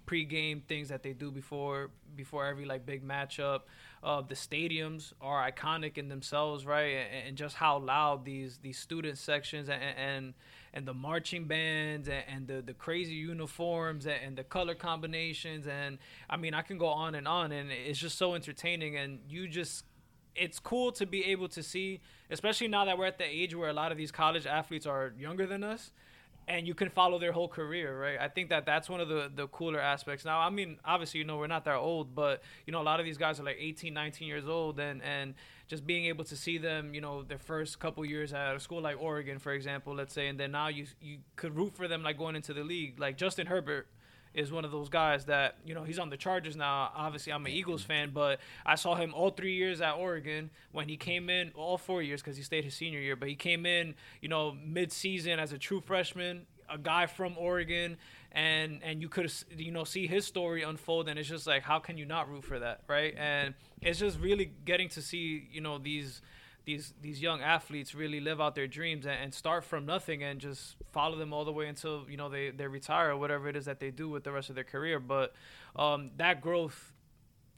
pregame 0.05 0.63
things 0.63 0.89
that 0.89 1.03
they 1.03 1.13
do 1.13 1.31
before 1.31 1.89
before 2.15 2.45
every 2.45 2.65
like 2.65 2.85
big 2.85 3.05
matchup. 3.05 3.61
Uh, 4.03 4.21
the 4.21 4.35
stadiums 4.35 5.13
are 5.19 5.51
iconic 5.51 5.97
in 5.97 6.09
themselves, 6.09 6.65
right? 6.65 6.95
And, 7.11 7.27
and, 7.27 7.37
just 7.37 7.55
how 7.55 7.79
loud 7.79 8.23
these 8.23 8.59
these 8.61 8.77
student 8.77 9.17
sections 9.17 9.67
and 9.67 9.81
and, 9.81 10.33
and 10.75 10.85
the 10.85 10.93
marching 10.93 11.45
bands 11.45 12.07
and, 12.07 12.23
and, 12.27 12.47
the 12.47 12.61
the 12.61 12.73
crazy 12.73 13.13
uniforms 13.13 14.05
and, 14.05 14.19
and 14.23 14.37
the 14.37 14.43
color 14.43 14.75
combinations 14.75 15.65
and 15.65 15.97
I 16.29 16.37
mean 16.37 16.53
I 16.53 16.61
can 16.61 16.77
go 16.77 16.87
on 16.87 17.15
and 17.15 17.27
on 17.27 17.51
and 17.51 17.71
it's 17.71 17.97
just 17.97 18.17
so 18.17 18.35
entertaining 18.35 18.97
and 18.97 19.19
you 19.27 19.47
just 19.47 19.85
it's 20.35 20.59
cool 20.59 20.91
to 20.91 21.05
be 21.05 21.25
able 21.25 21.47
to 21.47 21.63
see, 21.63 22.01
especially 22.29 22.67
now 22.67 22.85
that 22.85 22.97
we're 22.97 23.05
at 23.05 23.17
the 23.17 23.25
age 23.25 23.55
where 23.55 23.69
a 23.69 23.73
lot 23.73 23.91
of 23.91 23.97
these 23.97 24.11
college 24.11 24.45
athletes 24.45 24.85
are 24.85 25.13
younger 25.17 25.47
than 25.47 25.63
us 25.63 25.91
and 26.47 26.67
you 26.67 26.75
can 26.75 26.89
follow 26.89 27.17
their 27.17 27.31
whole 27.31 27.47
career, 27.47 27.99
right? 27.99 28.19
I 28.19 28.27
think 28.27 28.49
that 28.49 28.65
that's 28.65 28.87
one 28.87 28.99
of 28.99 29.07
the, 29.07 29.31
the 29.33 29.47
cooler 29.47 29.79
aspects. 29.79 30.25
Now, 30.25 30.39
I 30.39 30.49
mean, 30.49 30.77
obviously, 30.85 31.19
you 31.19 31.25
know, 31.25 31.37
we're 31.37 31.47
not 31.47 31.65
that 31.65 31.75
old, 31.75 32.13
but, 32.13 32.43
you 32.67 32.71
know, 32.71 32.81
a 32.81 32.83
lot 32.83 32.99
of 32.99 33.05
these 33.05 33.17
guys 33.17 33.39
are 33.39 33.43
like 33.43 33.57
18, 33.59 33.93
19 33.93 34.27
years 34.27 34.47
old, 34.47 34.79
and, 34.79 35.01
and 35.01 35.33
just 35.67 35.85
being 35.85 36.05
able 36.05 36.23
to 36.25 36.35
see 36.35 36.57
them, 36.57 36.93
you 36.93 37.01
know, 37.01 37.23
their 37.23 37.39
first 37.39 37.79
couple 37.79 38.05
years 38.05 38.33
at 38.33 38.55
a 38.55 38.59
school 38.59 38.81
like 38.81 39.01
Oregon, 39.01 39.39
for 39.39 39.51
example, 39.51 39.95
let's 39.95 40.13
say, 40.13 40.27
and 40.27 40.39
then 40.39 40.51
now 40.51 40.67
you, 40.67 40.85
you 41.01 41.17
could 41.35 41.55
root 41.55 41.75
for 41.75 41.87
them 41.87 42.03
like 42.03 42.17
going 42.17 42.35
into 42.35 42.53
the 42.53 42.63
league. 42.63 42.99
Like 42.99 43.17
Justin 43.17 43.47
Herbert 43.47 43.87
is 44.35 44.51
one 44.51 44.65
of 44.65 44.71
those 44.71 44.89
guys 44.89 45.25
that 45.25 45.55
you 45.65 45.73
know 45.73 45.83
he's 45.83 45.97
on 45.97 46.09
the 46.09 46.17
Chargers 46.17 46.55
now. 46.55 46.91
Obviously, 46.95 47.31
I'm 47.31 47.45
an 47.45 47.51
Eagles 47.51 47.83
fan, 47.83 48.11
but 48.13 48.39
I 48.65 48.75
saw 48.75 48.95
him 48.95 49.13
all 49.13 49.31
three 49.31 49.55
years 49.55 49.81
at 49.81 49.93
Oregon 49.93 50.51
when 50.71 50.89
he 50.89 50.97
came 50.97 51.29
in, 51.29 51.51
all 51.55 51.77
four 51.77 52.01
years 52.01 52.21
because 52.21 52.37
he 52.37 52.43
stayed 52.43 52.65
his 52.65 52.75
senior 52.75 52.99
year. 52.99 53.15
But 53.15 53.29
he 53.29 53.35
came 53.35 53.65
in, 53.65 53.95
you 54.21 54.27
know, 54.27 54.55
mid-season 54.63 55.39
as 55.39 55.53
a 55.53 55.57
true 55.57 55.79
freshman, 55.79 56.45
a 56.69 56.77
guy 56.77 57.05
from 57.05 57.37
Oregon, 57.37 57.97
and 58.35 58.81
and 58.83 59.01
you 59.01 59.09
could 59.09 59.31
you 59.57 59.71
know 59.71 59.85
see 59.85 60.05
his 60.05 60.25
story 60.25 60.61
unfold, 60.61 61.07
and 61.07 61.17
it's 61.17 61.29
just 61.29 61.47
like 61.47 61.63
how 61.63 61.79
can 61.79 61.97
you 61.97 62.05
not 62.05 62.29
root 62.29 62.43
for 62.43 62.59
that, 62.59 62.81
right? 62.87 63.15
And 63.17 63.55
it's 63.81 63.97
just 63.97 64.19
really 64.19 64.51
getting 64.65 64.89
to 64.89 65.01
see 65.01 65.47
you 65.51 65.61
know 65.61 65.77
these 65.77 66.21
these 66.65 66.93
these 67.01 67.21
young 67.21 67.41
athletes 67.41 67.95
really 67.95 68.19
live 68.19 68.41
out 68.41 68.55
their 68.55 68.67
dreams 68.67 69.05
and, 69.05 69.15
and, 69.15 69.33
start 69.33 69.63
from 69.63 69.85
nothing 69.85 70.23
and 70.23 70.39
just 70.39 70.75
follow 70.91 71.15
them 71.15 71.31
all 71.31 71.45
the 71.45 71.51
way 71.51 71.67
until 71.67 72.05
you 72.09 72.17
know 72.17 72.27
they, 72.27 72.49
they 72.49 72.67
retire 72.67 73.11
or 73.11 73.17
whatever 73.17 73.47
it 73.47 73.55
is 73.55 73.65
that 73.65 73.79
they 73.79 73.91
do 73.91 74.09
with 74.09 74.23
the 74.23 74.31
rest 74.31 74.49
of 74.49 74.55
their 74.55 74.63
career 74.63 74.99
but 74.99 75.33
um, 75.75 76.09
that 76.17 76.41
growth 76.41 76.94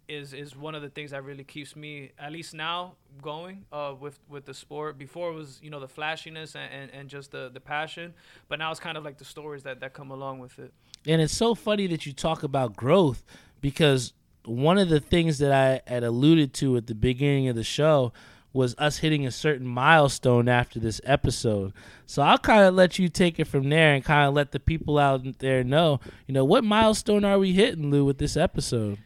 is 0.07 0.33
is 0.33 0.55
one 0.55 0.75
of 0.75 0.81
the 0.81 0.89
things 0.89 1.11
that 1.11 1.23
really 1.23 1.43
keeps 1.43 1.75
me 1.75 2.11
at 2.17 2.31
least 2.31 2.53
now 2.53 2.93
going 3.21 3.65
uh, 3.71 3.93
with 3.99 4.19
with 4.29 4.45
the 4.45 4.53
sport 4.53 4.97
before 4.97 5.31
it 5.31 5.33
was 5.33 5.59
you 5.61 5.69
know 5.69 5.79
the 5.79 5.87
flashiness 5.87 6.55
and, 6.55 6.71
and, 6.71 6.91
and 6.91 7.09
just 7.09 7.31
the, 7.31 7.49
the 7.53 7.59
passion 7.59 8.13
but 8.47 8.59
now 8.59 8.71
it's 8.71 8.79
kind 8.79 8.97
of 8.97 9.03
like 9.03 9.17
the 9.17 9.25
stories 9.25 9.63
that, 9.63 9.79
that 9.79 9.93
come 9.93 10.11
along 10.11 10.39
with 10.39 10.57
it 10.59 10.73
and 11.05 11.21
it's 11.21 11.35
so 11.35 11.53
funny 11.55 11.87
that 11.87 12.05
you 12.05 12.13
talk 12.13 12.43
about 12.43 12.75
growth 12.75 13.23
because 13.61 14.13
one 14.45 14.77
of 14.77 14.89
the 14.89 14.99
things 14.99 15.39
that 15.39 15.51
I 15.51 15.81
had 15.91 16.03
alluded 16.03 16.53
to 16.55 16.77
at 16.77 16.87
the 16.87 16.95
beginning 16.95 17.49
of 17.49 17.55
the 17.55 17.63
show 17.63 18.13
was 18.53 18.75
us 18.77 18.99
hitting 18.99 19.25
a 19.27 19.31
certain 19.31 19.67
milestone 19.67 20.47
after 20.47 20.79
this 20.79 21.01
episode. 21.03 21.73
So 22.05 22.21
I'll 22.21 22.37
kind 22.37 22.63
of 22.63 22.73
let 22.73 22.97
you 22.97 23.09
take 23.09 23.39
it 23.39 23.45
from 23.45 23.69
there 23.69 23.93
and 23.93 24.03
kind 24.03 24.27
of 24.27 24.33
let 24.33 24.51
the 24.51 24.59
people 24.59 24.97
out 24.97 25.39
there 25.39 25.63
know, 25.63 25.99
you 26.25 26.33
know, 26.33 26.45
what 26.45 26.63
milestone 26.63 27.25
are 27.25 27.37
we 27.37 27.53
hitting, 27.53 27.91
Lou, 27.91 28.05
with 28.05 28.17
this 28.17 28.37
episode? 28.37 28.97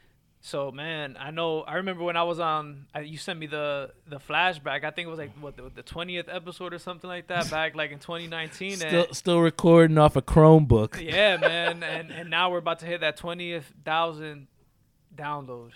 So 0.43 0.71
man, 0.71 1.17
I 1.19 1.29
know. 1.29 1.61
I 1.61 1.75
remember 1.75 2.03
when 2.03 2.17
I 2.17 2.23
was 2.23 2.39
on. 2.39 2.87
you 3.03 3.17
sent 3.17 3.39
me 3.39 3.45
the 3.45 3.91
the 4.07 4.17
flashback. 4.17 4.83
I 4.83 4.89
think 4.89 5.05
it 5.05 5.09
was 5.09 5.19
like 5.19 5.31
what 5.39 5.55
the 5.55 5.83
twentieth 5.83 6.27
episode 6.27 6.73
or 6.73 6.79
something 6.79 7.07
like 7.07 7.27
that. 7.27 7.49
Back 7.51 7.75
like 7.75 7.91
in 7.91 7.99
2019. 7.99 8.77
Still, 8.77 9.03
and, 9.05 9.15
still 9.15 9.39
recording 9.39 9.99
off 9.99 10.15
a 10.15 10.21
Chromebook. 10.21 10.99
Yeah, 11.11 11.37
man. 11.37 11.83
and 11.83 12.11
and 12.11 12.29
now 12.29 12.49
we're 12.49 12.57
about 12.57 12.79
to 12.79 12.87
hit 12.87 13.01
that 13.01 13.17
twentieth 13.17 13.71
thousand 13.85 14.47
download. 15.15 15.71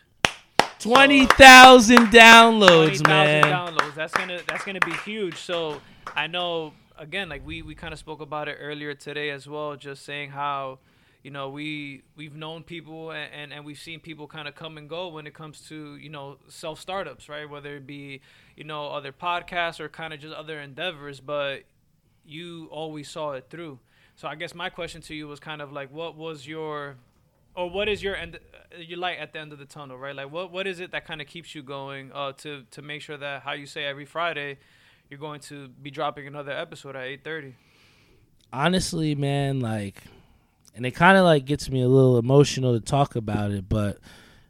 Twenty 0.79 1.27
thousand 1.27 2.07
downloads, 2.07 3.03
20, 3.03 3.07
man. 3.07 3.43
downloads. 3.43 3.93
That's 3.93 4.13
gonna 4.13 4.41
that's 4.47 4.65
gonna 4.65 4.79
be 4.79 4.93
huge. 4.93 5.35
So 5.35 5.79
I 6.15 6.25
know 6.25 6.73
again, 6.97 7.29
like 7.29 7.45
we 7.45 7.61
we 7.61 7.75
kind 7.75 7.93
of 7.93 7.99
spoke 7.99 8.21
about 8.21 8.47
it 8.47 8.57
earlier 8.59 8.95
today 8.95 9.29
as 9.29 9.47
well. 9.47 9.75
Just 9.75 10.05
saying 10.05 10.31
how 10.31 10.79
you 11.25 11.31
know 11.31 11.49
we 11.49 12.03
we've 12.15 12.35
known 12.35 12.61
people 12.61 13.09
and, 13.09 13.33
and, 13.33 13.51
and 13.51 13.65
we've 13.65 13.79
seen 13.79 13.99
people 13.99 14.27
kind 14.27 14.47
of 14.47 14.53
come 14.53 14.77
and 14.77 14.87
go 14.87 15.07
when 15.07 15.25
it 15.25 15.33
comes 15.33 15.59
to 15.69 15.95
you 15.95 16.07
know 16.07 16.37
self 16.49 16.79
startups 16.79 17.27
right? 17.27 17.49
Whether 17.49 17.77
it 17.77 17.87
be 17.87 18.21
you 18.55 18.63
know 18.63 18.89
other 18.89 19.11
podcasts 19.11 19.79
or 19.79 19.89
kind 19.89 20.13
of 20.13 20.19
just 20.19 20.35
other 20.35 20.59
endeavors 20.59 21.19
but 21.19 21.63
you 22.23 22.67
always 22.71 23.09
saw 23.09 23.31
it 23.31 23.47
through. 23.49 23.79
So 24.15 24.27
i 24.27 24.35
guess 24.35 24.53
my 24.53 24.69
question 24.69 25.01
to 25.01 25.15
you 25.15 25.27
was 25.27 25.39
kind 25.39 25.63
of 25.63 25.71
like 25.71 25.91
what 25.91 26.15
was 26.15 26.45
your 26.45 26.97
or 27.55 27.71
what 27.71 27.89
is 27.89 28.03
your 28.03 28.15
end 28.15 28.35
uh, 28.35 28.77
your 28.77 28.99
light 28.99 29.17
at 29.17 29.33
the 29.33 29.39
end 29.39 29.51
of 29.51 29.57
the 29.57 29.65
tunnel 29.65 29.97
right? 29.97 30.15
Like 30.15 30.31
what 30.31 30.51
what 30.51 30.67
is 30.67 30.79
it 30.79 30.91
that 30.91 31.07
kind 31.07 31.21
of 31.21 31.27
keeps 31.27 31.55
you 31.55 31.63
going 31.63 32.11
uh 32.13 32.33
to 32.33 32.65
to 32.69 32.83
make 32.83 33.01
sure 33.01 33.17
that 33.17 33.41
how 33.41 33.53
you 33.53 33.65
say 33.65 33.83
every 33.83 34.05
friday 34.05 34.59
you're 35.09 35.19
going 35.19 35.39
to 35.39 35.69
be 35.69 35.89
dropping 35.89 36.27
another 36.27 36.51
episode 36.51 36.95
at 36.95 37.23
8:30 37.23 37.53
honestly 38.53 39.15
man 39.15 39.59
like 39.59 40.03
and 40.75 40.85
it 40.85 40.91
kind 40.91 41.17
of 41.17 41.23
like 41.23 41.45
gets 41.45 41.69
me 41.69 41.81
a 41.81 41.87
little 41.87 42.17
emotional 42.17 42.73
to 42.73 42.79
talk 42.79 43.15
about 43.15 43.51
it 43.51 43.67
but 43.67 43.97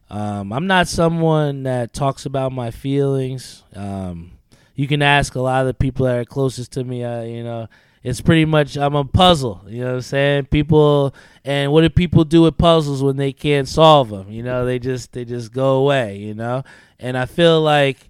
um, 0.09 0.51
i'm 0.51 0.67
not 0.67 0.87
someone 0.87 1.63
that 1.63 1.93
talks 1.93 2.25
about 2.25 2.51
my 2.51 2.71
feelings 2.71 3.63
um, 3.75 4.35
you 4.75 4.87
can 4.87 5.01
ask 5.01 5.35
a 5.35 5.41
lot 5.41 5.61
of 5.61 5.67
the 5.67 5.73
people 5.73 6.05
that 6.05 6.17
are 6.17 6.25
closest 6.25 6.73
to 6.73 6.83
me. 6.83 7.03
Uh, 7.03 7.21
you 7.21 7.43
know, 7.43 7.67
it's 8.03 8.21
pretty 8.21 8.45
much 8.45 8.75
I'm 8.77 8.95
a 8.95 9.05
puzzle. 9.05 9.63
You 9.67 9.81
know 9.81 9.87
what 9.87 9.95
I'm 9.95 10.01
saying? 10.01 10.45
People 10.45 11.15
and 11.43 11.71
what 11.71 11.81
do 11.81 11.89
people 11.89 12.25
do 12.25 12.43
with 12.43 12.57
puzzles 12.57 13.01
when 13.01 13.15
they 13.15 13.31
can't 13.31 13.67
solve 13.67 14.09
them? 14.09 14.29
You 14.29 14.43
know, 14.43 14.65
they 14.65 14.77
just 14.77 15.13
they 15.13 15.25
just 15.25 15.53
go 15.53 15.77
away. 15.77 16.17
You 16.17 16.33
know, 16.33 16.63
and 16.99 17.17
I 17.17 17.25
feel 17.25 17.61
like 17.61 18.09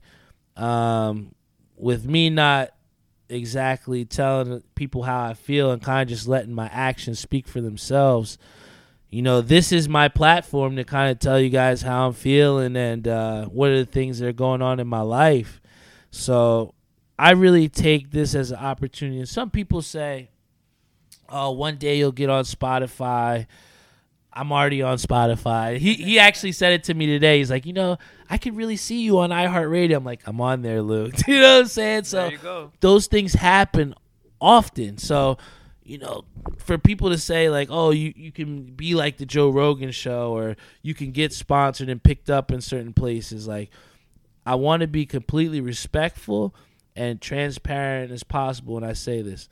um, 0.57 1.33
with 1.77 2.05
me 2.05 2.29
not 2.31 2.71
exactly 3.29 4.05
telling 4.05 4.63
people 4.75 5.03
how 5.03 5.23
I 5.23 5.33
feel 5.33 5.71
and 5.71 5.81
kind 5.81 6.01
of 6.03 6.07
just 6.15 6.27
letting 6.27 6.53
my 6.53 6.67
actions 6.67 7.19
speak 7.19 7.47
for 7.47 7.61
themselves. 7.61 8.37
You 9.09 9.21
know, 9.21 9.41
this 9.41 9.71
is 9.71 9.87
my 9.87 10.07
platform 10.09 10.75
to 10.75 10.83
kind 10.83 11.11
of 11.11 11.19
tell 11.19 11.39
you 11.39 11.49
guys 11.49 11.81
how 11.81 12.07
I'm 12.07 12.13
feeling 12.13 12.75
and 12.75 13.07
uh, 13.07 13.45
what 13.45 13.69
are 13.69 13.79
the 13.79 13.85
things 13.85 14.19
that 14.19 14.27
are 14.27 14.33
going 14.33 14.61
on 14.61 14.79
in 14.79 14.87
my 14.87 15.01
life. 15.01 15.61
So 16.11 16.73
I 17.17 17.31
really 17.31 17.69
take 17.69 18.11
this 18.11 18.35
as 18.35 18.51
an 18.51 18.57
opportunity. 18.57 19.19
And 19.19 19.29
some 19.29 19.49
people 19.49 19.81
say, 19.81 20.31
oh, 21.29 21.51
one 21.51 21.77
day 21.77 21.97
you'll 21.97 22.11
get 22.11 22.29
on 22.29 22.43
Spotify. 22.43 23.47
I'm 24.35 24.51
already 24.51 24.81
on 24.81 24.97
Spotify. 24.97 25.77
He 25.77 25.93
he 25.93 26.19
actually 26.19 26.51
said 26.51 26.73
it 26.73 26.83
to 26.85 26.93
me 26.93 27.05
today. 27.05 27.37
He's 27.37 27.49
like, 27.49 27.65
you 27.65 27.73
know, 27.73 27.97
I 28.29 28.37
could 28.37 28.55
really 28.55 28.75
see 28.75 29.01
you 29.01 29.19
on 29.19 29.29
iHeartRadio. 29.29 29.95
I'm 29.95 30.03
like, 30.03 30.21
I'm 30.25 30.41
on 30.41 30.61
there, 30.61 30.81
Luke. 30.81 31.13
you 31.27 31.39
know 31.39 31.55
what 31.55 31.61
I'm 31.61 31.67
saying? 31.67 32.03
So 32.03 32.29
those 32.81 33.07
things 33.07 33.33
happen 33.33 33.95
often. 34.41 34.97
So, 34.97 35.37
you 35.83 35.99
know, 35.99 36.25
for 36.57 36.77
people 36.77 37.09
to 37.11 37.17
say 37.17 37.49
like, 37.49 37.69
oh, 37.71 37.91
you, 37.91 38.13
you 38.15 38.31
can 38.31 38.63
be 38.63 38.93
like 38.93 39.17
the 39.17 39.25
Joe 39.25 39.49
Rogan 39.49 39.91
show 39.91 40.33
or 40.33 40.57
you 40.81 40.93
can 40.93 41.11
get 41.11 41.31
sponsored 41.31 41.87
and 41.87 42.03
picked 42.03 42.29
up 42.29 42.51
in 42.51 42.59
certain 42.59 42.93
places, 42.93 43.47
like 43.47 43.69
I 44.45 44.55
want 44.55 44.81
to 44.81 44.87
be 44.87 45.05
completely 45.05 45.61
respectful 45.61 46.53
and 46.95 47.21
transparent 47.21 48.11
as 48.11 48.23
possible 48.23 48.75
when 48.75 48.83
I 48.83 48.93
say 48.93 49.21
this. 49.21 49.47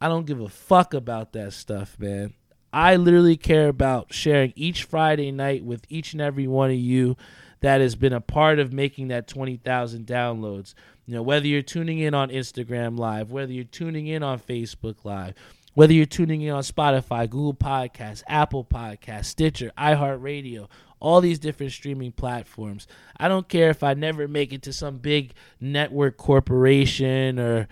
I 0.00 0.08
don't 0.08 0.26
give 0.26 0.40
a 0.40 0.48
fuck 0.48 0.94
about 0.94 1.32
that 1.32 1.52
stuff, 1.52 1.98
man. 1.98 2.34
I 2.72 2.96
literally 2.96 3.36
care 3.36 3.68
about 3.68 4.12
sharing 4.12 4.52
each 4.54 4.84
Friday 4.84 5.32
night 5.32 5.64
with 5.64 5.84
each 5.88 6.12
and 6.12 6.20
every 6.20 6.46
one 6.46 6.70
of 6.70 6.76
you 6.76 7.16
that 7.60 7.80
has 7.80 7.96
been 7.96 8.12
a 8.12 8.20
part 8.20 8.58
of 8.58 8.72
making 8.72 9.08
that 9.08 9.26
20,000 9.26 10.06
downloads. 10.06 10.74
You 11.06 11.14
know, 11.14 11.22
whether 11.22 11.46
you're 11.46 11.62
tuning 11.62 11.98
in 11.98 12.14
on 12.14 12.28
Instagram 12.28 12.98
Live, 12.98 13.30
whether 13.30 13.52
you're 13.52 13.64
tuning 13.64 14.06
in 14.06 14.22
on 14.22 14.38
Facebook 14.38 15.04
Live, 15.04 15.34
whether 15.74 15.92
you're 15.92 16.06
tuning 16.06 16.42
in 16.42 16.52
on 16.52 16.62
Spotify, 16.62 17.28
Google 17.28 17.54
Podcasts, 17.54 18.22
Apple 18.26 18.64
Podcasts, 18.64 19.26
Stitcher, 19.26 19.72
iHeartRadio, 19.78 20.68
all 21.00 21.20
these 21.20 21.38
different 21.38 21.72
streaming 21.72 22.12
platforms. 22.12 22.86
I 23.16 23.28
don't 23.28 23.48
care 23.48 23.70
if 23.70 23.82
I 23.82 23.94
never 23.94 24.28
make 24.28 24.52
it 24.52 24.62
to 24.62 24.72
some 24.72 24.98
big 24.98 25.32
network 25.60 26.16
corporation 26.16 27.38
or 27.38 27.68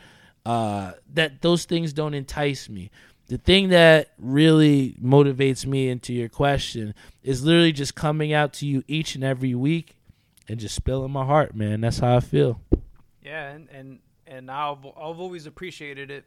uh, 0.46 0.92
that 1.12 1.42
those 1.42 1.64
things 1.64 1.92
don't 1.92 2.14
entice 2.14 2.68
me 2.68 2.90
the 3.28 3.38
thing 3.38 3.70
that 3.70 4.12
really 4.18 4.96
motivates 5.02 5.66
me 5.66 5.88
into 5.88 6.12
your 6.12 6.28
question 6.28 6.94
is 7.22 7.44
literally 7.44 7.72
just 7.72 7.94
coming 7.94 8.32
out 8.32 8.52
to 8.54 8.66
you 8.66 8.84
each 8.86 9.14
and 9.14 9.24
every 9.24 9.54
week 9.54 9.96
and 10.48 10.60
just 10.60 10.74
spilling 10.74 11.10
my 11.10 11.24
heart, 11.24 11.54
man. 11.54 11.80
That's 11.80 11.98
how 11.98 12.16
I 12.16 12.20
feel. 12.20 12.60
Yeah, 13.22 13.50
and 13.50 13.68
and 13.70 13.98
and 14.26 14.50
I've 14.50 14.84
I've 14.86 15.18
always 15.18 15.46
appreciated 15.46 16.10
it, 16.10 16.24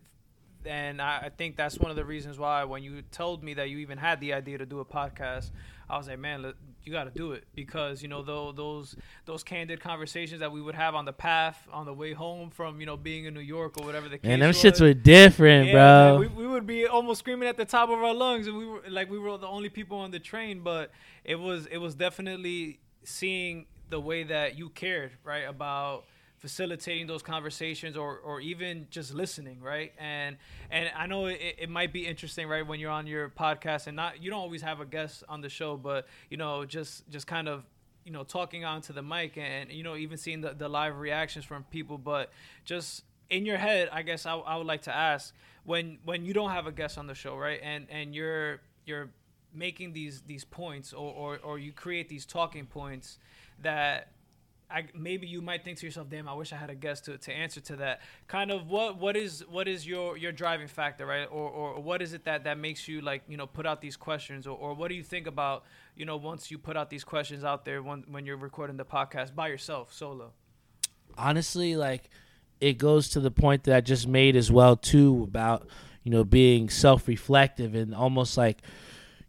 and 0.66 1.02
I, 1.02 1.20
I 1.24 1.30
think 1.30 1.56
that's 1.56 1.78
one 1.80 1.90
of 1.90 1.96
the 1.96 2.04
reasons 2.04 2.38
why 2.38 2.66
when 2.66 2.84
you 2.84 3.02
told 3.12 3.44
me 3.44 3.54
that 3.54 3.70
you 3.70 3.78
even 3.78 3.98
had 3.98 4.20
the 4.20 4.34
idea 4.34 4.58
to 4.58 4.66
do 4.66 4.82
a 4.82 4.86
podcast, 4.86 5.52
I 5.90 5.98
was 5.98 6.08
like, 6.08 6.20
man, 6.20 6.54
you 6.84 6.92
got 6.92 7.06
to 7.06 7.12
do 7.12 7.32
it 7.32 7.46
because 7.56 8.04
you 8.04 8.08
know 8.08 8.22
though 8.22 8.52
those 8.52 8.96
those 9.26 9.44
candid 9.44 9.80
conversations 9.80 10.40
that 10.42 10.52
we 10.52 10.62
would 10.62 10.76
have 10.76 10.94
on 10.94 11.06
the 11.06 11.14
path 11.14 11.68
on 11.74 11.86
the 11.86 11.94
way 11.94 12.14
home 12.14 12.52
from 12.52 12.80
you 12.80 12.86
know 12.86 12.96
being 12.96 13.26
in 13.26 13.34
New 13.34 13.40
York 13.40 13.78
or 13.78 13.86
whatever 13.86 14.08
the 14.08 14.18
case. 14.18 14.30
And 14.30 14.42
them 14.42 14.50
was. 14.50 14.58
shits 14.58 14.80
were 14.80 14.94
different, 14.94 15.68
yeah, 15.68 15.74
bro. 15.74 16.20
Man, 16.20 16.36
we, 16.36 16.44
we 16.44 16.48
would 16.48 16.68
be 16.68 16.86
almost 16.86 17.20
screaming 17.20 17.50
at 17.50 17.58
the 17.58 17.66
top 17.66 17.90
of 17.90 17.98
our 18.00 18.14
lungs, 18.14 18.48
and 18.48 18.56
we 18.56 18.66
were 18.66 18.82
like 18.88 19.10
we 19.10 19.18
were 19.18 19.38
the 19.38 19.48
only 19.48 19.70
people 19.70 19.98
on 19.98 20.12
the 20.12 20.20
train. 20.20 20.62
But 20.62 20.92
it 21.24 21.36
was 21.36 21.66
it 21.68 21.78
was 21.78 21.96
definitely 21.96 22.80
seeing 23.04 23.66
the 23.90 24.00
way 24.00 24.24
that 24.24 24.58
you 24.58 24.70
cared, 24.70 25.12
right, 25.24 25.48
about 25.48 26.06
facilitating 26.40 27.06
those 27.06 27.22
conversations 27.22 27.96
or, 27.96 28.18
or 28.18 28.42
even 28.42 28.88
just 28.90 29.14
listening 29.14 29.62
right? 29.62 29.94
And 29.98 30.38
and 30.72 30.90
i 30.98 31.06
know 31.06 31.28
it, 31.28 31.40
it 31.58 31.70
might 31.70 31.94
be 31.94 32.06
interesting 32.06 32.48
right 32.48 32.66
when 32.66 32.80
you're 32.80 32.92
on 32.92 33.08
your 33.08 33.30
podcast 33.30 33.88
and 33.88 33.96
not 33.96 34.22
you 34.24 34.30
don't 34.30 34.40
always 34.40 34.62
have 34.62 34.80
a 34.80 34.86
guest 34.86 35.24
on 35.28 35.42
the 35.42 35.50
show 35.50 35.76
but 35.78 36.08
you 36.30 36.38
know 36.38 36.66
just 36.66 37.10
just 37.10 37.28
kind 37.28 37.48
of 37.48 37.64
you 38.06 38.12
know 38.12 38.24
talking 38.24 38.66
onto 38.66 38.94
the 38.94 39.02
mic 39.02 39.38
and 39.38 39.72
you 39.72 39.84
know 39.84 39.96
even 39.96 40.18
seeing 40.18 40.42
the, 40.42 40.54
the 40.54 40.68
live 40.68 40.98
reactions 40.98 41.46
from 41.46 41.64
people. 41.66 41.98
But 41.98 42.32
just 42.66 43.04
in 43.30 43.46
your 43.46 43.58
head 43.58 43.90
i 43.92 44.02
guess 44.02 44.26
I, 44.26 44.34
I 44.36 44.56
would 44.58 44.66
like 44.66 44.84
to 44.84 44.96
ask 44.96 45.34
when 45.64 46.00
when 46.04 46.26
you 46.26 46.34
don't 46.34 46.50
have 46.50 46.66
a 46.66 46.72
guest 46.72 46.98
on 46.98 47.06
the 47.06 47.14
show 47.14 47.38
right 47.38 47.60
and 47.62 47.86
and 47.90 48.16
you're 48.16 48.62
you're 48.86 49.10
making 49.54 49.94
these 49.94 50.22
these 50.22 50.44
points 50.44 50.94
or, 50.94 51.14
or, 51.14 51.40
or 51.44 51.60
you 51.60 51.72
create 51.72 52.10
these 52.10 52.26
talking 52.26 52.66
points 52.66 53.18
that 53.62 54.12
I, 54.72 54.86
maybe 54.94 55.26
you 55.26 55.42
might 55.42 55.64
think 55.64 55.80
to 55.80 55.86
yourself, 55.86 56.10
"Damn, 56.10 56.30
I 56.30 56.34
wish 56.34 56.54
I 56.54 56.56
had 56.56 56.70
a 56.70 56.76
guest 56.76 57.06
to, 57.06 57.18
to 57.18 57.34
answer 57.34 57.60
to 57.62 57.76
that." 57.78 58.02
Kind 58.28 58.52
of 58.52 58.68
what 58.68 59.00
what 59.00 59.18
is 59.18 59.44
what 59.50 59.68
is 59.68 59.88
your 59.88 60.16
your 60.16 60.32
driving 60.32 60.68
factor, 60.68 61.06
right? 61.06 61.26
Or 61.26 61.50
or 61.50 61.82
what 61.82 62.02
is 62.02 62.14
it 62.14 62.26
that 62.26 62.44
that 62.44 62.58
makes 62.58 62.88
you 62.88 63.02
like 63.02 63.24
you 63.28 63.36
know 63.36 63.48
put 63.48 63.66
out 63.66 63.82
these 63.82 63.98
questions, 63.98 64.46
or, 64.46 64.56
or 64.58 64.76
what 64.76 64.90
do 64.90 64.96
you 64.96 65.04
think 65.04 65.26
about 65.26 65.64
you 65.96 66.06
know 66.06 66.18
once 66.18 66.52
you 66.52 66.58
put 66.58 66.78
out 66.78 66.90
these 66.90 67.04
questions 67.04 67.44
out 67.44 67.66
there 67.66 67.82
when 67.82 68.04
when 68.10 68.26
you're 68.26 68.38
recording 68.38 68.78
the 68.78 68.86
podcast 68.86 69.34
by 69.34 69.48
yourself, 69.48 69.92
solo? 69.92 70.34
Honestly, 71.18 71.76
like 71.76 72.10
it 72.62 72.78
goes 72.78 73.10
to 73.10 73.20
the 73.20 73.32
point 73.32 73.64
that 73.64 73.76
I 73.76 73.82
just 73.82 74.08
made 74.08 74.36
as 74.36 74.52
well 74.52 74.76
too 74.76 75.24
about 75.24 75.68
you 76.04 76.12
know 76.12 76.24
being 76.24 76.70
self 76.70 77.08
reflective 77.08 77.74
and 77.74 77.96
almost 77.96 78.38
like 78.38 78.62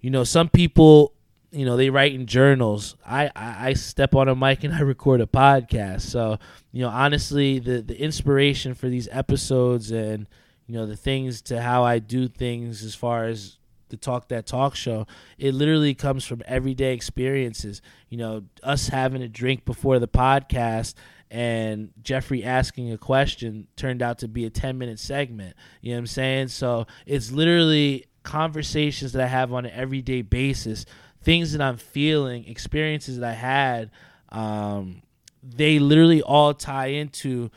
you 0.00 0.10
know 0.10 0.24
some 0.24 0.48
people 0.50 1.14
you 1.52 1.64
know 1.64 1.76
they 1.76 1.90
write 1.90 2.14
in 2.14 2.26
journals. 2.26 2.96
I, 3.04 3.30
I, 3.34 3.68
I 3.68 3.72
step 3.74 4.14
on 4.14 4.28
a 4.28 4.36
mic 4.36 4.64
and 4.64 4.74
i 4.74 4.80
record 4.80 5.20
a 5.20 5.26
podcast. 5.26 6.02
So 6.02 6.38
you 6.72 6.82
know 6.82 6.88
honestly 6.88 7.58
the 7.58 7.82
the 7.82 8.00
inspiration 8.00 8.74
for 8.74 8.88
these 8.88 9.08
episodes 9.10 9.90
and 9.90 10.26
you 10.66 10.74
know 10.74 10.86
the 10.86 10.96
things 10.96 11.42
to 11.42 11.60
how 11.60 11.82
i 11.82 11.98
do 11.98 12.28
things 12.28 12.84
as 12.84 12.94
far 12.94 13.24
as 13.24 13.58
the 13.88 13.96
talk 13.96 14.28
that 14.28 14.46
talk 14.46 14.76
show 14.76 15.04
it 15.36 15.52
literally 15.52 15.94
comes 15.94 16.24
from 16.24 16.42
everyday 16.46 16.94
experiences. 16.94 17.82
You 18.08 18.18
know 18.18 18.44
us 18.62 18.88
having 18.88 19.22
a 19.22 19.28
drink 19.28 19.64
before 19.64 19.98
the 19.98 20.08
podcast 20.08 20.94
and 21.32 21.90
jeffrey 22.02 22.42
asking 22.44 22.92
a 22.92 22.98
question 22.98 23.68
turned 23.76 24.02
out 24.02 24.18
to 24.18 24.28
be 24.28 24.46
a 24.46 24.50
10 24.50 24.78
minute 24.78 25.00
segment. 25.00 25.56
You 25.80 25.90
know 25.90 25.96
what 25.96 26.00
i'm 26.00 26.06
saying? 26.06 26.48
So 26.48 26.86
it's 27.06 27.32
literally 27.32 28.06
conversations 28.22 29.12
that 29.12 29.22
i 29.22 29.26
have 29.26 29.52
on 29.52 29.64
an 29.64 29.72
everyday 29.74 30.20
basis 30.20 30.84
things 31.22 31.52
that 31.52 31.60
I'm 31.60 31.76
feeling, 31.76 32.46
experiences 32.46 33.18
that 33.18 33.28
I 33.28 33.34
had, 33.34 33.90
um, 34.30 35.02
they 35.42 35.78
literally 35.78 36.22
all 36.22 36.54
tie 36.54 36.88
into 36.88 37.50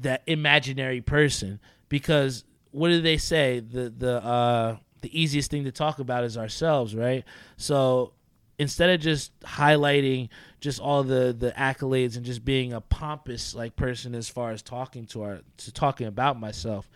that 0.00 0.22
imaginary 0.26 1.00
person. 1.00 1.60
Because 1.88 2.44
what 2.70 2.88
do 2.88 3.00
they 3.00 3.16
say? 3.16 3.60
The 3.60 3.90
the 3.90 4.24
uh, 4.24 4.76
the 5.02 5.20
easiest 5.20 5.50
thing 5.50 5.64
to 5.64 5.72
talk 5.72 5.98
about 5.98 6.24
is 6.24 6.36
ourselves, 6.36 6.94
right? 6.94 7.24
So 7.56 8.12
instead 8.58 8.90
of 8.90 9.00
just 9.00 9.38
highlighting 9.40 10.28
just 10.60 10.80
all 10.80 11.02
the 11.02 11.34
the 11.38 11.52
accolades 11.52 12.16
and 12.16 12.24
just 12.24 12.44
being 12.44 12.72
a 12.72 12.80
pompous 12.80 13.54
like 13.54 13.76
person 13.76 14.14
as 14.14 14.28
far 14.28 14.50
as 14.50 14.62
talking 14.62 15.06
to 15.06 15.22
our 15.22 15.40
to 15.58 15.72
talking 15.72 16.06
about 16.06 16.38
myself, 16.38 16.88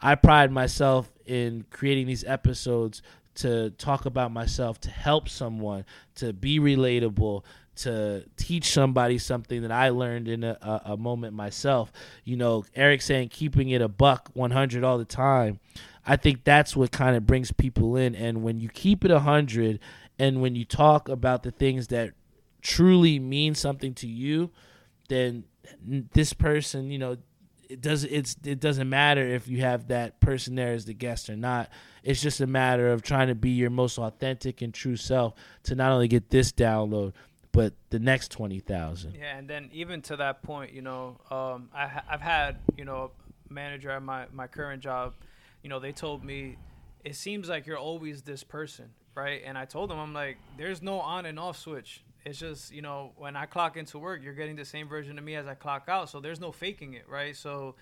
I 0.00 0.14
pride 0.16 0.50
myself 0.50 1.10
in 1.26 1.64
creating 1.70 2.06
these 2.06 2.24
episodes 2.24 3.02
to 3.36 3.70
talk 3.70 4.04
about 4.04 4.32
myself, 4.32 4.80
to 4.82 4.90
help 4.90 5.28
someone, 5.28 5.84
to 6.16 6.32
be 6.32 6.58
relatable, 6.58 7.44
to 7.74 8.24
teach 8.36 8.70
somebody 8.70 9.18
something 9.18 9.62
that 9.62 9.72
I 9.72 9.88
learned 9.88 10.28
in 10.28 10.44
a, 10.44 10.82
a, 10.84 10.96
moment 10.96 11.34
myself. 11.34 11.90
You 12.24 12.36
know, 12.36 12.64
Eric 12.74 13.00
saying 13.00 13.30
keeping 13.30 13.70
it 13.70 13.80
a 13.80 13.88
buck 13.88 14.28
100 14.34 14.84
all 14.84 14.98
the 14.98 15.04
time. 15.06 15.58
I 16.06 16.16
think 16.16 16.44
that's 16.44 16.76
what 16.76 16.90
kind 16.90 17.16
of 17.16 17.26
brings 17.26 17.50
people 17.52 17.96
in. 17.96 18.14
And 18.14 18.42
when 18.42 18.60
you 18.60 18.68
keep 18.68 19.04
it 19.04 19.10
100 19.10 19.78
and 20.18 20.42
when 20.42 20.54
you 20.54 20.64
talk 20.64 21.08
about 21.08 21.42
the 21.42 21.50
things 21.50 21.88
that 21.88 22.12
truly 22.60 23.18
mean 23.18 23.54
something 23.54 23.94
to 23.94 24.06
you, 24.06 24.50
then 25.08 25.44
this 25.82 26.32
person, 26.32 26.90
you 26.90 26.98
know, 26.98 27.16
it 27.72 27.80
does 27.80 28.04
it's 28.04 28.36
it 28.44 28.60
doesn't 28.60 28.88
matter 28.88 29.26
if 29.26 29.48
you 29.48 29.62
have 29.62 29.88
that 29.88 30.20
person 30.20 30.54
there 30.54 30.72
as 30.72 30.84
the 30.84 30.92
guest 30.92 31.30
or 31.30 31.36
not. 31.36 31.70
It's 32.02 32.20
just 32.20 32.40
a 32.40 32.46
matter 32.46 32.92
of 32.92 33.02
trying 33.02 33.28
to 33.28 33.34
be 33.34 33.50
your 33.50 33.70
most 33.70 33.98
authentic 33.98 34.60
and 34.60 34.74
true 34.74 34.96
self 34.96 35.34
to 35.64 35.74
not 35.74 35.90
only 35.90 36.08
get 36.08 36.30
this 36.30 36.52
download 36.52 37.12
but 37.52 37.74
the 37.90 37.98
next 37.98 38.30
20,000. 38.30 39.14
Yeah, 39.14 39.36
and 39.36 39.46
then 39.46 39.68
even 39.74 40.00
to 40.02 40.16
that 40.16 40.42
point, 40.42 40.72
you 40.72 40.80
know, 40.80 41.18
um, 41.30 41.68
I 41.74 41.86
have 41.86 42.22
had, 42.22 42.56
you 42.78 42.86
know, 42.86 43.10
manager 43.50 43.90
at 43.90 44.02
my 44.02 44.26
my 44.32 44.46
current 44.46 44.82
job, 44.82 45.14
you 45.62 45.68
know, 45.68 45.78
they 45.78 45.92
told 45.92 46.24
me 46.24 46.56
it 47.04 47.16
seems 47.16 47.48
like 47.48 47.66
you're 47.66 47.78
always 47.78 48.22
this 48.22 48.44
person, 48.44 48.90
right? 49.14 49.42
And 49.44 49.56
I 49.56 49.64
told 49.64 49.90
them 49.90 49.98
I'm 49.98 50.12
like 50.12 50.36
there's 50.58 50.82
no 50.82 51.00
on 51.00 51.24
and 51.26 51.38
off 51.38 51.58
switch 51.58 52.02
it's 52.24 52.38
just 52.38 52.72
you 52.72 52.82
know 52.82 53.12
when 53.16 53.36
I 53.36 53.46
clock 53.46 53.76
into 53.76 53.98
work, 53.98 54.22
you're 54.22 54.34
getting 54.34 54.56
the 54.56 54.64
same 54.64 54.88
version 54.88 55.18
of 55.18 55.24
me 55.24 55.34
as 55.34 55.46
I 55.46 55.54
clock 55.54 55.84
out. 55.88 56.08
So 56.08 56.20
there's 56.20 56.40
no 56.40 56.52
faking 56.52 56.94
it, 56.94 57.08
right? 57.08 57.36
So, 57.36 57.74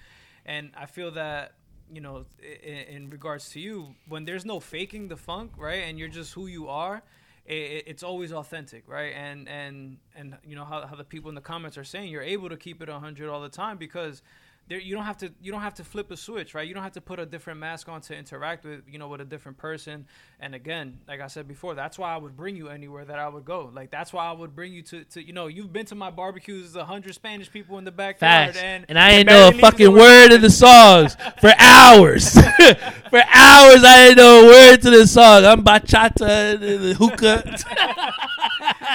and 0.47 0.70
I 0.76 0.86
feel 0.86 1.11
that 1.12 1.55
you 1.93 2.01
know 2.01 2.24
in, 2.62 2.74
in 2.74 3.11
regards 3.11 3.51
to 3.51 3.61
you, 3.61 3.95
when 4.09 4.24
there's 4.24 4.45
no 4.45 4.61
faking 4.61 5.09
the 5.09 5.16
funk, 5.16 5.53
right, 5.57 5.84
and 5.84 5.99
you're 5.99 6.09
just 6.09 6.32
who 6.34 6.47
you 6.47 6.68
are. 6.68 7.03
It, 7.47 7.84
it's 7.86 8.03
always 8.03 8.32
authentic, 8.32 8.84
right? 8.86 9.12
And 9.14 9.49
and 9.49 9.99
and 10.14 10.36
you 10.47 10.57
know 10.57 10.64
how, 10.64 10.86
how 10.86 10.97
the 10.97 11.05
people 11.05 11.28
in 11.28 11.34
the 11.34 11.41
comments 11.41 11.76
are 11.76 11.84
saying 11.84 12.11
you're 12.11 12.22
able 12.22 12.49
to 12.49 12.57
keep 12.57 12.82
it 12.82 12.88
100 12.88 13.28
all 13.28 13.41
the 13.41 13.49
time 13.49 13.76
because 13.76 14.22
there 14.70 14.78
you 14.78 14.94
don't 14.94 15.04
have 15.04 15.18
to 15.18 15.32
you 15.42 15.50
don't 15.50 15.62
have 15.62 15.74
to 15.74 15.84
flip 15.84 16.12
a 16.12 16.16
switch, 16.16 16.54
right? 16.54 16.66
You 16.66 16.74
don't 16.74 16.84
have 16.84 16.92
to 16.92 17.00
put 17.00 17.18
a 17.18 17.26
different 17.26 17.58
mask 17.58 17.88
on 17.88 18.00
to 18.02 18.16
interact 18.16 18.64
with 18.64 18.82
you 18.88 19.00
know 19.00 19.08
with 19.08 19.20
a 19.20 19.24
different 19.24 19.58
person. 19.58 20.06
And 20.38 20.54
again, 20.54 21.00
like 21.08 21.20
I 21.20 21.26
said 21.26 21.48
before, 21.48 21.74
that's 21.74 21.98
why 21.98 22.14
I 22.14 22.16
would 22.16 22.36
bring 22.36 22.54
you 22.54 22.68
anywhere 22.68 23.04
that 23.04 23.18
I 23.18 23.28
would 23.28 23.44
go. 23.44 23.72
Like 23.74 23.90
that's 23.90 24.12
why 24.12 24.26
I 24.26 24.32
would 24.32 24.54
bring 24.54 24.72
you 24.72 24.82
to, 24.82 25.02
to 25.02 25.26
you 25.26 25.32
know 25.32 25.48
you've 25.48 25.72
been 25.72 25.86
to 25.86 25.96
my 25.96 26.12
barbecues, 26.12 26.76
a 26.76 26.84
hundred 26.84 27.14
Spanish 27.14 27.50
people 27.50 27.78
in 27.78 27.84
the 27.84 27.90
backyard, 27.90 28.54
Facts. 28.54 28.58
and 28.58 28.86
And 28.88 28.96
I 28.96 29.10
didn't 29.10 29.26
know 29.26 29.48
a 29.48 29.52
fucking 29.52 29.92
word 29.92 30.32
of 30.32 30.40
the 30.40 30.50
songs 30.50 31.16
for 31.40 31.52
hours. 31.58 32.32
for 33.10 33.18
hours, 33.18 33.82
I 33.82 34.14
didn't 34.14 34.18
know 34.18 34.44
a 34.44 34.46
word 34.46 34.82
to 34.82 34.90
the 34.90 35.06
song. 35.08 35.44
I'm 35.46 35.64
bachata 35.64 36.54
and 36.54 36.62
the 36.62 36.94
hookah. 36.94 37.56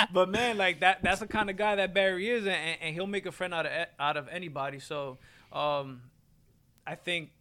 but 0.13 0.29
man, 0.29 0.57
like 0.57 0.79
that 0.79 1.01
that's 1.01 1.19
the 1.19 1.27
kind 1.27 1.49
of 1.49 1.57
guy 1.57 1.75
that 1.75 1.93
Barry 1.93 2.29
is, 2.29 2.47
and, 2.47 2.77
and 2.81 2.95
he'll 2.95 3.07
make 3.07 3.25
a 3.25 3.31
friend 3.33 3.53
out 3.53 3.65
of 3.65 3.87
out 3.99 4.15
of 4.15 4.29
anybody. 4.29 4.79
So, 4.79 5.17
um, 5.55 6.01
I 6.85 6.95
think, 6.95 7.31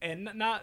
and 0.00 0.30
not. 0.34 0.62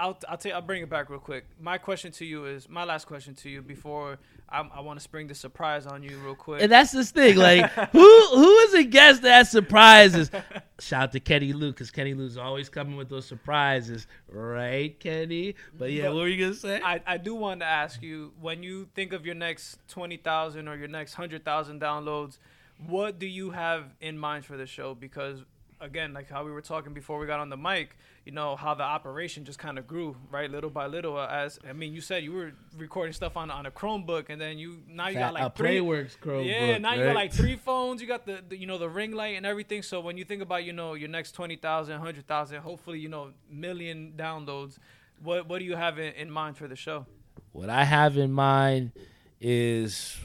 I'll 0.00 0.16
I'll 0.28 0.38
tell 0.38 0.50
you, 0.50 0.54
I'll 0.54 0.62
bring 0.62 0.82
it 0.82 0.88
back 0.88 1.10
real 1.10 1.18
quick. 1.18 1.44
My 1.60 1.76
question 1.76 2.12
to 2.12 2.24
you 2.24 2.46
is 2.46 2.68
my 2.68 2.84
last 2.84 3.08
question 3.08 3.34
to 3.34 3.50
you 3.50 3.62
before 3.62 4.18
I, 4.48 4.60
I 4.60 4.80
want 4.80 5.00
to 5.00 5.02
spring 5.02 5.26
the 5.26 5.34
surprise 5.34 5.86
on 5.86 6.04
you 6.04 6.18
real 6.18 6.36
quick. 6.36 6.62
and 6.62 6.70
that's 6.70 6.92
this 6.92 7.10
thing. 7.10 7.36
Like, 7.36 7.68
who 7.92 8.26
who 8.28 8.58
is 8.58 8.74
a 8.74 8.84
guest 8.84 9.22
that 9.22 9.48
surprises? 9.48 10.30
Shout 10.78 11.02
out 11.02 11.12
to 11.12 11.20
Kenny 11.20 11.52
Lou, 11.52 11.72
because 11.72 11.90
Kenny 11.90 12.14
Lou's 12.14 12.36
always 12.38 12.68
coming 12.68 12.96
with 12.96 13.08
those 13.08 13.26
surprises, 13.26 14.06
right, 14.28 14.98
Kenny? 15.00 15.56
But 15.76 15.90
yeah, 15.90 16.04
But 16.04 16.14
what 16.14 16.20
were 16.20 16.28
you 16.28 16.44
gonna 16.44 16.54
say? 16.54 16.80
I, 16.80 17.00
I 17.04 17.16
do 17.16 17.34
want 17.34 17.58
to 17.60 17.66
ask 17.66 18.00
you 18.00 18.32
when 18.40 18.62
you 18.62 18.88
think 18.94 19.12
of 19.12 19.26
your 19.26 19.34
next 19.34 19.80
20,000 19.88 20.68
or 20.68 20.76
your 20.76 20.86
next 20.88 21.18
100,000 21.18 21.80
downloads, 21.80 22.38
what 22.86 23.18
do 23.18 23.26
you 23.26 23.50
have 23.50 23.96
in 24.00 24.16
mind 24.16 24.44
for 24.44 24.56
the 24.56 24.66
show? 24.66 24.94
Because, 24.94 25.42
again, 25.80 26.12
like 26.12 26.28
how 26.28 26.44
we 26.44 26.50
were 26.50 26.60
talking 26.60 26.92
before 26.92 27.18
we 27.18 27.26
got 27.26 27.40
on 27.40 27.48
the 27.50 27.56
mic, 27.56 27.96
you 28.24 28.32
know, 28.32 28.56
how 28.56 28.74
the 28.74 28.82
operation 28.82 29.44
just 29.44 29.58
kind 29.58 29.78
of 29.78 29.86
grew, 29.86 30.16
right? 30.30 30.50
Little 30.50 30.70
by 30.70 30.86
little. 30.86 31.16
uh, 31.16 31.26
As 31.26 31.58
I 31.68 31.72
mean, 31.72 31.92
you 31.94 32.00
said 32.00 32.22
you 32.24 32.32
were 32.32 32.52
recording 32.76 33.12
stuff 33.12 33.36
on, 33.36 33.50
on 33.50 33.66
a 33.66 33.70
Chromebook 33.70 34.26
and 34.28 34.40
then 34.40 34.58
you, 34.58 34.78
now 34.88 35.08
you 35.08 35.14
got 35.14 35.34
like 35.34 35.42
a 35.44 35.50
three. 35.50 35.78
Playworks 35.78 36.18
Chromebook, 36.18 36.46
Yeah, 36.46 36.78
now 36.78 36.94
you 36.94 37.04
got 37.04 37.14
like 37.14 37.32
three 37.32 37.56
phones. 37.56 38.00
You 38.00 38.08
got 38.08 38.26
the, 38.26 38.42
the 38.48 38.56
you 38.56 38.66
know 38.66 38.78
the 38.78 38.88
ring 38.88 39.12
light 39.12 39.36
and 39.36 39.46
everything. 39.46 39.82
So 39.82 40.00
when 40.00 40.16
you 40.18 40.24
think 40.24 40.42
about 40.42 40.64
you 40.64 40.72
know 40.72 40.94
your 40.94 41.08
next 41.08 41.32
20,000, 41.32 41.92
100,000, 41.94 42.60
hopefully 42.60 42.98
you 42.98 43.08
know 43.08 43.30
million 43.50 44.14
downloads, 44.16 44.78
what 45.22 45.48
what 45.48 45.58
do 45.60 45.64
you 45.64 45.76
have 45.76 45.98
in, 45.98 46.12
in 46.14 46.30
mind 46.30 46.56
for 46.56 46.68
the 46.68 46.76
show? 46.76 47.06
What 47.52 47.70
I 47.70 47.84
have 47.84 48.16
in 48.18 48.32
mind 48.32 48.92
is 49.40 50.16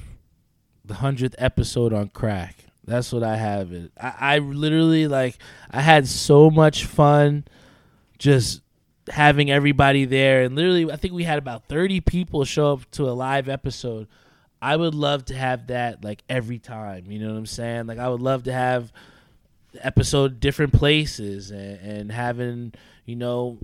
the 0.84 0.96
hundredth 0.96 1.36
episode 1.38 1.94
on 1.94 2.10
crack. 2.10 2.66
That's 2.86 3.14
what 3.14 3.24
I 3.24 3.38
have. 3.38 3.72
It. 3.72 3.92
I, 4.00 4.14
I 4.20 4.38
literally 4.40 5.08
like. 5.08 5.38
I 5.72 5.82
had 5.82 6.08
so 6.08 6.50
much 6.50 6.86
fun, 6.86 7.46
just 8.18 8.62
having 9.10 9.50
everybody 9.50 10.06
there, 10.06 10.44
and 10.44 10.56
literally, 10.56 10.92
I 10.92 10.98
think 10.98 11.14
we 11.14 11.24
had 11.24 11.38
about 11.38 11.68
thirty 11.68 12.02
people 12.02 12.44
show 12.46 12.74
up 12.74 12.92
to 12.92 13.10
a 13.10 13.12
live 13.12 13.48
episode. 13.48 14.08
I 14.62 14.76
would 14.76 14.96
love 14.96 15.26
to 15.26 15.36
have 15.36 15.68
that 15.68 16.04
like 16.04 16.24
every 16.30 16.60
time. 16.60 17.12
You 17.12 17.20
know 17.20 17.32
what 17.32 17.38
I'm 17.38 17.46
saying? 17.46 17.88
Like 17.88 18.00
I 18.00 18.10
would 18.10 18.22
love 18.22 18.44
to 18.44 18.54
have 18.54 18.92
episode 19.82 20.40
different 20.40 20.74
places 20.74 21.52
and, 21.52 21.80
and 21.80 22.12
having 22.12 22.74
you 23.06 23.16
know 23.16 23.58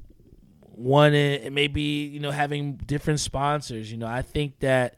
one 0.61 1.13
and 1.13 1.53
maybe 1.53 1.81
you 1.81 2.19
know 2.19 2.31
having 2.31 2.73
different 2.73 3.19
sponsors 3.19 3.91
you 3.91 3.97
know 3.97 4.07
i 4.07 4.21
think 4.21 4.57
that 4.59 4.95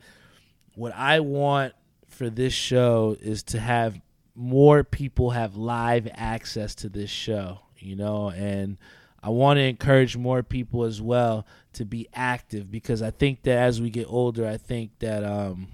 what 0.76 0.94
i 0.96 1.20
want 1.20 1.74
for 2.08 2.30
this 2.30 2.54
show 2.54 3.16
is 3.20 3.44
to 3.44 3.60
have 3.60 4.00
more 4.42 4.84
people 4.84 5.30
have 5.30 5.56
live 5.56 6.08
access 6.16 6.74
to 6.74 6.90
this 6.90 7.12
show 7.12 7.60
you 7.78 7.96
know 7.96 8.30
and 8.32 8.78
i 9.22 9.30
want 9.30 9.58
to 9.58 9.62
encourage 9.62 10.18
more 10.18 10.42
people 10.42 10.84
as 10.84 11.00
well 11.00 11.46
to 11.74 11.86
be 11.86 12.08
active 12.14 12.72
because 12.72 13.04
i 13.04 13.12
think 13.12 13.44
that 13.44 13.58
as 13.58 13.80
we 13.80 13.92
get 13.92 14.08
older 14.10 14.48
i 14.48 14.58
think 14.58 14.90
that 14.98 15.24
um 15.24 15.68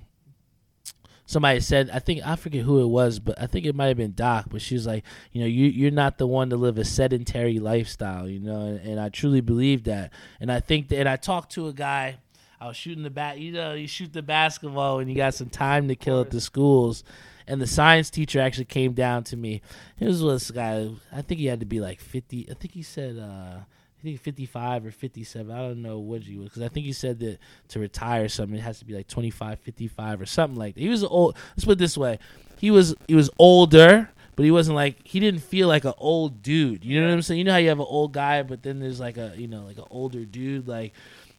somebody 1.26 1.62
said 1.62 1.90
i 1.94 2.00
think 2.00 2.22
i 2.28 2.36
forget 2.36 2.66
who 2.66 2.82
it 2.82 2.88
was 2.88 3.20
but 3.20 3.42
i 3.42 3.48
think 3.48 3.66
it 3.66 3.74
might 3.74 3.88
have 3.88 3.98
been 3.98 4.14
doc 4.14 4.48
but 4.50 4.62
she 4.62 4.76
was 4.76 4.86
like 4.86 5.06
you 5.32 5.40
know 5.40 5.48
you, 5.48 5.68
you're 5.68 5.90
not 5.90 6.18
the 6.18 6.28
one 6.28 6.50
to 6.50 6.58
live 6.58 6.78
a 6.78 6.84
sedentary 6.84 7.60
lifestyle 7.60 8.28
you 8.28 8.40
know 8.40 8.62
and, 8.62 8.80
and 8.82 9.00
i 9.00 9.08
truly 9.08 9.40
believe 9.40 9.86
that. 9.86 10.12
And 10.42 10.52
i 10.52 10.60
think 10.60 10.90
that 10.90 11.00
and 11.00 11.08
i 11.08 11.16
talked 11.16 11.54
to 11.54 11.68
a 11.68 11.74
guy 11.74 12.18
i 12.60 12.68
was 12.68 12.76
shooting 12.76 13.04
the 13.04 13.10
bat 13.10 13.40
you 13.40 13.54
know 13.54 13.74
you 13.74 13.88
shoot 13.88 14.12
the 14.12 14.22
basketball 14.22 15.00
and 15.00 15.10
you 15.10 15.16
got 15.16 15.34
some 15.34 15.50
time 15.50 15.88
to 15.88 15.96
kill 15.96 16.20
at 16.20 16.32
the 16.32 16.42
schools 16.42 17.06
and 17.48 17.62
the 17.62 17.68
science 17.68 18.10
teacher 18.10 18.40
actually 18.40 18.66
came 18.66 18.94
down 18.94 19.24
to 19.24 19.38
me 19.38 19.62
it 20.00 20.06
was 20.06 20.22
this 20.22 20.52
guy 20.52 20.90
i 21.12 21.22
think 21.22 21.40
he 21.40 21.48
had 21.48 21.60
to 21.60 21.66
be 21.66 21.80
like 21.80 22.00
50 22.00 22.48
i 22.50 22.54
think 22.54 22.74
he 22.74 22.84
said 22.84 23.18
uh 23.18 23.60
I 24.00 24.04
think 24.04 24.22
55 24.22 24.86
or 24.86 24.92
57. 24.92 25.52
I 25.52 25.58
don't 25.58 25.82
know 25.82 25.98
what 25.98 26.22
he 26.22 26.38
was 26.38 26.50
because 26.50 26.62
I 26.62 26.68
think 26.68 26.86
he 26.86 26.94
said 26.94 27.20
that 27.20 27.40
to 27.70 27.80
retire 27.80 28.30
something 28.30 28.58
it 28.58 28.62
has 28.62 28.80
to 28.80 28.86
be 28.86 28.94
like 28.94 29.08
25, 29.08 29.60
55 29.60 30.22
or 30.22 30.26
something 30.28 30.58
like 30.58 30.76
that. 30.76 30.82
He 30.82 30.90
was 30.90 31.04
old. 31.04 31.36
Let's 31.56 31.66
put 31.66 31.74
it 31.74 31.80
this 31.80 31.98
way: 31.98 32.20
he 32.60 32.70
was 32.70 32.94
he 33.08 33.16
was 33.16 33.32
older, 33.40 34.12
but 34.36 34.46
he 34.46 34.52
wasn't 34.52 34.76
like 34.76 35.00
he 35.04 35.20
didn't 35.20 35.42
feel 35.42 35.68
like 35.68 35.84
an 35.84 35.96
old 35.98 36.44
dude. 36.44 36.86
You 36.86 37.02
know 37.02 37.08
what 37.08 37.14
I'm 37.14 37.22
saying? 37.24 37.40
You 37.40 37.44
know 37.44 37.54
how 37.54 37.58
you 37.58 37.70
have 37.70 37.80
an 37.80 37.88
old 37.90 38.14
guy, 38.14 38.44
but 38.44 38.62
then 38.62 38.80
there's 38.80 39.00
like 39.00 39.18
a 39.18 39.34
you 39.36 39.48
know 39.48 39.64
like 39.64 39.80
an 39.80 39.86
older 39.90 40.26
dude. 40.26 40.68
Like 40.68 40.94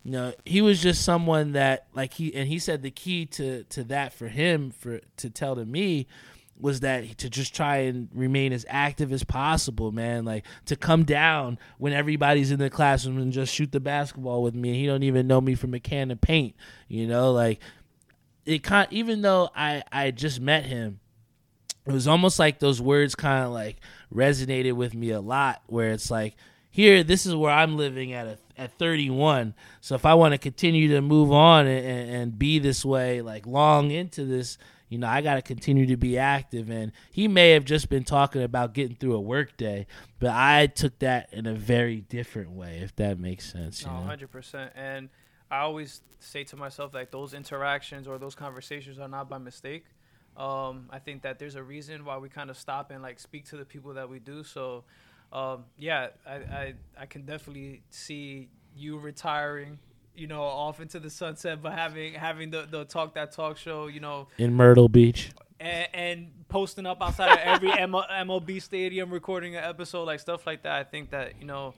you 0.09 0.13
know, 0.13 0.33
he 0.47 0.63
was 0.63 0.81
just 0.81 1.05
someone 1.05 1.53
that 1.53 1.87
like 1.93 2.15
he 2.15 2.35
and 2.35 2.49
he 2.49 2.59
said 2.59 2.81
the 2.81 2.91
key 2.91 3.27
to 3.27 3.65
to 3.65 3.85
that 3.85 4.15
for 4.15 4.29
him 4.29 4.71
for 4.71 5.01
to 5.19 5.29
tell 5.29 5.55
to 5.55 5.67
me 5.67 6.07
was 6.59 6.81
that 6.81 7.19
to 7.19 7.29
just 7.29 7.55
try 7.55 7.77
and 7.81 8.09
remain 8.15 8.55
as 8.55 8.65
active 8.71 9.13
as 9.13 9.23
possible, 9.23 9.93
man. 9.93 10.25
Like 10.25 10.47
to 10.65 10.77
come 10.77 11.05
down 11.05 11.59
when 11.77 11.93
everybody's 11.93 12.51
in 12.51 12.59
the 12.59 12.71
classroom 12.71 13.19
and 13.19 13.35
just 13.35 13.53
shoot 13.53 13.71
the 13.71 13.81
basketball 13.81 14.43
with 14.43 14.55
me. 14.55 14.71
And 14.71 14.79
he 14.79 14.87
don't 14.87 15.03
even 15.03 15.27
know 15.27 15.43
me 15.43 15.55
from 15.55 15.75
a 15.75 15.79
can 15.79 16.11
of 16.11 16.23
paint, 16.23 16.57
you 16.89 17.07
know. 17.07 17.33
Like 17.33 17.61
it 18.47 18.63
kind, 18.63 18.89
even 18.91 19.21
though 19.21 19.51
I 19.55 19.83
I 19.93 20.11
just 20.11 20.41
met 20.41 20.65
him, 20.65 21.01
it 21.85 21.93
was 21.93 22.09
almost 22.09 22.39
like 22.39 22.61
those 22.61 22.81
words 22.81 23.15
kind 23.15 23.45
of 23.45 23.51
like 23.51 23.77
resonated 24.11 24.73
with 24.73 24.95
me 24.95 25.11
a 25.11 25.21
lot. 25.21 25.61
Where 25.67 25.91
it's 25.91 26.11
like, 26.11 26.35
here, 26.79 27.03
this 27.03 27.27
is 27.27 27.35
where 27.35 27.51
I'm 27.51 27.77
living 27.77 28.13
at 28.13 28.27
a, 28.29 28.39
at 28.57 28.79
31. 28.79 29.53
So 29.81 29.97
if 29.97 30.07
I 30.07 30.15
want 30.15 30.31
to 30.33 30.39
continue 30.39 30.87
to 30.95 31.01
move 31.01 31.33
on 31.33 31.67
and, 31.67 32.11
and, 32.11 32.39
be 32.39 32.61
this 32.61 32.85
way, 32.85 33.21
like 33.21 33.49
long 33.49 33.91
into 33.91 34.25
this 34.25 34.59
you 34.89 34.97
know, 34.97 35.09
I 35.09 35.21
got 35.21 35.35
to 35.35 35.43
continue 35.43 35.87
to 35.87 35.97
be 35.97 36.19
active. 36.19 36.71
And 36.71 36.93
he 37.11 37.29
may 37.29 37.51
have 37.51 37.65
just 37.65 37.89
been 37.89 38.05
talking 38.05 38.43
about 38.43 38.75
getting 38.75 38.97
through 38.97 39.17
a 39.17 39.21
work 39.21 39.57
day, 39.57 39.87
but 40.21 40.31
I 40.31 40.69
took 40.69 41.01
that 41.01 41.29
in 41.33 41.47
a 41.47 41.53
very 41.53 41.97
different 41.97 42.53
way, 42.53 42.79
if 42.79 42.95
that 42.97 43.19
makes 43.19 43.53
sense. 43.53 43.83
You 43.83 43.89
No, 43.89 43.95
know? 43.95 44.07
hundred 44.07 44.31
percent. 44.31 44.73
And 44.77 45.09
I 45.51 45.59
always 45.59 46.01
say 46.21 46.45
to 46.45 46.57
myself 46.57 46.95
like 46.95 47.11
those 47.11 47.35
interactions 47.35 48.07
or 48.07 48.19
those 48.19 48.37
conversations 48.37 49.01
are 49.01 49.09
not 49.09 49.29
by 49.29 49.39
mistake. 49.39 49.85
Um, 50.39 50.89
I 50.91 51.01
think 51.01 51.23
that 51.23 51.41
there's 51.41 51.57
a 51.57 51.63
reason 51.63 52.05
why 52.05 52.17
we 52.19 52.29
kind 52.29 52.49
of 52.49 52.57
stop 52.57 52.93
and 52.93 53.03
like 53.03 53.19
speak 53.19 53.47
to 53.47 53.57
the 53.57 53.65
people 53.65 53.95
that 53.95 54.09
we 54.09 54.21
do. 54.21 54.45
So, 54.45 54.85
um, 55.33 55.65
yeah, 55.79 56.09
I, 56.27 56.33
I 56.35 56.75
I 57.01 57.07
can 57.07 57.23
definitely 57.27 57.83
see 57.91 58.49
you 58.77 58.99
retiring. 58.99 59.79
You 60.15 60.27
know, 60.27 60.43
off 60.43 60.81
into 60.81 60.99
the 60.99 61.11
sunset, 61.11 61.63
but 61.63 61.73
having 61.75 62.15
having 62.15 62.51
the, 62.51 62.67
the 62.69 62.85
talk 62.85 63.15
that 63.15 63.31
talk 63.31 63.57
show, 63.57 63.87
you 63.87 64.01
know, 64.01 64.27
In 64.37 64.53
Myrtle 64.53 64.89
Beach. 64.89 65.31
and, 65.61 65.89
and 65.95 66.27
posting 66.49 66.87
up 66.87 67.01
outside 67.01 67.31
of 67.33 67.39
every 67.39 67.71
MLB 67.71 68.61
stadium, 68.71 69.11
recording 69.13 69.55
an 69.55 69.63
episode, 69.63 70.05
like 70.05 70.19
stuff 70.19 70.45
like 70.45 70.65
that. 70.65 70.73
I 70.73 70.83
think 70.83 71.11
that 71.11 71.35
you 71.39 71.47
know, 71.47 71.75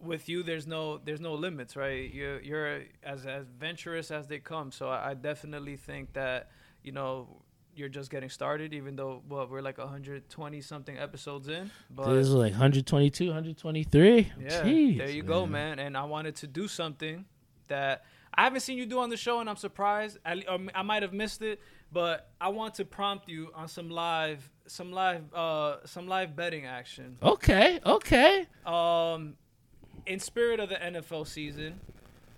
with 0.00 0.28
you, 0.28 0.44
there's 0.44 0.68
no 0.68 0.98
there's 0.98 1.20
no 1.20 1.34
limits, 1.34 1.74
right? 1.74 2.12
You're 2.14 2.40
you're 2.42 2.82
as 3.02 3.26
as 3.26 3.46
venturous 3.58 4.12
as 4.12 4.28
they 4.28 4.38
come. 4.38 4.70
So 4.70 4.88
I, 4.88 5.10
I 5.10 5.14
definitely 5.14 5.76
think 5.76 6.12
that 6.12 6.50
you 6.84 6.92
know 6.92 7.42
you're 7.76 7.88
just 7.88 8.10
getting 8.10 8.28
started, 8.28 8.72
even 8.74 8.96
though 8.96 9.22
well 9.28 9.46
we're 9.46 9.62
like 9.62 9.78
120 9.78 10.60
something 10.60 10.98
episodes 10.98 11.48
in. 11.48 11.70
But 11.90 12.14
This 12.14 12.28
is 12.28 12.34
like 12.34 12.52
122, 12.52 13.26
123. 13.26 14.32
yeah, 14.40 14.48
Jeez, 14.62 14.98
there 14.98 15.10
you 15.10 15.22
go, 15.22 15.46
man. 15.46 15.78
And 15.78 15.96
I 15.96 16.04
wanted 16.04 16.36
to 16.36 16.46
do 16.46 16.68
something 16.68 17.24
that 17.68 18.04
I 18.36 18.42
haven't 18.44 18.60
seen 18.60 18.78
you 18.78 18.86
do 18.86 18.98
on 18.98 19.10
the 19.10 19.16
show, 19.16 19.40
and 19.40 19.48
I'm 19.48 19.56
surprised. 19.56 20.18
I, 20.24 20.42
I 20.74 20.82
might 20.82 21.02
have 21.02 21.12
missed 21.12 21.40
it, 21.42 21.60
but 21.92 22.30
I 22.40 22.48
want 22.48 22.74
to 22.76 22.84
prompt 22.84 23.28
you 23.28 23.50
on 23.54 23.68
some 23.68 23.88
live, 23.90 24.50
some 24.66 24.92
live, 24.92 25.32
uh, 25.32 25.76
some 25.84 26.08
live 26.08 26.34
betting 26.34 26.66
action. 26.66 27.16
Okay, 27.22 27.78
okay. 27.86 28.46
Um, 28.66 29.34
in 30.06 30.18
spirit 30.18 30.58
of 30.60 30.68
the 30.68 30.74
NFL 30.76 31.26
season, 31.26 31.80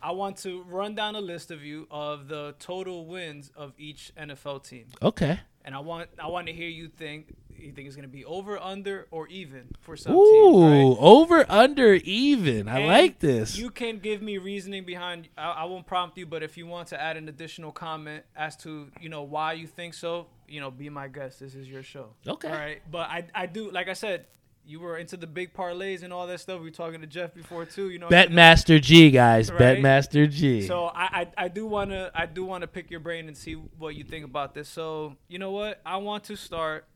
I 0.06 0.12
want 0.12 0.36
to 0.46 0.62
run 0.78 0.94
down 0.94 1.16
a 1.16 1.20
list 1.20 1.50
of 1.50 1.60
you 1.64 1.86
of 1.90 2.28
the 2.28 2.54
total 2.60 3.06
wins 3.06 3.50
of 3.56 3.72
each 3.76 4.12
NFL 4.16 4.58
team, 4.68 4.86
Okay. 5.02 5.40
and 5.64 5.74
I 5.74 5.80
want 5.80 6.08
I 6.22 6.28
want 6.28 6.46
to 6.46 6.52
hear 6.52 6.68
you 6.68 6.86
think 6.88 7.34
you 7.58 7.72
think 7.72 7.86
it's 7.88 7.96
going 7.96 8.08
to 8.12 8.16
be 8.20 8.24
over, 8.24 8.58
under, 8.72 9.08
or 9.10 9.26
even 9.28 9.62
for 9.80 9.96
some 9.96 10.14
Ooh, 10.14 10.52
teams. 10.52 10.62
Right? 10.62 10.96
over, 11.00 11.46
under, 11.48 11.94
even. 11.94 12.68
I 12.68 12.78
And 12.80 12.86
like 12.86 13.18
this. 13.18 13.56
You 13.56 13.70
can 13.70 13.98
give 13.98 14.20
me 14.20 14.36
reasoning 14.36 14.84
behind. 14.84 15.28
I, 15.38 15.62
I 15.62 15.64
won't 15.64 15.86
prompt 15.86 16.18
you, 16.18 16.26
but 16.26 16.42
if 16.42 16.58
you 16.58 16.66
want 16.66 16.88
to 16.88 17.00
add 17.00 17.16
an 17.16 17.28
additional 17.30 17.72
comment 17.72 18.24
as 18.36 18.56
to 18.58 18.70
you 19.00 19.08
know 19.08 19.22
why 19.22 19.54
you 19.54 19.66
think 19.66 19.94
so, 19.94 20.26
you 20.46 20.60
know, 20.60 20.70
be 20.70 20.88
my 20.90 21.08
guest. 21.08 21.40
This 21.40 21.54
is 21.54 21.66
your 21.68 21.82
show. 21.82 22.10
Okay. 22.28 22.48
All 22.48 22.54
right. 22.54 22.80
But 22.90 23.08
I 23.10 23.24
I 23.34 23.46
do 23.46 23.70
like 23.72 23.88
I 23.88 23.94
said, 23.94 24.26
you 24.66 24.80
were 24.80 24.96
into 24.98 25.16
the 25.16 25.26
big 25.26 25.54
parlays 25.54 26.02
and 26.02 26.12
all 26.12 26.26
that 26.26 26.40
stuff. 26.40 26.58
We 26.58 26.66
were 26.66 26.70
talking 26.70 27.00
to 27.00 27.06
Jeff 27.06 27.32
before 27.34 27.64
too. 27.64 27.88
You 27.90 27.98
know. 28.00 28.08
Betmaster 28.08 28.80
G, 28.82 29.10
guys. 29.10 29.50
Right? 29.50 29.78
Betmaster 29.78 30.28
G. 30.28 30.62
So 30.66 30.86
I, 30.86 31.04
I 31.38 31.44
I 31.44 31.48
do 31.48 31.66
wanna 31.66 32.10
I 32.14 32.26
do 32.26 32.44
wanna 32.44 32.66
pick 32.66 32.90
your 32.90 33.00
brain 33.00 33.28
and 33.28 33.36
see 33.36 33.54
what 33.54 33.94
you 33.94 34.04
think 34.04 34.24
about 34.24 34.54
this. 34.54 34.68
So 34.68 35.16
you 35.28 35.38
know 35.38 35.52
what? 35.52 35.80
I 35.86 35.96
want 35.98 36.24
to 36.24 36.36
start 36.36 36.86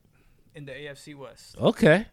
in 0.54 0.64
the 0.64 0.72
AFC 0.72 1.14
West. 1.16 1.56
okay. 1.60 2.06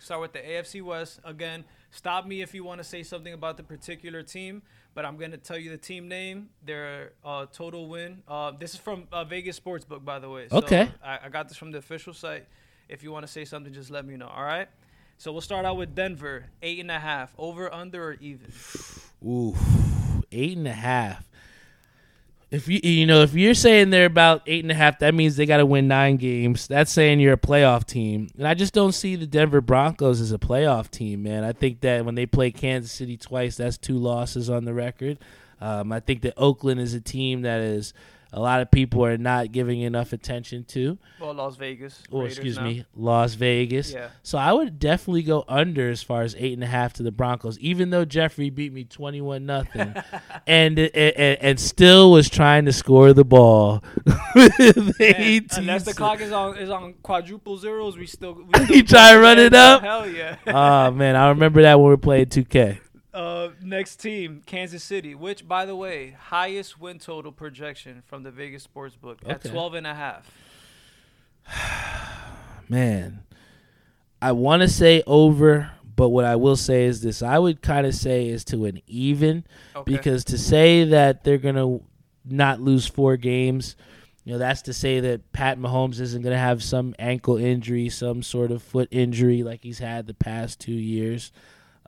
Start 0.00 0.20
with 0.20 0.32
the 0.32 0.38
AFC 0.38 0.80
West 0.82 1.20
again. 1.24 1.64
Stop 1.90 2.26
me 2.26 2.40
if 2.42 2.54
you 2.54 2.62
want 2.64 2.78
to 2.78 2.84
say 2.84 3.02
something 3.02 3.32
about 3.32 3.56
the 3.56 3.62
particular 3.64 4.22
team, 4.22 4.62
but 4.94 5.04
I'm 5.04 5.16
going 5.16 5.32
to 5.32 5.36
tell 5.38 5.58
you 5.58 5.70
the 5.70 5.76
team 5.76 6.06
name, 6.06 6.50
their 6.64 7.12
uh, 7.24 7.46
total 7.52 7.88
win. 7.88 8.22
Uh, 8.28 8.52
this 8.58 8.74
is 8.74 8.80
from 8.80 9.08
uh, 9.10 9.24
Vegas 9.24 9.58
Sportsbook, 9.58 10.04
by 10.04 10.18
the 10.20 10.28
way. 10.30 10.46
So 10.48 10.58
Okay. 10.58 10.88
I, 11.02 11.18
I 11.24 11.28
got 11.30 11.48
this 11.48 11.56
from 11.56 11.72
the 11.72 11.78
official 11.78 12.14
site. 12.14 12.46
If 12.88 13.02
you 13.02 13.10
want 13.10 13.26
to 13.26 13.32
say 13.32 13.44
something, 13.44 13.72
just 13.72 13.90
let 13.90 14.06
me 14.06 14.16
know. 14.16 14.28
All 14.28 14.44
right. 14.44 14.68
So 15.20 15.32
we'll 15.32 15.40
start 15.40 15.66
out 15.66 15.76
with 15.76 15.96
Denver, 15.96 16.44
eight 16.62 16.78
and 16.78 16.92
a 16.92 16.98
half, 17.00 17.34
over, 17.36 17.74
under, 17.74 18.10
or 18.10 18.16
even. 18.20 18.52
Ooh, 19.26 19.56
eight 20.30 20.56
and 20.56 20.68
a 20.68 20.72
half. 20.72 21.28
If 22.52 22.68
you 22.68 22.78
you 22.84 23.04
know 23.04 23.22
if 23.22 23.34
you're 23.34 23.52
saying 23.52 23.90
they're 23.90 24.06
about 24.06 24.42
eight 24.46 24.62
and 24.62 24.70
a 24.70 24.76
half, 24.76 25.00
that 25.00 25.14
means 25.14 25.34
they 25.34 25.44
got 25.44 25.56
to 25.56 25.66
win 25.66 25.88
nine 25.88 26.18
games. 26.18 26.68
That's 26.68 26.92
saying 26.92 27.18
you're 27.18 27.32
a 27.34 27.36
playoff 27.36 27.84
team, 27.84 28.28
and 28.38 28.46
I 28.46 28.54
just 28.54 28.72
don't 28.72 28.92
see 28.92 29.16
the 29.16 29.26
Denver 29.26 29.60
Broncos 29.60 30.20
as 30.20 30.30
a 30.30 30.38
playoff 30.38 30.88
team, 30.88 31.24
man. 31.24 31.42
I 31.42 31.52
think 31.52 31.80
that 31.80 32.04
when 32.04 32.14
they 32.14 32.24
play 32.24 32.52
Kansas 32.52 32.92
City 32.92 33.16
twice, 33.16 33.56
that's 33.56 33.76
two 33.76 33.98
losses 33.98 34.48
on 34.48 34.66
the 34.66 34.72
record. 34.72 35.18
Um, 35.60 35.90
I 35.90 35.98
think 35.98 36.22
that 36.22 36.34
Oakland 36.36 36.78
is 36.78 36.94
a 36.94 37.00
team 37.00 37.42
that 37.42 37.60
is 37.60 37.92
a 38.32 38.40
lot 38.40 38.60
of 38.60 38.70
people 38.70 39.04
are 39.04 39.16
not 39.16 39.52
giving 39.52 39.80
enough 39.80 40.12
attention 40.12 40.64
to. 40.64 40.98
Well, 41.18 41.32
Las 41.32 41.56
Vegas. 41.56 42.02
Or 42.10 42.22
Raiders 42.22 42.36
excuse 42.38 42.56
now. 42.56 42.64
me, 42.64 42.84
Las 42.94 43.34
Vegas. 43.34 43.92
Yeah. 43.92 44.08
So 44.22 44.36
I 44.36 44.52
would 44.52 44.78
definitely 44.78 45.22
go 45.22 45.44
under 45.48 45.88
as 45.90 46.02
far 46.02 46.22
as 46.22 46.34
eight 46.38 46.52
and 46.52 46.62
a 46.62 46.66
half 46.66 46.92
to 46.94 47.02
the 47.02 47.10
Broncos, 47.10 47.58
even 47.58 47.90
though 47.90 48.04
Jeffrey 48.04 48.50
beat 48.50 48.72
me 48.72 48.84
twenty 48.84 49.20
one 49.20 49.46
nothing, 49.46 49.94
and, 50.46 50.78
and 50.78 51.38
and 51.40 51.60
still 51.60 52.12
was 52.12 52.28
trying 52.28 52.66
to 52.66 52.72
score 52.72 53.12
the 53.12 53.24
ball. 53.24 53.82
18 54.36 55.48
unless 55.56 55.84
the 55.84 55.94
clock 55.94 56.20
is 56.20 56.32
on 56.32 56.58
is 56.58 56.70
on 56.70 56.94
quadruple 57.02 57.56
zeros, 57.56 57.96
we 57.96 58.06
still. 58.06 58.34
We 58.34 58.64
still 58.64 58.82
try 58.82 59.12
to 59.14 59.18
run 59.18 59.38
it 59.38 59.54
up? 59.54 59.82
Hell 59.82 60.08
yeah. 60.08 60.36
oh 60.46 60.90
man, 60.90 61.16
I 61.16 61.30
remember 61.30 61.62
that 61.62 61.80
when 61.80 61.90
we 61.90 61.96
played 61.96 62.30
two 62.30 62.44
K. 62.44 62.80
Uh, 63.18 63.50
next 63.60 63.96
team, 63.96 64.44
Kansas 64.46 64.84
City, 64.84 65.12
which, 65.12 65.48
by 65.48 65.66
the 65.66 65.74
way, 65.74 66.16
highest 66.16 66.80
win 66.80 67.00
total 67.00 67.32
projection 67.32 68.00
from 68.06 68.22
the 68.22 68.30
Vegas 68.30 68.64
Sportsbook 68.64 69.16
at 69.26 69.44
Okay. 69.44 69.50
12 69.50 69.74
and 69.74 69.86
a 69.88 69.94
half. 69.94 70.30
Man, 72.68 73.24
I 74.22 74.30
want 74.30 74.62
to 74.62 74.68
say 74.68 75.02
over, 75.04 75.72
but 75.96 76.10
what 76.10 76.26
I 76.26 76.36
will 76.36 76.54
say 76.54 76.84
is 76.84 77.00
this: 77.00 77.20
I 77.20 77.40
would 77.40 77.60
kind 77.60 77.88
of 77.88 77.94
say 77.96 78.28
is 78.28 78.44
to 78.46 78.66
an 78.66 78.80
even. 78.86 79.44
Okay. 79.74 79.96
because 79.96 80.24
to 80.26 80.38
say 80.38 80.84
that 80.84 81.24
they're 81.24 81.38
gonna 81.38 81.80
not 82.24 82.60
lose 82.60 82.86
four 82.86 83.16
games, 83.16 83.74
you 84.22 84.32
know, 84.32 84.38
that's 84.38 84.62
to 84.62 84.72
say 84.72 85.00
that 85.00 85.32
Pat 85.32 85.58
Mahomes 85.58 85.98
isn't 85.98 86.22
gonna 86.22 86.38
have 86.38 86.62
some 86.62 86.94
ankle 87.00 87.36
injury, 87.36 87.88
some 87.88 88.22
sort 88.22 88.52
of 88.52 88.62
foot 88.62 88.86
injury 88.92 89.42
like 89.42 89.64
he's 89.64 89.80
had 89.80 90.06
the 90.06 90.14
past 90.14 90.60
two 90.60 90.70
years. 90.70 91.32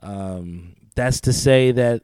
Um, 0.03 0.75
that's 0.95 1.21
to 1.21 1.33
say 1.33 1.71
that 1.71 2.03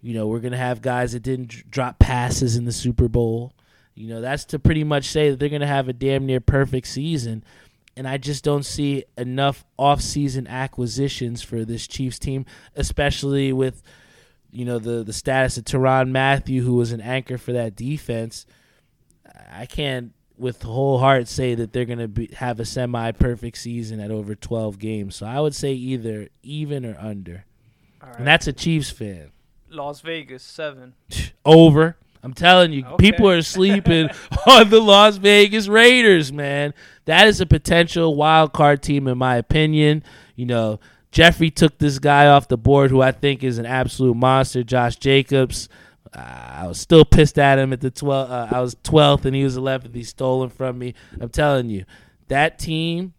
you 0.00 0.14
know 0.14 0.26
we're 0.26 0.40
gonna 0.40 0.56
have 0.56 0.82
guys 0.82 1.12
that 1.12 1.22
didn't 1.22 1.70
drop 1.70 1.98
passes 1.98 2.56
in 2.56 2.64
the 2.64 2.72
Super 2.72 3.08
Bowl. 3.08 3.52
You 3.94 4.08
know, 4.08 4.20
that's 4.20 4.44
to 4.46 4.58
pretty 4.58 4.84
much 4.84 5.06
say 5.06 5.30
that 5.30 5.40
they're 5.40 5.48
gonna 5.48 5.66
have 5.66 5.88
a 5.88 5.92
damn 5.92 6.26
near 6.26 6.40
perfect 6.40 6.86
season. 6.86 7.44
And 7.96 8.06
I 8.06 8.16
just 8.16 8.44
don't 8.44 8.64
see 8.64 9.02
enough 9.16 9.64
off-season 9.76 10.46
acquisitions 10.46 11.42
for 11.42 11.64
this 11.64 11.88
Chiefs 11.88 12.20
team, 12.20 12.46
especially 12.76 13.52
with 13.52 13.82
you 14.52 14.64
know 14.64 14.78
the 14.78 15.02
the 15.02 15.12
status 15.12 15.58
of 15.58 15.64
Tyrann 15.64 16.10
Mathieu, 16.10 16.62
who 16.62 16.74
was 16.74 16.92
an 16.92 17.00
anchor 17.00 17.38
for 17.38 17.52
that 17.52 17.74
defense. 17.74 18.46
I 19.50 19.66
can't, 19.66 20.12
with 20.36 20.62
whole 20.62 20.98
heart, 20.98 21.26
say 21.26 21.54
that 21.56 21.72
they're 21.72 21.84
gonna 21.84 22.08
be, 22.08 22.30
have 22.36 22.60
a 22.60 22.64
semi 22.64 23.10
perfect 23.12 23.58
season 23.58 23.98
at 23.98 24.12
over 24.12 24.36
twelve 24.36 24.78
games. 24.78 25.16
So 25.16 25.26
I 25.26 25.40
would 25.40 25.54
say 25.54 25.72
either 25.72 26.28
even 26.42 26.86
or 26.86 26.96
under, 27.00 27.44
right. 28.08 28.18
and 28.18 28.26
that's 28.26 28.46
a 28.46 28.52
Chiefs 28.52 28.90
fan. 28.90 29.30
Las 29.70 30.00
Vegas, 30.00 30.42
seven. 30.42 30.94
Over. 31.44 31.96
I'm 32.22 32.34
telling 32.34 32.72
you, 32.72 32.84
Okay. 32.84 32.96
people 33.12 33.30
are 33.30 33.42
sleeping 33.42 34.08
on 34.46 34.70
the 34.70 34.80
Las 34.80 35.18
Vegas 35.18 35.68
Raiders, 35.68 36.32
man. 36.32 36.74
That 37.04 37.28
is 37.28 37.40
a 37.40 37.46
potential 37.46 38.16
wild 38.16 38.52
card 38.52 38.82
team, 38.82 39.06
in 39.06 39.16
my 39.18 39.36
opinion. 39.36 40.02
You 40.34 40.46
know, 40.46 40.80
Jeffrey 41.12 41.50
took 41.50 41.78
this 41.78 41.98
guy 42.00 42.26
off 42.26 42.48
the 42.48 42.58
board 42.58 42.90
who 42.90 43.00
I 43.00 43.12
think 43.12 43.44
is 43.44 43.58
an 43.58 43.66
absolute 43.66 44.16
monster, 44.16 44.62
Josh 44.64 44.96
Jacobs. 44.96 45.68
Uh, 46.12 46.18
I 46.18 46.66
was 46.66 46.80
still 46.80 47.04
pissed 47.04 47.38
at 47.38 47.58
him 47.58 47.72
at 47.72 47.80
the 47.80 47.90
12th. 47.90 48.30
Uh, 48.30 48.48
I 48.50 48.60
was 48.60 48.74
12th 48.76 49.24
and 49.24 49.36
he 49.36 49.44
was 49.44 49.56
11th. 49.56 49.94
He 49.94 50.02
stole 50.02 50.42
him 50.42 50.50
from 50.50 50.78
me. 50.78 50.94
I'm 51.20 51.28
telling 51.28 51.70
you, 51.70 51.84
that 52.28 52.58
team, 52.58 53.14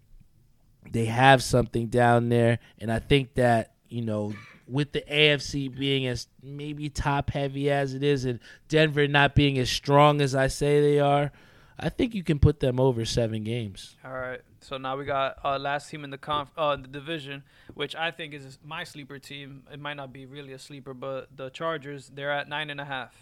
they 0.91 1.05
have 1.05 1.41
something 1.41 1.87
down 1.87 2.29
there. 2.29 2.59
And 2.79 2.91
I 2.91 2.99
think 2.99 3.35
that, 3.35 3.73
you 3.87 4.01
know, 4.01 4.33
with 4.69 4.91
the 4.91 5.01
AFC 5.01 5.75
being 5.75 6.05
as 6.05 6.27
maybe 6.43 6.89
top 6.89 7.31
heavy 7.31 7.71
as 7.71 7.93
it 7.93 8.03
is 8.03 8.25
and 8.25 8.39
Denver 8.67 9.07
not 9.07 9.35
being 9.35 9.57
as 9.57 9.69
strong 9.69 10.21
as 10.21 10.35
I 10.35 10.47
say 10.47 10.81
they 10.81 10.99
are, 10.99 11.31
I 11.79 11.89
think 11.89 12.13
you 12.13 12.23
can 12.23 12.39
put 12.39 12.59
them 12.59 12.79
over 12.79 13.05
seven 13.05 13.43
games. 13.43 13.95
All 14.03 14.13
right. 14.13 14.41
So 14.61 14.77
now 14.77 14.97
we 14.97 15.05
got 15.05 15.37
uh, 15.43 15.57
last 15.57 15.89
team 15.89 16.03
in 16.03 16.09
the 16.09 16.17
conf- 16.17 16.51
uh, 16.57 16.75
the 16.75 16.87
division, 16.87 17.43
which 17.73 17.95
I 17.95 18.11
think 18.11 18.33
is 18.33 18.59
my 18.63 18.83
sleeper 18.83 19.17
team. 19.17 19.63
It 19.71 19.79
might 19.79 19.95
not 19.95 20.11
be 20.11 20.25
really 20.25 20.53
a 20.53 20.59
sleeper, 20.59 20.93
but 20.93 21.29
the 21.35 21.49
Chargers, 21.49 22.11
they're 22.13 22.31
at 22.31 22.49
nine 22.49 22.69
and 22.69 22.81
a 22.81 22.85
half. 22.85 23.13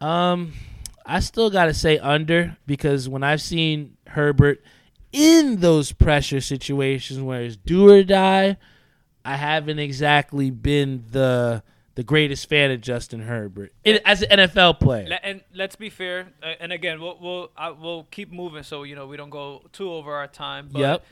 Um, 0.00 0.54
I 1.04 1.20
still 1.20 1.50
got 1.50 1.66
to 1.66 1.74
say 1.74 1.98
under 1.98 2.56
because 2.66 3.08
when 3.08 3.22
I've 3.22 3.42
seen 3.42 3.96
Herbert 4.08 4.62
in 5.12 5.60
those 5.60 5.92
pressure 5.92 6.40
situations 6.40 7.20
where 7.20 7.42
it's 7.42 7.56
do 7.56 7.90
or 7.90 8.02
die, 8.02 8.56
I 9.26 9.36
haven't 9.36 9.78
exactly 9.78 10.50
been 10.50 11.04
the 11.10 11.62
the 11.94 12.02
greatest 12.02 12.48
fan 12.48 12.70
of 12.70 12.80
Justin 12.80 13.20
Herbert 13.20 13.72
as 13.84 14.22
an 14.22 14.38
NFL 14.38 14.80
player. 14.80 15.18
And 15.22 15.40
let's 15.54 15.76
be 15.76 15.88
fair. 15.88 16.28
Uh, 16.42 16.52
and 16.60 16.72
again, 16.72 17.00
we'll 17.00 17.18
we'll 17.20 17.50
I, 17.56 17.70
we'll 17.70 18.04
keep 18.04 18.32
moving 18.32 18.62
so 18.62 18.82
you 18.82 18.94
know 18.94 19.06
we 19.06 19.16
don't 19.16 19.30
go 19.30 19.62
too 19.72 19.92
over 19.92 20.14
our 20.14 20.28
time. 20.28 20.68
But 20.70 20.80
Yep. 20.80 21.04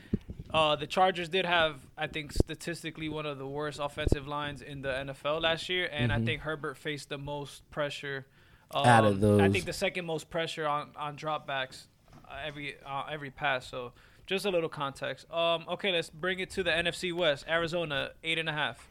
Uh, 0.53 0.73
the 0.77 0.87
Chargers 0.87 1.27
did 1.27 1.45
have, 1.45 1.81
I 1.97 2.07
think, 2.07 2.31
statistically 2.31 3.09
one 3.09 3.25
of 3.25 3.37
the 3.37 3.47
worst 3.47 3.77
offensive 3.81 4.25
lines 4.25 4.61
in 4.61 4.83
the 4.83 4.87
NFL 4.87 5.41
last 5.41 5.67
year, 5.67 5.89
and 5.91 6.13
I 6.13 6.21
think 6.21 6.43
Herbert 6.43 6.77
faced 6.77 7.09
the 7.09 7.17
most 7.17 7.69
pressure 7.71 8.25
um, 8.71 8.83
Mm-hmm. 8.83 8.89
Out 8.89 9.05
of 9.05 9.19
those, 9.19 9.41
I 9.41 9.49
think 9.49 9.65
the 9.65 9.73
second 9.73 10.05
most 10.05 10.29
pressure 10.29 10.67
on 10.67 10.89
on 10.95 11.17
dropbacks 11.17 11.87
uh, 12.29 12.35
every 12.45 12.75
uh, 12.85 13.03
every 13.11 13.31
pass. 13.31 13.67
So 13.67 13.93
just 14.25 14.45
a 14.45 14.49
little 14.49 14.69
context. 14.69 15.29
Um, 15.31 15.65
okay, 15.69 15.91
let's 15.91 16.09
bring 16.09 16.39
it 16.39 16.49
to 16.51 16.63
the 16.63 16.71
NFC 16.71 17.13
West. 17.13 17.45
Arizona 17.47 18.11
eight 18.23 18.37
and 18.39 18.49
a 18.49 18.53
half. 18.53 18.87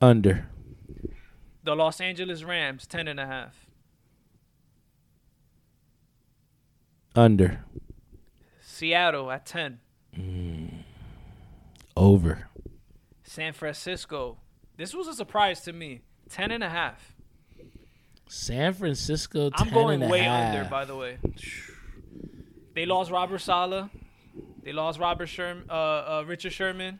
Under. 0.00 0.46
The 1.64 1.76
Los 1.76 2.00
Angeles 2.00 2.42
Rams 2.42 2.86
ten 2.86 3.06
and 3.06 3.20
a 3.20 3.26
half. 3.26 3.66
Under. 7.14 7.64
Seattle 8.60 9.30
at 9.30 9.46
ten. 9.46 9.80
Over. 11.96 12.48
San 13.22 13.52
Francisco. 13.52 14.38
This 14.76 14.94
was 14.94 15.06
a 15.06 15.14
surprise 15.14 15.60
to 15.62 15.72
me. 15.72 16.00
Ten 16.28 16.50
and 16.50 16.64
a 16.64 16.68
half. 16.70 17.14
San 18.28 18.72
Francisco. 18.72 19.50
10 19.50 19.68
I'm 19.68 19.74
going 19.74 20.00
way 20.08 20.20
half. 20.20 20.54
under, 20.54 20.70
by 20.70 20.84
the 20.86 20.96
way. 20.96 21.18
They 22.74 22.86
lost 22.86 23.10
Robert 23.10 23.38
Saleh. 23.40 23.88
They 24.62 24.72
lost 24.72 24.98
Robert 24.98 25.26
Sherman, 25.26 25.64
uh, 25.68 25.72
uh, 25.72 26.24
Richard 26.26 26.52
Sherman, 26.52 26.98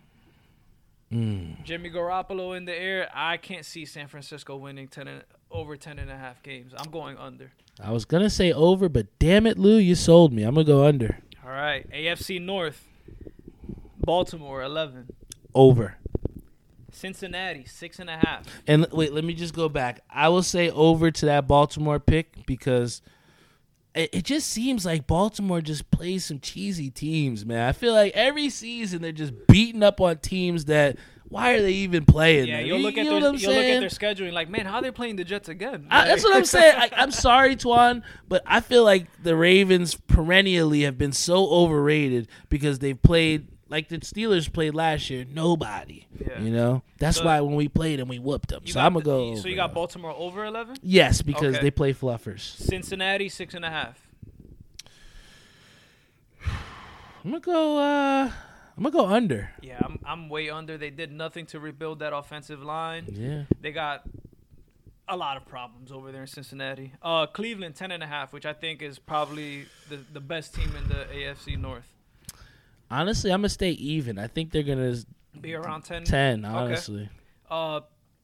Mm. 1.13 1.63
Jimmy 1.65 1.91
Garoppolo 1.91 2.57
in 2.57 2.65
the 2.65 2.75
air. 2.75 3.09
I 3.15 3.37
can't 3.37 3.67
see 3.67 3.85
San 3.85 4.09
Francisco 4.09 4.57
winning 4.57 4.89
ten 4.89 5.07
and, 5.09 5.23
over 5.51 5.77
10 5.77 5.99
and 5.99 6.11
a 6.11 6.17
half 6.17 6.43
games. 6.43 6.73
I'm 6.77 6.91
going 6.91 7.19
under. 7.19 7.53
I 7.83 7.91
was 7.93 8.07
gonna 8.07 8.31
say 8.31 8.51
over, 8.51 8.89
but 8.89 9.07
damn 9.19 9.47
it, 9.47 9.59
Lou, 9.59 9.77
you 9.77 9.95
sold 9.95 10.33
me. 10.33 10.43
I'm 10.43 10.55
gonna 10.55 10.65
go 10.65 10.85
under. 10.87 11.19
All 11.45 11.51
right, 11.51 11.87
AFC 11.91 12.41
North. 12.41 12.89
Baltimore 13.99 14.63
11. 14.63 15.09
Over. 15.55 15.97
Cincinnati 16.91 17.65
six 17.67 17.99
and 17.99 18.09
a 18.11 18.17
half. 18.17 18.45
And 18.67 18.87
wait, 18.93 19.13
let 19.13 19.25
me 19.25 19.35
just 19.35 19.55
go 19.55 19.69
back. 19.69 20.01
I 20.11 20.29
will 20.29 20.43
say 20.43 20.71
over 20.71 21.11
to 21.11 21.27
that 21.27 21.47
Baltimore 21.47 21.99
pick 22.01 22.47
because 22.47 23.03
it, 23.95 24.11
it 24.13 24.25
just 24.25 24.49
seems 24.49 24.85
like 24.87 25.07
Baltimore 25.07 25.61
just 25.61 25.91
plays 25.91 26.25
some 26.25 26.41
cheesy 26.41 26.91
teams, 26.91 27.45
man. 27.45 27.69
I 27.69 27.73
feel 27.73 27.93
like 27.93 28.13
every 28.15 28.51
season 28.51 29.03
they're 29.03 29.13
just 29.13 29.33
beating 29.49 29.83
up 29.83 30.01
on 30.01 30.19
teams 30.19 30.67
that 30.67 30.97
why 31.29 31.53
are 31.55 31.63
they 31.63 31.73
even 31.73 32.05
playing? 32.05 32.47
Yeah, 32.47 32.61
you'll 32.61 32.77
You- 32.77 32.83
look 32.85 32.99
at 32.99 33.05
you 33.07 33.11
their, 33.11 33.21
you'll 33.35 33.55
look 33.55 33.65
at 33.65 33.81
their 33.81 33.89
scheduling 33.89 34.33
like, 34.35 34.51
man, 34.51 34.67
how 34.67 34.77
are 34.77 34.83
they 34.83 34.91
playing 34.91 35.17
the 35.17 35.25
Jets 35.25 35.49
again? 35.49 35.87
I, 35.91 36.07
that's 36.07 36.23
what 36.25 36.37
I'm 36.37 36.45
saying. 36.45 36.75
I, 36.79 36.91
I'm 36.95 37.11
sorry, 37.11 37.57
Twan, 37.57 38.03
but 38.29 38.43
I 38.45 38.61
feel 38.61 38.85
like 38.85 39.07
the 39.23 39.35
Ravens 39.35 39.95
perennially 39.95 40.83
have 40.83 40.99
been 40.99 41.13
so 41.13 41.49
overrated 41.49 42.29
because 42.51 42.81
they've 42.81 43.01
played 43.01 43.49
like 43.73 43.89
the 43.89 43.99
Steelers 43.99 44.53
played 44.53 44.75
last 44.75 45.11
year. 45.11 45.25
Nobody, 45.29 46.07
Yeah. 46.21 46.41
you 46.41 46.51
know. 46.53 46.83
That's 46.99 47.17
So- 47.17 47.25
why 47.25 47.41
when 47.41 47.57
we 47.57 47.67
played 47.69 47.99
them, 47.99 48.07
we 48.09 48.21
whooped 48.21 48.51
them. 48.51 48.67
So 48.67 48.79
I'm 48.79 48.93
gonna 48.93 49.05
go. 49.05 49.35
So 49.37 49.49
you 49.49 49.57
got. 49.57 49.75
Baltimore 49.75 50.13
over 50.13 50.45
eleven. 50.45 50.77
Yes, 50.83 51.23
because 51.23 51.55
Okay. 51.57 51.63
they 51.65 51.71
play 51.73 51.93
fluffers. 51.93 52.41
Cincinnati 52.41 53.29
six 53.29 53.55
and 53.55 53.65
a 53.65 53.71
half. 53.71 54.07
I'm 57.25 57.31
gonna 57.31 57.41
go. 57.41 57.79
uh 57.79 58.31
I'm 58.77 58.83
gonna 58.85 58.93
go 58.93 59.07
under. 59.07 59.51
Yeah, 59.61 59.79
I'm 59.83 59.99
I'm 60.05 60.29
way 60.29 60.51
under. 60.51 60.77
They 60.79 60.91
did 60.91 61.13
nothing 61.13 61.47
to 61.47 61.61
rebuild 61.61 61.99
that 62.01 62.13
offensive 62.15 62.63
line. 62.63 63.05
Yeah. 63.13 63.45
They 63.61 63.71
got 63.73 64.03
a 65.09 65.17
lot 65.17 65.37
of 65.37 65.47
problems 65.47 65.93
over 65.93 66.11
there 66.13 66.23
in 66.23 66.27
Cincinnati. 66.27 66.93
Uh, 67.03 67.27
Cleveland 67.27 67.75
ten 67.75 67.91
and 67.91 68.03
a 68.03 68.07
half, 68.07 68.33
which 68.33 68.47
I 68.47 68.53
think 68.53 68.83
is 68.83 68.99
probably 68.99 69.67
the 69.89 69.97
the 70.13 70.21
best 70.21 70.55
team 70.55 70.71
in 70.77 70.89
the 70.89 71.05
AFC 71.13 71.57
North. 71.59 71.89
Honestly, 72.93 73.33
I'm 73.33 73.39
gonna 73.41 73.49
stay 73.49 73.71
even. 73.71 74.19
I 74.19 74.27
think 74.27 74.51
they're 74.51 74.63
gonna 74.63 74.95
Be 75.41 75.55
around 75.55 75.83
ten. 75.85 76.05
ten. 76.05 76.45
Honestly, 76.45 77.09
Uh, 77.51 77.81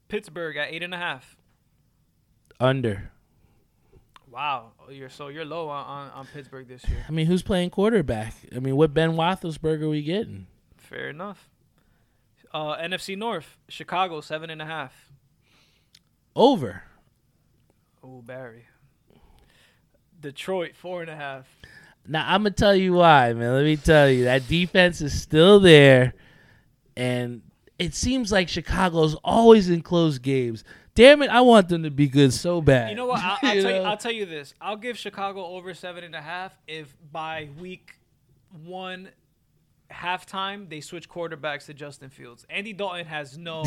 Pittsburgh 0.08 0.56
at 0.58 0.68
eight 0.70 0.82
and 0.82 0.92
a 0.94 0.98
half. 0.98 1.36
under. 2.60 3.10
Wow, 4.30 4.72
you're 4.90 5.08
so 5.08 5.28
you're 5.28 5.46
low 5.46 5.68
on, 5.70 5.86
on, 5.86 6.10
on 6.10 6.26
Pittsburgh 6.26 6.68
this 6.68 6.86
year. 6.86 7.04
I 7.08 7.12
mean, 7.12 7.24
who's 7.26 7.42
playing 7.42 7.70
quarterback? 7.70 8.34
I 8.54 8.58
mean, 8.58 8.76
what 8.76 8.92
Ben 8.92 9.12
Roethlisberger 9.12 9.82
are 9.82 9.88
we 9.88 10.02
getting? 10.02 10.46
Fair 10.76 11.08
enough. 11.08 11.48
Uh, 12.52 12.76
NFC 12.76 13.16
North, 13.16 13.56
Chicago 13.68 14.20
seven 14.20 14.50
and 14.50 14.60
a 14.60 14.66
half. 14.66 15.10
Over. 16.36 16.82
Oh, 18.04 18.20
Barry. 18.22 18.66
Detroit 20.20 20.76
four 20.76 21.00
and 21.00 21.10
a 21.10 21.16
half. 21.16 21.46
Now 22.08 22.24
I'm 22.26 22.42
gonna 22.42 22.50
tell 22.50 22.74
you 22.74 22.94
why, 22.94 23.32
man. 23.34 23.54
Let 23.54 23.64
me 23.64 23.76
tell 23.76 24.08
you 24.08 24.24
that 24.24 24.48
defense 24.48 25.00
is 25.00 25.20
still 25.20 25.60
there, 25.60 26.14
and 26.96 27.42
it 27.78 27.94
seems 27.94 28.32
like 28.32 28.48
Chicago's 28.48 29.14
always 29.22 29.68
in 29.68 29.82
close 29.82 30.18
games. 30.18 30.64
Damn 30.94 31.22
it, 31.22 31.30
I 31.30 31.42
want 31.42 31.68
them 31.68 31.84
to 31.84 31.90
be 31.90 32.08
good 32.08 32.32
so 32.32 32.60
bad. 32.60 32.90
You 32.90 32.96
know 32.96 33.06
what? 33.06 33.22
I'll, 33.22 33.38
I'll 33.42 33.54
You 33.54 33.62
tell 33.62 33.70
you. 33.70 33.82
I'll 33.82 33.96
tell 33.96 34.12
you 34.12 34.26
this. 34.26 34.54
I'll 34.60 34.76
give 34.76 34.98
Chicago 34.98 35.44
over 35.44 35.74
seven 35.74 36.02
and 36.02 36.14
a 36.14 36.20
half 36.20 36.52
if 36.66 36.92
by 37.12 37.50
week 37.60 37.98
one 38.64 39.10
halftime 39.90 40.68
they 40.68 40.80
switch 40.80 41.08
quarterbacks 41.08 41.66
to 41.66 41.74
Justin 41.74 42.10
Fields. 42.10 42.44
Andy 42.50 42.72
Dalton 42.72 43.06
has 43.06 43.38
no. 43.38 43.64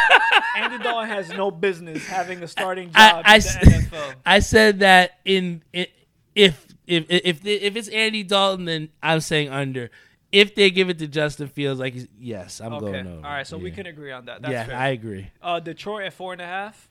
Andy 0.56 0.78
Dalton 0.78 1.08
has 1.08 1.30
no 1.30 1.50
business 1.50 2.06
having 2.06 2.42
a 2.42 2.48
starting 2.48 2.88
job 2.92 3.22
I, 3.24 3.34
I 3.34 3.36
in 3.36 3.42
the 3.42 3.76
NFL. 3.76 4.14
I 4.26 4.38
said 4.40 4.80
that 4.80 5.18
in, 5.24 5.62
in 5.72 5.86
if 6.34 6.67
if 6.88 7.06
if 7.08 7.46
if 7.46 7.76
it's 7.76 7.88
Andy 7.88 8.22
Dalton, 8.22 8.64
then 8.64 8.88
I'm 9.02 9.20
saying 9.20 9.48
under. 9.50 9.90
If 10.30 10.54
they 10.54 10.70
give 10.70 10.90
it 10.90 10.98
to 10.98 11.06
Justin 11.06 11.48
Fields, 11.48 11.80
like 11.80 11.94
yes, 12.18 12.60
I'm 12.60 12.74
Okay. 12.74 12.84
going 12.92 13.06
over. 13.06 13.26
All 13.26 13.32
right. 13.32 13.46
So 13.46 13.56
we 13.56 13.70
can 13.70 13.86
agree 13.86 14.12
on 14.12 14.26
that. 14.26 14.42
That's 14.42 14.52
yeah, 14.52 14.64
fair. 14.66 14.76
I 14.76 14.88
agree. 14.88 15.30
uh, 15.40 15.58
Detroit 15.60 16.04
at 16.04 16.12
four 16.12 16.32
and 16.32 16.42
a 16.42 16.46
half. 16.46 16.90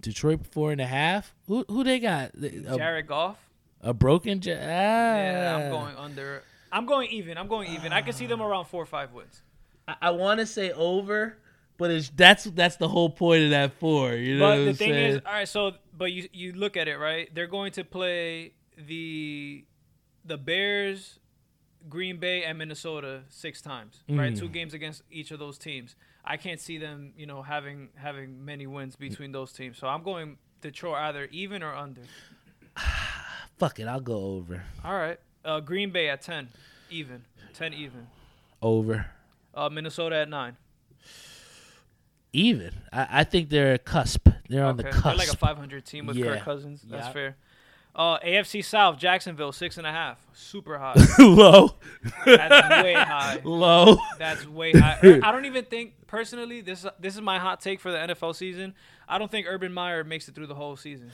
Detroit 0.00 0.46
four 0.46 0.72
and 0.72 0.80
a 0.80 0.86
half. 0.86 1.34
Who 1.46 1.64
who 1.68 1.84
they 1.84 1.98
got? 2.00 2.32
A, 2.34 2.76
Jared 2.76 3.06
Goff. 3.06 3.38
a 3.80 3.94
broken. 3.94 4.40
Ja- 4.42 4.54
ah. 4.54 4.58
Yeah, 4.58 5.56
I'm 5.56 5.70
going 5.70 5.96
under. 5.96 6.42
I'm 6.72 6.86
going 6.86 7.08
even. 7.10 7.38
I'm 7.38 7.48
going 7.48 7.70
even. 7.72 7.92
I 7.92 8.02
can 8.02 8.12
see 8.12 8.26
them 8.26 8.42
around 8.42 8.66
four 8.66 8.82
or 8.82 8.86
five 8.86 9.12
wins. 9.12 9.40
I, 9.86 9.96
I 10.02 10.10
want 10.10 10.40
to 10.40 10.46
say 10.46 10.72
over, 10.72 11.36
but 11.78 11.90
it's 11.90 12.10
that's 12.10 12.44
that's 12.44 12.76
the 12.76 12.88
whole 12.88 13.10
point 13.10 13.44
of 13.44 13.50
that 13.50 13.74
four. 13.74 14.12
You 14.14 14.38
know 14.38 14.44
But 14.48 14.58
what 14.58 14.64
the 14.64 14.70
I'm 14.70 14.74
thing 14.76 14.90
saying? 14.92 15.12
is, 15.14 15.20
all 15.24 15.32
right. 15.32 15.48
So, 15.48 15.72
but 15.96 16.12
you 16.12 16.28
you 16.32 16.52
look 16.52 16.76
at 16.76 16.88
it 16.88 16.96
right. 16.98 17.32
They're 17.32 17.46
going 17.46 17.72
to 17.72 17.84
play 17.84 18.52
the 18.86 19.64
the 20.24 20.36
Bears, 20.38 21.18
Green 21.88 22.18
Bay, 22.18 22.44
and 22.44 22.58
Minnesota 22.58 23.22
six 23.28 23.60
times. 23.62 24.02
Right, 24.08 24.32
Mm. 24.32 24.38
two 24.38 24.48
games 24.48 24.74
against 24.74 25.02
each 25.10 25.30
of 25.30 25.38
those 25.38 25.58
teams. 25.58 25.96
I 26.24 26.36
can't 26.36 26.60
see 26.60 26.76
them, 26.78 27.12
you 27.16 27.26
know, 27.26 27.42
having 27.42 27.88
having 27.96 28.44
many 28.44 28.66
wins 28.66 28.96
between 28.96 29.32
those 29.32 29.52
teams. 29.52 29.78
So 29.78 29.86
I'm 29.88 30.02
going 30.02 30.38
Detroit 30.60 30.96
either 30.98 31.24
even 31.30 31.62
or 31.62 31.74
under. 31.74 32.02
fuck 33.58 33.78
it, 33.80 33.86
I'll 33.88 34.00
go 34.00 34.16
over. 34.36 34.62
All 34.84 34.94
right. 34.96 35.18
Uh, 35.44 35.60
Green 35.60 35.90
Bay 35.90 36.08
at 36.08 36.20
ten, 36.22 36.48
even 36.90 37.24
ten 37.54 37.72
even. 37.72 38.08
Over. 38.60 39.06
Uh, 39.54 39.68
Minnesota 39.70 40.16
at 40.16 40.28
nine. 40.28 40.56
Even. 42.32 42.72
I, 42.92 43.20
I 43.20 43.24
think 43.24 43.48
they're 43.48 43.74
a 43.74 43.78
cusp. 43.78 44.28
They're 44.48 44.64
on 44.64 44.76
the 44.76 44.84
cusp. 44.84 45.04
They're 45.04 45.14
like 45.14 45.32
a 45.32 45.36
500 45.36 45.84
team 45.86 46.06
with 46.06 46.16
Yeah. 46.16 46.34
Kirk 46.36 46.42
Cousins. 46.42 46.82
That's 46.82 47.06
Yep. 47.06 47.12
fair. 47.14 47.36
Uh, 47.94 48.18
AFC 48.20 48.64
South, 48.64 48.96
Jacksonville, 48.98 49.50
six 49.50 49.76
and 49.76 49.86
a 49.86 49.90
half. 49.90 50.24
Super 50.32 50.78
high. 50.78 50.94
Low. 51.18 51.70
That's 52.24 52.82
way 52.84 52.94
high. 52.94 53.40
Low. 53.44 53.96
That's 54.18 54.46
way 54.46 54.72
high. 54.72 54.98
I 55.22 55.32
don't 55.32 55.46
even 55.46 55.64
think 55.64 55.94
personally. 56.06 56.60
This 56.60 56.86
this 57.00 57.14
is 57.16 57.20
my 57.20 57.38
hot 57.40 57.60
take 57.60 57.80
for 57.80 57.90
the 57.90 57.98
NFL 57.98 58.36
season. 58.36 58.74
I 59.08 59.18
don't 59.18 59.30
think 59.30 59.46
Urban 59.48 59.72
Meyer 59.72 60.04
makes 60.04 60.28
it 60.28 60.34
through 60.36 60.46
the 60.46 60.54
whole 60.54 60.76
season. 60.76 61.10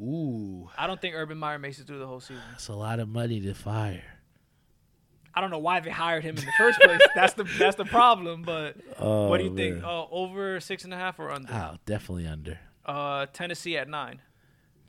Ooh. 0.00 0.68
I 0.76 0.88
don't 0.88 1.00
think 1.00 1.14
Urban 1.14 1.38
Meyer 1.38 1.58
makes 1.60 1.78
it 1.78 1.86
through 1.86 2.00
the 2.00 2.06
whole 2.06 2.18
season. 2.20 2.42
That's 2.50 2.66
a 2.66 2.74
lot 2.74 2.98
of 2.98 3.08
money 3.08 3.40
to 3.42 3.54
fire. 3.54 4.02
I 5.36 5.40
don't 5.40 5.50
know 5.50 5.58
why 5.58 5.80
they 5.80 5.90
hired 5.90 6.24
him 6.24 6.36
in 6.36 6.44
the 6.44 6.52
first 6.58 6.80
place. 6.80 7.00
that's 7.14 7.34
the 7.34 7.44
that's 7.58 7.76
the 7.76 7.84
problem. 7.84 8.42
But 8.42 8.76
Oh, 8.98 9.28
what 9.28 9.38
do 9.38 9.44
you 9.44 9.54
think? 9.54 9.84
Uh, 9.84 10.06
over 10.10 10.58
six 10.60 10.84
and 10.84 10.92
a 10.92 10.96
half 10.96 11.18
or 11.20 11.30
under? 11.30 11.52
Oh, 11.52 11.76
definitely 11.86 12.26
under. 12.26 12.58
Uh, 12.84 13.26
Tennessee 13.32 13.76
at 13.76 13.88
nine. 13.88 14.20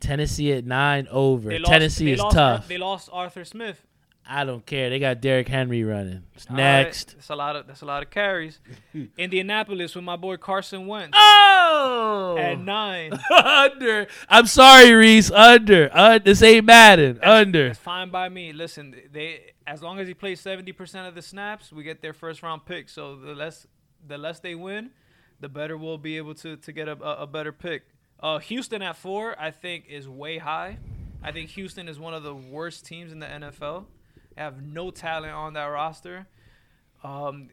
Tennessee 0.00 0.52
at 0.52 0.64
nine 0.66 1.06
over. 1.10 1.48
They 1.48 1.58
lost, 1.58 1.70
Tennessee 1.72 2.04
they 2.06 2.12
is 2.12 2.20
lost, 2.20 2.36
tough. 2.36 2.68
They 2.68 2.78
lost 2.78 3.08
Arthur 3.12 3.44
Smith. 3.44 3.82
I 4.28 4.44
don't 4.44 4.66
care. 4.66 4.90
They 4.90 4.98
got 4.98 5.20
Derrick 5.20 5.46
Henry 5.46 5.84
running. 5.84 6.24
All 6.50 6.56
right, 6.56 6.56
Next. 6.56 7.12
That's 7.14 7.30
a 7.30 7.36
lot 7.36 7.54
of 7.54 7.66
that's 7.68 7.82
a 7.82 7.86
lot 7.86 8.02
of 8.02 8.10
carries. 8.10 8.58
Indianapolis 9.16 9.94
with 9.94 10.02
my 10.02 10.16
boy 10.16 10.36
Carson 10.36 10.86
Wentz 10.88 11.16
Oh. 11.16 12.36
at 12.36 12.58
nine. 12.58 13.12
under. 13.44 14.08
I'm 14.28 14.46
sorry, 14.46 14.92
Reese. 14.92 15.30
Under. 15.30 15.90
Uh, 15.92 16.18
this 16.18 16.42
ain't 16.42 16.66
Madden. 16.66 17.20
Under. 17.22 17.68
That's 17.68 17.78
fine 17.78 18.10
by 18.10 18.28
me. 18.28 18.52
Listen, 18.52 18.96
they 19.12 19.52
as 19.66 19.80
long 19.82 20.00
as 20.00 20.08
he 20.08 20.14
plays 20.14 20.40
seventy 20.40 20.72
percent 20.72 21.06
of 21.06 21.14
the 21.14 21.22
snaps, 21.22 21.72
we 21.72 21.84
get 21.84 22.02
their 22.02 22.12
first 22.12 22.42
round 22.42 22.64
pick. 22.66 22.88
So 22.88 23.14
the 23.16 23.32
less 23.34 23.66
the 24.06 24.18
less 24.18 24.40
they 24.40 24.56
win, 24.56 24.90
the 25.38 25.48
better 25.48 25.76
we'll 25.76 25.98
be 25.98 26.16
able 26.16 26.34
to 26.36 26.56
to 26.56 26.72
get 26.72 26.88
a, 26.88 27.00
a, 27.00 27.22
a 27.22 27.26
better 27.28 27.52
pick. 27.52 27.82
Uh, 28.20 28.38
Houston 28.38 28.82
at 28.82 28.96
four, 28.96 29.38
I 29.38 29.50
think, 29.50 29.86
is 29.88 30.08
way 30.08 30.38
high. 30.38 30.78
I 31.22 31.32
think 31.32 31.50
Houston 31.50 31.88
is 31.88 31.98
one 31.98 32.14
of 32.14 32.22
the 32.22 32.34
worst 32.34 32.86
teams 32.86 33.12
in 33.12 33.18
the 33.18 33.26
NFL. 33.26 33.84
They 34.34 34.42
have 34.42 34.62
no 34.62 34.90
talent 34.90 35.32
on 35.32 35.54
that 35.54 35.64
roster. 35.64 36.26
Um, 37.02 37.48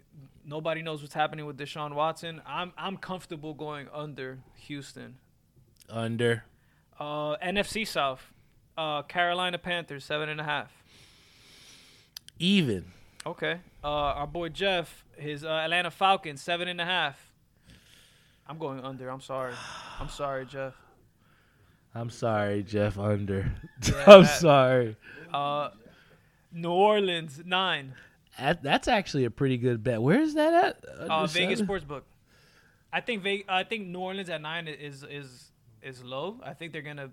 nobody 0.46 0.82
knows 0.82 1.02
what's 1.02 1.14
happening 1.14 1.46
with 1.46 1.58
Deshaun 1.58 1.94
Watson. 1.94 2.42
I'm 2.46 2.74
I'm 2.78 2.98
comfortable 2.98 3.54
going 3.54 3.88
under 3.94 4.40
Houston. 4.68 5.18
Under. 5.90 6.44
Uh, 7.00 7.36
NFC 7.38 7.86
South, 7.86 8.32
uh, 8.78 9.02
Carolina 9.04 9.58
Panthers 9.58 10.06
seven 10.06 10.30
and 10.30 10.40
a 10.40 10.44
half. 10.44 10.72
Even. 12.40 12.86
Okay. 13.26 13.60
Uh, 13.84 13.88
our 13.88 14.28
boy 14.28 14.50
Jeff, 14.50 15.06
his 15.18 15.44
uh, 15.44 15.50
Atlanta 15.50 15.92
Falcons, 15.92 16.42
seven 16.42 16.68
and 16.68 16.80
a 16.82 16.86
half. 16.86 17.33
I'm 18.48 18.58
going 18.58 18.80
under. 18.82 19.10
I'm 19.10 19.22
sorry. 19.22 19.54
I'm 20.00 20.10
sorry, 20.10 20.46
Jeff. 20.46 20.74
I'm 21.96 22.10
sorry, 22.10 22.64
Jeff. 22.64 22.98
Under. 22.98 23.52
Yeah, 23.86 24.04
I'm 24.08 24.24
that- 24.24 24.40
sorry. 24.40 24.98
Uh, 25.34 25.70
New 26.52 26.72
Orleans, 26.72 27.42
nine. 27.46 27.94
That, 28.40 28.64
that's 28.64 28.88
actually 28.88 29.26
a 29.26 29.32
pretty 29.32 29.58
good 29.58 29.84
bet. 29.84 30.02
Where 30.02 30.20
is 30.20 30.34
that 30.34 30.54
at? 30.54 30.86
Uh, 31.10 31.14
Under 31.22 31.28
Vegas? 31.28 31.62
Sportsbook. 31.62 32.02
I 32.92 33.00
think 33.02 33.24
Ve- 33.24 33.46
I 33.48 33.64
think 33.64 33.88
New 33.88 34.00
Orleans 34.00 34.30
at 34.30 34.42
nine 34.42 34.68
is 34.68 35.04
is 35.04 35.52
is 35.82 36.04
low. 36.04 36.40
I 36.44 36.54
think 36.54 36.74
they're 36.74 36.82
gonna. 36.82 37.10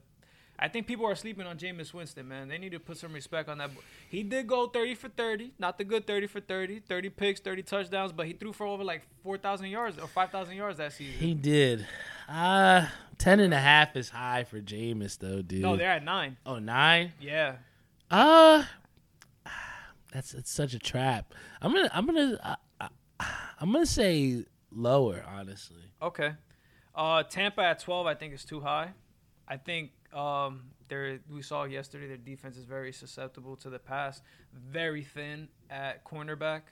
I 0.62 0.68
think 0.68 0.86
people 0.86 1.06
are 1.06 1.14
sleeping 1.14 1.46
on 1.46 1.56
Jameis 1.56 1.94
Winston, 1.94 2.28
man. 2.28 2.48
They 2.48 2.58
need 2.58 2.72
to 2.72 2.78
put 2.78 2.98
some 2.98 3.14
respect 3.14 3.48
on 3.48 3.56
that. 3.58 3.74
bo- 3.74 3.80
He 4.11 4.22
did 4.22 4.46
go 4.46 4.66
30 4.66 4.94
for 4.94 5.08
30, 5.08 5.52
not 5.58 5.78
the 5.78 5.84
good 5.84 6.06
30 6.06 6.26
for 6.26 6.38
30, 6.40 6.80
30 6.80 7.08
picks, 7.08 7.40
30 7.40 7.62
touchdowns, 7.62 8.12
but 8.12 8.26
he 8.26 8.34
threw 8.34 8.52
for 8.52 8.66
over 8.66 8.84
like 8.84 9.02
4,000 9.22 9.68
yards 9.68 9.98
or 9.98 10.06
5,000 10.06 10.54
yards 10.54 10.76
that 10.76 10.92
season. 10.92 11.18
He 11.18 11.32
did. 11.32 11.86
Uh, 12.28 12.86
ten 13.16 13.40
and 13.40 13.54
a 13.54 13.58
half 13.58 13.96
is 13.96 14.11
high 14.11 14.44
for 14.44 14.61
Jameis, 14.61 15.18
though, 15.18 15.40
dude. 15.42 15.62
no, 15.62 15.76
they're 15.76 15.90
at 15.90 16.04
nine. 16.04 16.36
Oh, 16.44 16.58
nine? 16.58 17.12
Yeah. 17.20 17.56
Uh, 18.11 18.64
that's 20.12 20.34
it's 20.34 20.50
such 20.50 20.74
a 20.74 20.78
trap. 20.78 21.32
I'm 21.62 21.72
gonna 21.72 21.90
I'm 21.92 22.06
gonna 22.06 22.38
uh, 22.42 22.56
uh, 22.80 23.24
I'm 23.61 23.72
gonna 23.72 23.86
say 23.86 24.44
lower, 24.72 25.24
honestly. 25.28 25.92
Okay. 26.02 26.32
Uh, 26.94 27.22
Tampa 27.22 27.62
at 27.62 27.78
12, 27.80 28.06
I 28.06 28.14
think 28.14 28.34
is 28.34 28.44
too 28.44 28.61
high. 28.61 28.90
I 29.46 29.56
think 29.56 29.90
um, 30.12 30.62
they 30.88 31.18
we 31.30 31.42
saw 31.42 31.64
yesterday 31.64 32.08
their 32.08 32.16
defense 32.16 32.56
is 32.56 32.64
very 32.64 32.92
susceptible 32.92 33.56
to 33.56 33.70
the 33.70 33.78
pass, 33.78 34.22
very 34.52 35.02
thin 35.04 35.48
at 35.70 36.04
cornerback. 36.04 36.62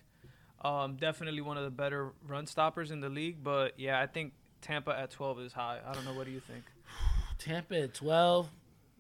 Um, 0.63 0.97
definitely 0.97 1.41
one 1.41 1.57
of 1.57 1.65
the 1.65 1.71
better 1.71 2.13
run 2.27 2.47
stoppers 2.47 2.91
in 2.91 3.01
the 3.01 3.09
league, 3.09 3.45
but 3.45 3.79
yeah, 3.79 4.01
I 4.01 4.07
think 4.07 4.33
Tampa 4.61 4.91
at 4.91 5.11
12 5.11 5.41
is 5.41 5.53
high. 5.53 5.79
I 5.87 5.93
don't 5.93 6.05
know. 6.05 6.15
What 6.15 6.27
do 6.27 6.33
you 6.33 6.41
think? 6.41 6.65
Tampa 7.39 7.83
at 7.83 7.95
12, 7.95 8.49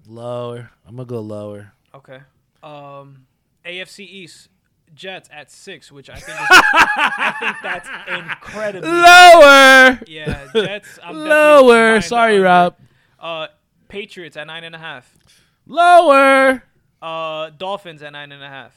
lower. 0.07 0.71
I'm 0.87 0.97
going 0.97 1.09
to 1.09 1.15
go 1.15 1.21
lower. 1.21 1.73
Okay. 1.95 2.21
Um, 2.63 3.27
AFC 3.65 4.01
East, 4.01 4.51
Jets 4.95 5.29
at 5.33 5.51
six, 5.51 5.91
which 5.91 6.09
I 6.09 6.15
think 6.15 6.39
is, 6.41 6.47
I 6.51 7.35
think 7.41 7.57
that's 7.63 7.89
incredible. 8.09 8.89
Lower. 8.89 10.01
Yeah, 10.07 10.47
Jets. 10.55 10.99
I'm 11.03 11.17
Lower. 11.17 12.01
Sorry. 12.01 12.39
Rob. 12.39 12.77
Uh, 13.19 13.49
Patriots 13.89 14.37
at 14.37 14.47
nine 14.47 14.65
and 14.65 14.75
a 14.75 14.79
half. 14.79 15.17
Lower. 15.67 16.63
Uh, 17.01 17.51
Dolphins 17.51 18.03
at 18.03 18.13
nine 18.13 18.33
and 18.33 18.43
a 18.43 18.49
half. 18.49 18.75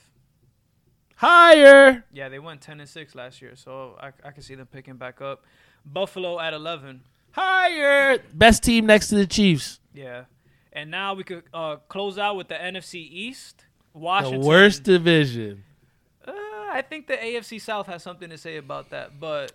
Higher. 1.15 2.03
Yeah, 2.11 2.29
they 2.29 2.39
went 2.39 2.61
ten 2.61 2.79
and 2.79 2.89
six 2.89 3.13
last 3.13 3.41
year, 3.41 3.55
so 3.55 3.95
I, 4.01 4.11
I 4.23 4.31
can 4.31 4.41
see 4.41 4.55
them 4.55 4.67
picking 4.67 4.95
back 4.95 5.21
up. 5.21 5.43
Buffalo 5.85 6.39
at 6.39 6.53
eleven. 6.53 7.01
Higher. 7.31 8.17
Best 8.33 8.63
team 8.63 8.87
next 8.87 9.09
to 9.09 9.15
the 9.15 9.27
Chiefs. 9.27 9.79
Yeah, 9.93 10.23
and 10.73 10.89
now 10.89 11.13
we 11.13 11.23
could 11.23 11.43
uh, 11.53 11.77
close 11.87 12.17
out 12.17 12.37
with 12.37 12.47
the 12.47 12.55
NFC 12.55 12.95
East. 12.95 13.65
Washington. 13.93 14.41
The 14.41 14.47
worst 14.47 14.83
division. 14.83 15.63
Uh, 16.25 16.31
I 16.31 16.83
think 16.87 17.07
the 17.07 17.17
AFC 17.17 17.59
South 17.59 17.87
has 17.87 18.01
something 18.01 18.29
to 18.29 18.37
say 18.37 18.57
about 18.57 18.89
that, 18.91 19.19
but 19.19 19.51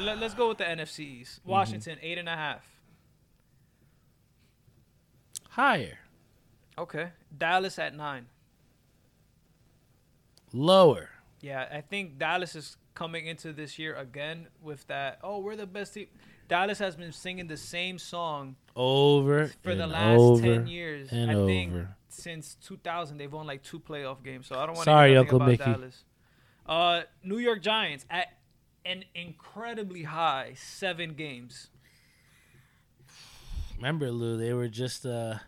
let, 0.00 0.22
us 0.22 0.34
go 0.34 0.48
with 0.48 0.58
the 0.58 0.64
NFC 0.64 1.00
East. 1.00 1.40
Mm-hmm. 1.40 1.50
Washington 1.50 1.98
eight 2.02 2.18
and 2.18 2.28
a 2.28 2.36
half. 2.36 2.64
Higher. 5.52 5.98
Okay, 6.78 7.10
Dallas 7.36 7.78
at 7.78 7.94
nine. 7.94 8.26
Lower. 10.52 11.10
Yeah, 11.40 11.66
I 11.72 11.80
think 11.80 12.18
Dallas 12.18 12.54
is 12.54 12.76
coming 12.94 13.26
into 13.26 13.52
this 13.52 13.78
year 13.78 13.94
again 13.96 14.46
with 14.62 14.86
that. 14.86 15.18
Oh, 15.22 15.38
we're 15.40 15.56
the 15.56 15.66
best 15.66 15.94
team. 15.94 16.06
Dallas 16.48 16.78
has 16.78 16.96
been 16.96 17.12
singing 17.12 17.46
the 17.46 17.56
same 17.56 17.98
song 17.98 18.56
Over 18.76 19.50
for 19.62 19.74
the 19.74 19.86
last 19.86 20.42
ten 20.42 20.66
years. 20.66 21.08
and 21.10 21.30
I 21.30 21.34
think 21.46 21.72
over. 21.72 21.96
since 22.08 22.56
2000 22.66 23.16
they've 23.16 23.32
won 23.32 23.46
like 23.46 23.62
two 23.62 23.80
playoff 23.80 24.22
games. 24.22 24.46
So 24.46 24.58
I 24.58 24.66
don't 24.66 24.74
want 24.74 24.84
Sorry, 24.84 25.12
to 25.12 25.20
Uncle 25.20 25.36
about 25.36 25.48
Mickey. 25.48 25.64
Dallas. 25.64 26.04
Uh, 26.66 27.02
New 27.24 27.38
York 27.38 27.62
Giants 27.62 28.04
at 28.10 28.28
an 28.84 29.04
incredibly 29.14 30.02
high 30.04 30.54
seven 30.56 31.14
games. 31.14 31.68
Remember, 33.82 34.12
Lou, 34.12 34.36
they 34.36 34.52
were 34.52 34.68
just 34.68 35.04
uh, 35.04 35.38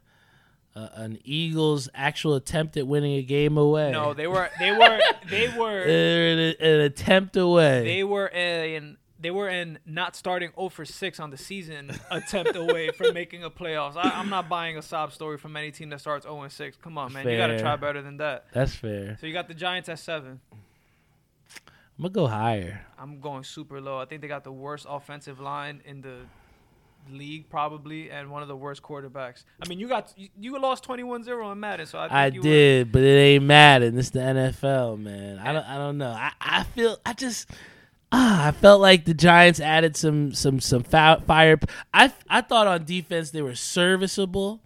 uh, 0.74 0.88
an 0.94 1.20
Eagles' 1.22 1.88
actual 1.94 2.34
attempt 2.34 2.76
at 2.76 2.84
winning 2.84 3.12
a 3.12 3.22
game 3.22 3.56
away. 3.56 3.92
No, 3.92 4.12
they 4.12 4.26
were 4.26 4.50
they 4.58 4.72
were 4.72 5.00
they 5.30 5.48
were 5.56 5.82
an, 5.82 6.56
an 6.58 6.80
attempt 6.80 7.36
away. 7.36 7.84
they 7.84 8.02
were 8.02 8.26
in 8.26 8.96
they 9.20 9.30
were 9.30 9.48
in 9.48 9.78
not 9.86 10.16
starting 10.16 10.50
0 10.56 10.68
for 10.70 10.84
6 10.84 11.20
on 11.20 11.30
the 11.30 11.36
season 11.36 11.92
attempt 12.10 12.56
away 12.56 12.90
from 12.90 13.14
making 13.14 13.44
a 13.44 13.50
playoffs. 13.50 13.94
I, 13.96 14.10
I'm 14.10 14.30
not 14.30 14.48
buying 14.48 14.76
a 14.76 14.82
sob 14.82 15.12
story 15.12 15.38
from 15.38 15.56
any 15.56 15.70
team 15.70 15.90
that 15.90 16.00
starts 16.00 16.24
0 16.24 16.42
and 16.42 16.50
6. 16.50 16.76
Come 16.82 16.98
on, 16.98 17.12
man, 17.12 17.28
you 17.28 17.36
got 17.36 17.46
to 17.46 17.60
try 17.60 17.76
better 17.76 18.02
than 18.02 18.16
that. 18.16 18.46
That's 18.52 18.74
fair. 18.74 19.16
So 19.20 19.28
you 19.28 19.32
got 19.32 19.46
the 19.46 19.54
Giants 19.54 19.88
at 19.88 20.00
seven. 20.00 20.40
I'm 20.52 22.02
gonna 22.02 22.10
go 22.10 22.26
higher. 22.26 22.84
I'm 22.98 23.20
going 23.20 23.44
super 23.44 23.80
low. 23.80 24.00
I 24.00 24.06
think 24.06 24.22
they 24.22 24.26
got 24.26 24.42
the 24.42 24.50
worst 24.50 24.86
offensive 24.88 25.38
line 25.38 25.82
in 25.84 26.00
the 26.00 26.16
league 27.10 27.48
probably 27.50 28.10
and 28.10 28.30
one 28.30 28.42
of 28.42 28.48
the 28.48 28.56
worst 28.56 28.82
quarterbacks. 28.82 29.44
I 29.62 29.68
mean, 29.68 29.78
you 29.78 29.88
got 29.88 30.12
you, 30.16 30.28
you 30.38 30.58
lost 30.58 30.86
21-0 30.86 31.44
on 31.44 31.60
Madden, 31.60 31.86
so 31.86 31.98
I, 31.98 32.02
think 32.02 32.12
I 32.12 32.26
you 32.26 32.40
were- 32.40 32.42
did, 32.42 32.92
but 32.92 33.02
it 33.02 33.16
ain't 33.18 33.44
Madden. 33.44 33.98
It's 33.98 34.10
the 34.10 34.20
NFL, 34.20 34.98
man. 35.00 35.38
I 35.38 35.52
don't. 35.52 35.68
I 35.68 35.76
don't 35.76 35.98
know. 35.98 36.10
I, 36.10 36.32
I 36.40 36.62
feel. 36.64 36.98
I 37.04 37.12
just. 37.12 37.48
Ah, 38.16 38.46
I 38.46 38.50
felt 38.52 38.80
like 38.80 39.06
the 39.06 39.14
Giants 39.14 39.58
added 39.58 39.96
some 39.96 40.32
some 40.34 40.60
some 40.60 40.84
fire. 40.84 41.58
I 41.92 42.12
I 42.30 42.40
thought 42.42 42.66
on 42.68 42.84
defense 42.84 43.30
they 43.30 43.42
were 43.42 43.56
serviceable, 43.56 44.60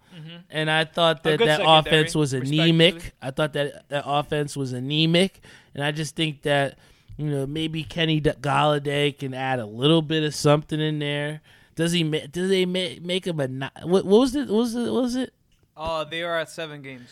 and 0.51 0.69
I 0.69 0.85
thought 0.85 1.23
Mm-hmm. 1.23 1.43
That 1.45 1.57
that 1.57 1.61
offense 1.65 2.13
was 2.13 2.33
anemic. 2.33 3.13
I 3.21 3.31
thought 3.31 3.53
that 3.53 3.89
that 3.89 4.03
offense 4.05 4.55
was 4.55 4.71
anemic, 4.73 5.41
and 5.73 5.83
I 5.83 5.91
just 5.91 6.15
think 6.15 6.43
that 6.43 6.77
you 7.17 7.25
know 7.25 7.47
maybe 7.47 7.83
Kenny 7.83 8.21
Golladay 8.21 9.17
can 9.17 9.33
add 9.33 9.57
a 9.57 9.65
little 9.65 10.03
bit 10.03 10.23
of 10.23 10.35
something 10.35 10.79
in 10.79 10.99
there. 10.99 11.41
Does 11.79 11.93
he? 11.93 12.03
ma- 12.03 12.27
Does 12.29 12.49
they 12.49 12.65
make 12.65 13.01
make 13.01 13.25
him 13.25 13.39
a? 13.39 13.71
What, 13.87 14.03
what 14.03 14.19
was 14.19 14.35
it? 14.35 14.49
What 14.49 14.57
was 14.57 14.75
it? 14.75 14.91
What 14.91 15.01
was 15.01 15.15
it? 15.15 15.33
Uh, 15.77 16.03
they 16.03 16.23
are 16.23 16.37
at 16.37 16.49
7 16.49 16.81
games. 16.81 17.09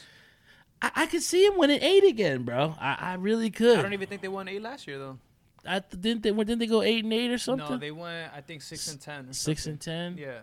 I, 0.81 0.91
I 0.93 1.05
could 1.05 1.23
see 1.23 1.45
him 1.45 1.57
winning 1.57 1.81
eight 1.81 2.03
again, 2.03 2.43
bro. 2.43 2.75
I, 2.77 2.97
I 2.99 3.13
really 3.13 3.49
could. 3.49 3.79
I 3.79 3.81
don't 3.81 3.93
even 3.93 4.09
think 4.09 4.21
they 4.21 4.27
won 4.27 4.49
8 4.49 4.61
last 4.61 4.85
year 4.85 4.99
though. 4.99 5.19
I 5.65 5.79
th- 5.79 6.01
didn't 6.01 6.23
they 6.23 6.31
didn't 6.31 6.59
they 6.59 6.67
go 6.67 6.81
eight 6.81 7.05
and 7.05 7.13
eight 7.13 7.31
or 7.31 7.37
something? 7.37 7.65
No, 7.69 7.77
they 7.77 7.91
went 7.91 8.29
I 8.35 8.41
think 8.41 8.61
6 8.61 8.91
and 8.91 8.99
10. 8.99 9.31
Six 9.33 9.63
something. 9.63 9.71
and 9.71 9.81
ten. 9.81 10.17
Yeah. 10.17 10.39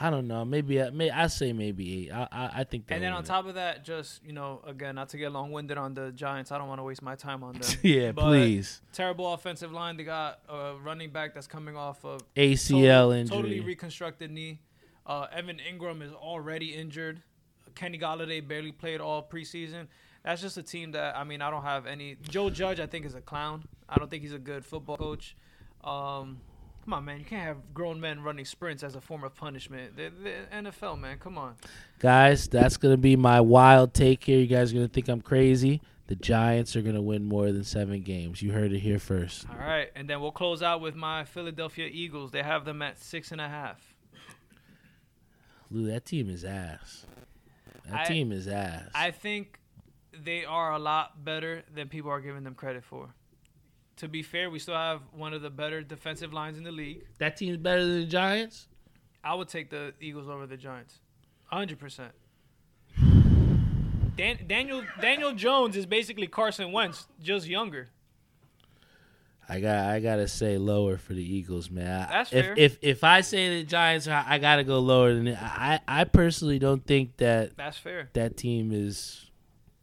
I 0.00 0.10
don't 0.10 0.26
know. 0.26 0.44
Maybe 0.44 0.82
I 0.82 0.90
may 0.90 1.10
I 1.10 1.28
say 1.28 1.52
maybe 1.52 2.06
eight. 2.06 2.12
I 2.12 2.26
I, 2.32 2.50
I 2.60 2.64
think. 2.64 2.86
And 2.88 3.02
then 3.02 3.12
on 3.12 3.22
top 3.22 3.46
of 3.46 3.54
that, 3.54 3.84
just 3.84 4.24
you 4.24 4.32
know, 4.32 4.60
again, 4.66 4.96
not 4.96 5.10
to 5.10 5.16
get 5.18 5.30
long 5.30 5.52
winded 5.52 5.78
on 5.78 5.94
the 5.94 6.10
Giants, 6.10 6.50
I 6.50 6.58
don't 6.58 6.66
want 6.68 6.80
to 6.80 6.82
waste 6.82 7.02
my 7.02 7.14
time 7.14 7.44
on 7.44 7.54
them. 7.54 7.70
yeah, 7.82 8.10
But 8.12 8.22
please. 8.24 8.80
Terrible 8.92 9.32
offensive 9.32 9.70
line. 9.70 9.96
They 9.96 10.04
got 10.04 10.40
a 10.48 10.74
running 10.82 11.10
back 11.10 11.34
that's 11.34 11.46
coming 11.46 11.76
off 11.76 12.04
of 12.04 12.20
ACL 12.34 12.68
totally, 12.68 13.20
injury. 13.20 13.36
totally 13.36 13.60
reconstructed 13.60 14.30
knee. 14.32 14.58
Uh, 15.06 15.26
Evan 15.32 15.58
Engram 15.58 16.02
is 16.02 16.12
already 16.12 16.74
injured. 16.74 17.22
Kenny 17.74 17.98
Golladay 17.98 18.46
barely 18.46 18.72
played 18.72 19.00
all 19.00 19.22
preseason. 19.22 19.86
That's 20.24 20.40
just 20.42 20.56
a 20.56 20.62
team 20.62 20.92
that 20.92 21.16
I 21.16 21.24
mean 21.24 21.42
I 21.42 21.50
don't 21.50 21.64
have 21.64 21.86
any. 21.86 22.16
Joe 22.22 22.50
Judge 22.50 22.80
I 22.80 22.86
think 22.86 23.06
is 23.06 23.14
a 23.14 23.20
clown. 23.20 23.64
I 23.88 23.98
don't 23.98 24.10
think 24.10 24.22
he's 24.22 24.32
a 24.32 24.38
good 24.38 24.64
football 24.64 24.96
coach. 24.96 25.36
Um, 25.84 26.40
come 26.84 26.94
on, 26.94 27.04
man, 27.04 27.18
you 27.18 27.24
can't 27.24 27.44
have 27.44 27.74
grown 27.74 28.00
men 28.00 28.22
running 28.22 28.44
sprints 28.44 28.82
as 28.82 28.94
a 28.94 29.00
form 29.00 29.24
of 29.24 29.34
punishment. 29.34 29.96
The, 29.96 30.10
the 30.10 30.70
NFL, 30.70 30.98
man, 30.98 31.18
come 31.18 31.38
on. 31.38 31.56
Guys, 31.98 32.48
that's 32.48 32.76
gonna 32.76 32.96
be 32.96 33.16
my 33.16 33.40
wild 33.40 33.94
take 33.94 34.24
here. 34.24 34.38
You 34.38 34.46
guys 34.46 34.72
are 34.72 34.74
gonna 34.76 34.88
think 34.88 35.08
I'm 35.08 35.20
crazy. 35.20 35.80
The 36.08 36.16
Giants 36.16 36.74
are 36.76 36.82
gonna 36.82 37.02
win 37.02 37.24
more 37.24 37.52
than 37.52 37.64
seven 37.64 38.02
games. 38.02 38.42
You 38.42 38.52
heard 38.52 38.72
it 38.72 38.80
here 38.80 38.98
first. 38.98 39.46
All 39.48 39.56
right, 39.56 39.90
and 39.94 40.08
then 40.08 40.20
we'll 40.20 40.32
close 40.32 40.62
out 40.62 40.80
with 40.80 40.94
my 40.94 41.24
Philadelphia 41.24 41.88
Eagles. 41.90 42.32
They 42.32 42.42
have 42.42 42.64
them 42.64 42.82
at 42.82 42.98
six 42.98 43.32
and 43.32 43.40
a 43.40 43.48
half. 43.48 43.80
Lou, 45.70 45.86
that 45.86 46.04
team 46.04 46.28
is 46.28 46.44
ass. 46.44 47.06
That 47.88 48.00
I- 48.00 48.04
team 48.04 48.32
is 48.32 48.46
ass. 48.48 48.90
I 48.94 49.10
think 49.10 49.58
they 50.12 50.44
are 50.44 50.72
a 50.72 50.78
lot 50.78 51.24
better 51.24 51.62
than 51.74 51.88
people 51.88 52.10
are 52.10 52.20
giving 52.20 52.44
them 52.44 52.54
credit 52.54 52.84
for. 52.84 53.14
To 53.98 54.08
be 54.08 54.22
fair, 54.22 54.50
we 54.50 54.58
still 54.58 54.74
have 54.74 55.00
one 55.12 55.32
of 55.34 55.42
the 55.42 55.50
better 55.50 55.82
defensive 55.82 56.32
lines 56.32 56.58
in 56.58 56.64
the 56.64 56.72
league. 56.72 57.04
that 57.18 57.36
team's 57.36 57.58
better 57.58 57.84
than 57.86 58.00
the 58.00 58.06
Giants. 58.06 58.68
I 59.22 59.34
would 59.34 59.48
take 59.48 59.70
the 59.70 59.94
Eagles 60.00 60.28
over 60.28 60.46
the 60.46 60.56
Giants, 60.56 60.98
hundred 61.44 61.78
percent. 61.78 62.12
Dan- 64.16 64.38
Daniel 64.46 64.82
Daniel 65.00 65.32
Jones 65.32 65.76
is 65.76 65.86
basically 65.86 66.26
Carson 66.26 66.72
Wentz, 66.72 67.06
just 67.22 67.46
younger. 67.46 67.88
I 69.48 69.60
got 69.60 69.86
I 69.90 70.00
gotta 70.00 70.28
say 70.28 70.56
lower 70.58 70.96
for 70.98 71.14
the 71.14 71.22
Eagles, 71.22 71.70
man. 71.70 72.08
I- 72.08 72.12
That's 72.12 72.32
if, 72.32 72.44
fair. 72.44 72.54
If 72.56 72.78
if 72.82 73.04
I 73.04 73.20
say 73.22 73.58
the 73.60 73.64
Giants, 73.64 74.08
are, 74.08 74.24
I 74.26 74.38
gotta 74.38 74.64
go 74.64 74.78
lower 74.80 75.14
than 75.14 75.28
it. 75.28 75.38
I 75.40 75.80
I 75.86 76.04
personally 76.04 76.58
don't 76.58 76.84
think 76.86 77.16
that 77.18 77.56
That's 77.56 77.78
fair. 77.78 78.08
that 78.14 78.36
team 78.36 78.72
is. 78.72 79.28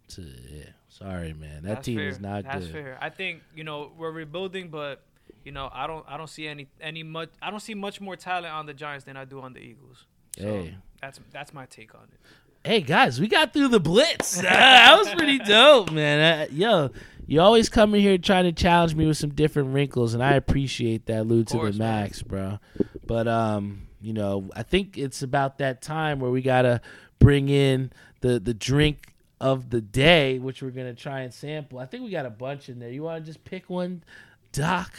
To, 0.10 0.22
yeah, 0.24 0.64
sorry, 1.00 1.34
man. 1.34 1.64
That 1.64 1.76
That's 1.76 1.86
team 1.86 1.98
fair. 1.98 2.08
is 2.10 2.20
not 2.20 2.44
good. 2.44 2.52
That's 2.54 2.66
good. 2.66 2.74
fair. 2.74 2.98
I 3.02 3.10
think 3.10 3.42
you 3.56 3.64
know 3.64 3.92
we're 3.98 4.12
rebuilding, 4.12 4.70
but 4.70 5.02
you 5.44 5.52
know 5.52 5.70
I 5.74 5.88
don't 5.88 6.06
I 6.08 6.18
don't 6.18 6.30
see 6.30 6.48
any 6.48 6.68
any 6.82 7.04
much 7.04 7.30
I 7.42 7.50
don't 7.52 7.60
see 7.62 7.74
much 7.74 8.00
more 8.02 8.16
talent 8.16 8.54
on 8.54 8.66
the 8.66 8.74
Giants 8.74 9.06
than 9.06 9.18
I 9.18 9.26
do 9.26 9.40
on 9.42 9.54
the 9.54 9.60
Eagles. 9.60 10.06
So 10.38 10.44
Hey. 10.44 10.76
that's 11.02 11.20
that's 11.32 11.54
my 11.54 11.66
take 11.66 11.96
on 11.96 12.04
it. 12.12 12.20
Hey 12.68 12.82
guys, 12.82 13.22
we 13.22 13.28
got 13.30 13.54
through 13.54 13.70
the 13.70 13.80
blitz. 13.80 14.36
that 14.42 14.96
was 14.98 15.10
pretty 15.14 15.40
dope, 15.40 15.92
man. 15.92 16.42
Uh, 16.42 16.48
yo, 16.52 16.90
you 17.26 17.40
always 17.40 17.70
come 17.70 17.96
in 17.96 18.02
here 18.02 18.18
trying 18.18 18.44
to 18.44 18.52
challenge 18.52 18.96
me 18.96 19.08
with 19.08 19.18
some 19.18 19.30
different 19.30 19.74
wrinkles, 19.74 20.14
and 20.14 20.22
I 20.22 20.34
appreciate 20.34 21.06
that, 21.06 21.26
Lou, 21.26 21.46
to 21.46 21.72
the 21.72 21.78
max, 21.80 22.22
bro. 22.22 22.60
But 23.08 23.30
um, 23.30 23.88
you 24.02 24.12
know, 24.12 24.50
I 24.56 24.64
think 24.64 24.98
it's 24.98 25.22
about 25.24 25.60
that 25.60 25.82
time 25.82 26.20
where 26.20 26.32
we 26.32 26.42
gotta 26.42 26.82
bring 27.20 27.48
in 27.48 27.94
the 28.20 28.40
the 28.42 28.54
drink 28.54 29.09
of 29.40 29.70
the 29.70 29.82
day, 29.82 30.40
which 30.40 30.62
we're 30.62 30.72
gonna 30.72 30.94
try 30.94 31.22
and 31.22 31.34
sample. 31.34 31.80
I 31.80 31.86
think 31.86 32.04
we 32.04 32.10
got 32.10 32.26
a 32.26 32.32
bunch 32.32 32.70
in 32.70 32.80
there. 32.80 32.90
You 32.90 33.04
want 33.04 33.24
to 33.24 33.32
just 33.32 33.44
pick 33.44 33.70
one, 33.70 34.04
Doc? 34.52 34.94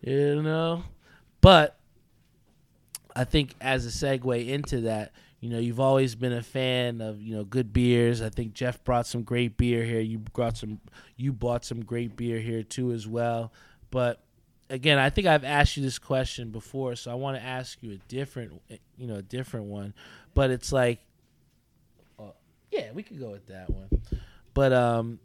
You 0.00 0.42
know, 0.42 0.84
but 1.40 1.78
I 3.16 3.24
think 3.24 3.54
as 3.60 3.86
a 3.86 3.88
segue 3.88 4.48
into 4.48 4.82
that, 4.82 5.12
you 5.40 5.50
know, 5.50 5.58
you've 5.58 5.80
always 5.80 6.14
been 6.14 6.32
a 6.32 6.42
fan 6.42 7.00
of 7.00 7.20
you 7.22 7.36
know 7.36 7.44
good 7.44 7.72
beers. 7.72 8.20
I 8.20 8.28
think 8.28 8.54
Jeff 8.54 8.82
brought 8.84 9.06
some 9.06 9.22
great 9.22 9.56
beer 9.56 9.84
here. 9.84 10.00
You 10.00 10.18
brought 10.18 10.56
some, 10.56 10.80
you 11.16 11.32
bought 11.32 11.64
some 11.64 11.84
great 11.84 12.16
beer 12.16 12.40
here 12.40 12.62
too 12.62 12.92
as 12.92 13.06
well. 13.06 13.52
But 13.90 14.20
again, 14.70 14.98
I 14.98 15.10
think 15.10 15.26
I've 15.26 15.44
asked 15.44 15.76
you 15.76 15.82
this 15.82 15.98
question 15.98 16.50
before, 16.50 16.96
so 16.96 17.10
I 17.10 17.14
want 17.14 17.36
to 17.36 17.42
ask 17.42 17.78
you 17.82 17.92
a 17.92 17.96
different, 18.08 18.60
you 18.96 19.06
know, 19.06 19.16
a 19.16 19.22
different 19.22 19.66
one. 19.66 19.94
But 20.34 20.50
it's 20.50 20.72
like, 20.72 21.00
yeah, 22.70 22.92
we 22.92 23.02
could 23.02 23.18
go 23.18 23.30
with 23.30 23.46
that 23.46 23.70
one. 23.70 23.88
But 24.54 24.72
um, 24.72 25.20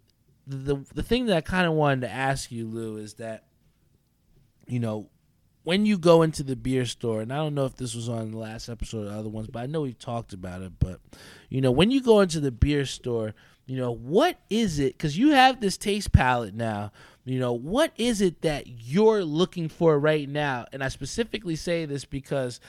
the 0.47 0.85
the 0.93 1.03
thing 1.03 1.25
that 1.27 1.37
I 1.37 1.41
kind 1.41 1.67
of 1.67 1.73
wanted 1.73 2.01
to 2.01 2.11
ask 2.11 2.51
you, 2.51 2.67
Lou, 2.67 2.97
is 2.97 3.15
that, 3.15 3.45
you 4.67 4.79
know, 4.79 5.09
when 5.63 5.85
you 5.85 5.97
go 5.97 6.21
into 6.21 6.43
the 6.43 6.55
beer 6.55 6.85
store, 6.85 7.21
and 7.21 7.31
I 7.31 7.37
don't 7.37 7.55
know 7.55 7.65
if 7.65 7.75
this 7.75 7.95
was 7.95 8.09
on 8.09 8.31
the 8.31 8.37
last 8.37 8.69
episode 8.69 9.07
or 9.07 9.17
other 9.17 9.29
ones, 9.29 9.47
but 9.47 9.59
I 9.59 9.65
know 9.65 9.81
we've 9.81 9.97
talked 9.97 10.33
about 10.33 10.61
it. 10.61 10.73
But 10.79 10.99
you 11.49 11.61
know, 11.61 11.71
when 11.71 11.91
you 11.91 12.01
go 12.01 12.21
into 12.21 12.39
the 12.39 12.51
beer 12.51 12.85
store, 12.85 13.33
you 13.65 13.77
know, 13.77 13.91
what 13.91 14.37
is 14.49 14.79
it? 14.79 14.97
Because 14.97 15.17
you 15.17 15.29
have 15.29 15.61
this 15.61 15.77
taste 15.77 16.11
palette 16.11 16.53
now. 16.53 16.91
You 17.25 17.39
know, 17.39 17.53
what 17.53 17.93
is 17.97 18.19
it 18.19 18.41
that 18.41 18.67
you're 18.67 19.23
looking 19.23 19.69
for 19.69 19.97
right 19.97 20.27
now? 20.27 20.65
And 20.73 20.83
I 20.83 20.89
specifically 20.89 21.55
say 21.55 21.85
this 21.85 22.03
because 22.03 22.59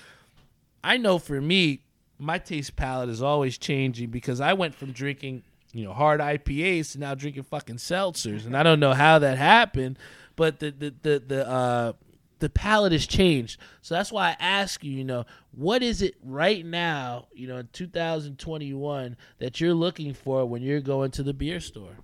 I 0.85 0.97
know 0.97 1.19
for 1.19 1.41
me, 1.41 1.84
my 2.19 2.39
taste 2.39 2.77
palette 2.77 3.09
is 3.09 3.23
always 3.23 3.59
changing 3.59 4.11
because 4.11 4.41
I 4.41 4.53
went 4.53 4.75
from 4.75 4.93
drinking, 4.93 5.43
you 5.73 5.85
know, 5.85 5.93
hard 5.93 6.21
IPAs 6.21 6.93
to 6.93 6.99
now 6.99 7.15
drinking 7.15 7.45
fucking 7.45 7.77
seltzers, 7.77 8.47
and 8.47 8.57
I 8.57 8.63
don't 8.63 8.81
know 8.81 8.93
how 8.93 9.19
that 9.19 9.39
happened, 9.39 9.99
but 10.37 10.61
the 10.61 10.71
the 10.71 10.95
the 11.03 11.23
the 11.27 11.49
uh, 11.49 11.93
the 12.39 12.51
palette 12.51 12.93
has 12.93 13.07
changed. 13.07 13.59
So 13.83 13.95
that's 13.95 14.13
why 14.13 14.31
I 14.31 14.37
ask 14.39 14.85
you, 14.85 14.93
you 14.93 15.05
know, 15.05 15.25
what 15.53 15.83
is 15.83 16.03
it 16.03 16.15
right 16.23 16.65
now, 16.65 17.27
you 17.33 17.49
know, 17.49 17.57
in 17.57 17.69
2021 17.73 19.17
that 19.39 19.61
you're 19.61 19.75
looking 19.75 20.15
for 20.15 20.45
when 20.45 20.63
you're 20.63 20.81
going 20.81 21.11
to 21.13 21.23
the 21.23 21.33
beer 21.33 21.61
store? 21.61 21.97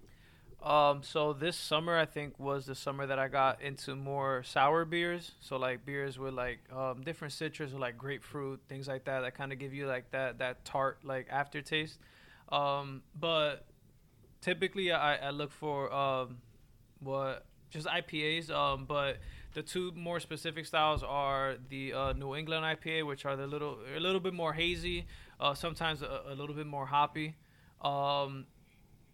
Um, 0.62 1.02
so 1.02 1.32
this 1.32 1.56
summer 1.56 1.96
I 1.96 2.04
think 2.04 2.38
was 2.38 2.66
the 2.66 2.74
summer 2.74 3.06
that 3.06 3.18
I 3.18 3.28
got 3.28 3.62
into 3.62 3.96
more 3.96 4.42
sour 4.42 4.84
beers. 4.84 5.32
So 5.40 5.56
like 5.56 5.86
beers 5.86 6.18
with 6.18 6.34
like 6.34 6.60
um, 6.74 7.02
different 7.02 7.32
citrus, 7.32 7.72
or 7.72 7.78
like 7.78 7.96
grapefruit, 7.96 8.60
things 8.68 8.86
like 8.86 9.04
that. 9.04 9.20
That 9.20 9.34
kind 9.34 9.52
of 9.52 9.58
give 9.58 9.72
you 9.72 9.86
like 9.86 10.10
that 10.10 10.38
that 10.38 10.64
tart 10.64 10.98
like 11.02 11.28
aftertaste. 11.30 11.98
Um, 12.50 13.02
but 13.18 13.64
typically 14.40 14.92
I, 14.92 15.28
I 15.28 15.30
look 15.30 15.52
for 15.52 15.92
um, 15.92 16.38
what 17.00 17.46
just 17.70 17.86
IPAs. 17.86 18.50
Um, 18.50 18.84
but 18.84 19.18
the 19.54 19.62
two 19.62 19.92
more 19.92 20.20
specific 20.20 20.66
styles 20.66 21.02
are 21.02 21.56
the 21.68 21.92
uh, 21.92 22.12
New 22.12 22.34
England 22.34 22.64
IPA, 22.64 23.06
which 23.06 23.24
are 23.24 23.36
the 23.36 23.46
little 23.46 23.78
a 23.96 24.00
little 24.00 24.20
bit 24.20 24.34
more 24.34 24.52
hazy, 24.52 25.06
uh, 25.40 25.54
sometimes 25.54 26.02
a, 26.02 26.22
a, 26.28 26.34
little 26.34 26.54
bit 26.54 26.66
more 26.66 26.86
hoppy. 26.86 27.36
Um, 27.80 28.46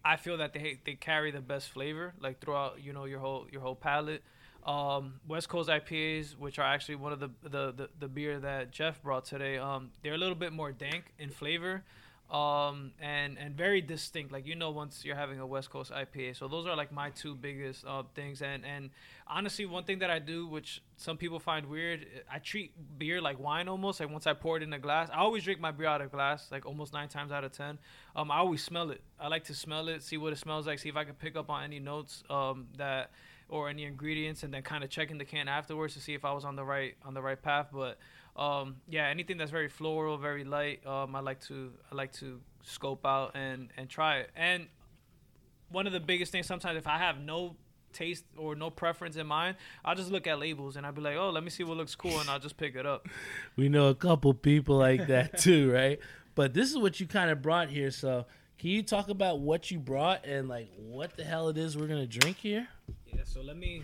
I 0.07 0.15
feel 0.15 0.37
that 0.37 0.53
they 0.53 0.79
they 0.85 0.95
carry 0.95 1.31
the 1.31 1.41
best 1.41 1.69
flavor 1.69 2.13
like 2.21 2.39
throughout 2.39 2.81
you 2.81 2.93
know 2.93 3.03
your 3.05 3.19
whole 3.19 3.45
your 3.51 3.61
whole 3.61 3.75
palate. 3.75 4.23
Um, 4.65 5.19
West 5.27 5.47
Coast 5.47 5.69
IPAs, 5.69 6.37
which 6.37 6.59
are 6.59 6.65
actually 6.65 6.95
one 6.95 7.11
of 7.13 7.19
the 7.19 7.29
the, 7.43 7.71
the, 7.71 7.89
the 7.99 8.07
beer 8.07 8.39
that 8.39 8.71
Jeff 8.71 9.01
brought 9.01 9.25
today, 9.25 9.57
um, 9.57 9.91
they're 10.03 10.13
a 10.13 10.17
little 10.17 10.35
bit 10.35 10.53
more 10.53 10.71
dank 10.71 11.13
in 11.19 11.29
flavor 11.29 11.83
um, 12.29 12.91
and 12.99 13.37
and 13.37 13.55
very 13.55 13.79
distinct. 13.79 14.31
Like 14.31 14.45
you 14.45 14.55
know, 14.55 14.71
once 14.71 15.05
you're 15.05 15.15
having 15.15 15.39
a 15.39 15.47
West 15.47 15.69
Coast 15.69 15.91
IPA, 15.91 16.35
so 16.35 16.47
those 16.47 16.65
are 16.65 16.75
like 16.75 16.91
my 16.91 17.09
two 17.11 17.35
biggest 17.35 17.85
uh, 17.85 18.03
things. 18.15 18.41
And 18.41 18.65
and 18.65 18.89
honestly, 19.27 19.65
one 19.65 19.85
thing 19.85 19.99
that 19.99 20.09
I 20.09 20.19
do, 20.19 20.45
which 20.45 20.81
some 20.97 21.17
people 21.17 21.39
find 21.39 21.67
weird, 21.67 22.05
I 22.31 22.39
treat 22.39 22.73
beer 22.97 23.21
like 23.21 23.39
wine 23.39 23.69
almost. 23.69 23.99
Like 24.01 24.09
once 24.09 24.27
I 24.27 24.33
pour 24.33 24.57
it 24.57 24.63
in 24.63 24.73
a 24.73 24.79
glass, 24.79 25.09
I 25.11 25.19
always 25.19 25.43
drink 25.43 25.61
my 25.61 25.71
beer 25.71 25.87
out 25.87 26.01
of 26.01 26.11
glass, 26.11 26.51
like 26.51 26.65
almost 26.65 26.91
nine 26.91 27.07
times 27.07 27.31
out 27.31 27.45
of 27.45 27.53
ten. 27.53 27.79
Um, 28.15 28.29
I 28.29 28.37
always 28.37 28.61
smell 28.61 28.91
it. 28.91 29.01
I 29.19 29.29
like 29.29 29.45
to 29.45 29.55
smell 29.55 29.87
it, 29.87 30.03
see 30.03 30.17
what 30.17 30.33
it 30.33 30.37
smells 30.37 30.67
like, 30.67 30.79
see 30.79 30.89
if 30.89 30.97
I 30.97 31.05
can 31.05 31.15
pick 31.15 31.37
up 31.37 31.49
on 31.49 31.63
any 31.63 31.79
notes 31.79 32.23
um, 32.29 32.67
that 32.77 33.11
or 33.49 33.69
any 33.69 33.85
ingredients, 33.85 34.43
and 34.43 34.53
then 34.53 34.63
kind 34.63 34.83
of 34.83 34.89
checking 34.89 35.17
the 35.17 35.23
can 35.23 35.47
afterwards 35.47 35.93
to 35.93 36.01
see 36.01 36.13
if 36.13 36.25
I 36.25 36.33
was 36.33 36.43
on 36.43 36.57
the 36.57 36.65
right 36.65 36.95
on 37.05 37.13
the 37.13 37.21
right 37.21 37.41
path. 37.41 37.67
But 37.71 37.97
um, 38.37 38.75
yeah, 38.87 39.07
anything 39.07 39.37
that's 39.37 39.51
very 39.51 39.67
floral, 39.67 40.17
very 40.17 40.43
light, 40.43 40.85
um, 40.85 41.15
I 41.15 41.21
like 41.21 41.41
to 41.47 41.71
I 41.91 41.95
like 41.95 42.13
to 42.13 42.39
scope 42.63 43.05
out 43.05 43.31
and 43.35 43.69
and 43.77 43.89
try 43.89 44.19
it. 44.19 44.29
And 44.35 44.67
one 45.69 45.87
of 45.87 45.93
the 45.93 45.99
biggest 45.99 46.31
things 46.31 46.45
sometimes 46.45 46.77
if 46.77 46.87
I 46.87 46.97
have 46.97 47.19
no 47.19 47.55
taste 47.93 48.25
or 48.37 48.55
no 48.55 48.69
preference 48.69 49.15
in 49.15 49.25
mind, 49.25 49.57
I'll 49.83 49.95
just 49.95 50.11
look 50.11 50.27
at 50.27 50.39
labels 50.39 50.75
and 50.75 50.85
I'll 50.85 50.91
be 50.91 51.01
like, 51.01 51.17
oh, 51.17 51.31
let 51.31 51.43
me 51.43 51.49
see 51.49 51.63
what 51.63 51.77
looks 51.77 51.95
cool, 51.95 52.19
and 52.19 52.29
I'll 52.29 52.39
just 52.39 52.57
pick 52.57 52.75
it 52.75 52.85
up. 52.85 53.07
we 53.55 53.69
know 53.69 53.87
a 53.87 53.95
couple 53.95 54.33
people 54.33 54.77
like 54.77 55.07
that 55.07 55.37
too, 55.39 55.71
right? 55.71 55.99
But 56.35 56.53
this 56.53 56.69
is 56.69 56.77
what 56.77 56.99
you 56.99 57.07
kind 57.07 57.31
of 57.31 57.41
brought 57.41 57.69
here. 57.69 57.89
So, 57.89 58.27
can 58.59 58.69
you 58.69 58.83
talk 58.83 59.09
about 59.09 59.39
what 59.39 59.71
you 59.71 59.79
brought 59.79 60.25
and 60.25 60.47
like 60.47 60.69
what 60.77 61.17
the 61.17 61.23
hell 61.23 61.49
it 61.49 61.57
is 61.57 61.75
we're 61.75 61.87
gonna 61.87 62.05
drink 62.05 62.37
here? 62.37 62.67
Yeah. 63.07 63.21
So 63.23 63.41
let 63.41 63.57
me 63.57 63.83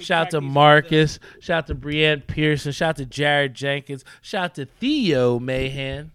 Shout 0.00 0.26
out 0.26 0.30
to 0.30 0.40
Marcus. 0.40 1.18
Shout 1.40 1.58
out 1.58 1.66
to 1.68 1.74
Brienne 1.74 2.22
Pearson. 2.22 2.72
Shout 2.72 2.90
out 2.90 2.96
to 2.96 3.06
Jared 3.06 3.54
Jenkins. 3.54 4.04
Shout 4.22 4.44
out 4.44 4.54
to 4.56 4.66
Theo 4.66 5.38
Mahan. 5.38 6.12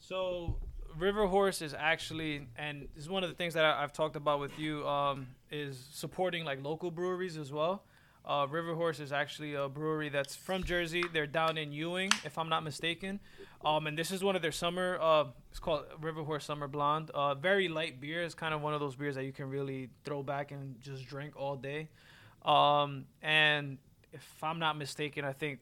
So 0.00 0.56
River 0.98 1.26
Horse 1.26 1.62
is 1.62 1.74
actually, 1.74 2.46
and 2.56 2.88
this 2.94 3.04
is 3.04 3.10
one 3.10 3.24
of 3.24 3.30
the 3.30 3.36
things 3.36 3.54
that 3.54 3.64
I, 3.64 3.80
have 3.80 3.92
talked 3.92 4.16
about 4.16 4.40
with 4.40 4.58
you, 4.58 4.86
um, 4.86 5.26
is 5.50 5.84
supporting 5.92 6.44
like 6.44 6.62
local 6.62 6.90
breweries 6.90 7.36
as 7.36 7.52
well. 7.52 7.82
Uh, 8.24 8.46
River 8.48 8.74
Horse 8.74 9.00
is 9.00 9.10
actually 9.10 9.54
a 9.54 9.68
brewery 9.68 10.08
that's 10.08 10.36
from 10.36 10.62
Jersey. 10.62 11.02
They're 11.12 11.26
down 11.26 11.58
in 11.58 11.72
Ewing, 11.72 12.10
if 12.24 12.38
I'm 12.38 12.48
not 12.48 12.62
mistaken. 12.62 13.18
Um, 13.64 13.88
and 13.88 13.98
this 13.98 14.12
is 14.12 14.22
one 14.22 14.36
of 14.36 14.42
their 14.42 14.52
summer. 14.52 14.98
Uh, 15.00 15.24
it's 15.50 15.58
called 15.58 15.84
River 16.00 16.22
Horse 16.22 16.44
Summer 16.44 16.68
Blonde. 16.68 17.10
Uh, 17.10 17.34
very 17.34 17.68
light 17.68 18.00
beer. 18.00 18.22
It's 18.22 18.34
kind 18.34 18.54
of 18.54 18.60
one 18.60 18.74
of 18.74 18.80
those 18.80 18.94
beers 18.94 19.16
that 19.16 19.24
you 19.24 19.32
can 19.32 19.50
really 19.50 19.90
throw 20.04 20.22
back 20.22 20.52
and 20.52 20.80
just 20.80 21.06
drink 21.06 21.34
all 21.36 21.56
day. 21.56 21.88
Um, 22.44 23.06
and 23.22 23.78
if 24.12 24.24
I'm 24.42 24.58
not 24.58 24.76
mistaken, 24.76 25.24
I 25.24 25.32
think 25.32 25.60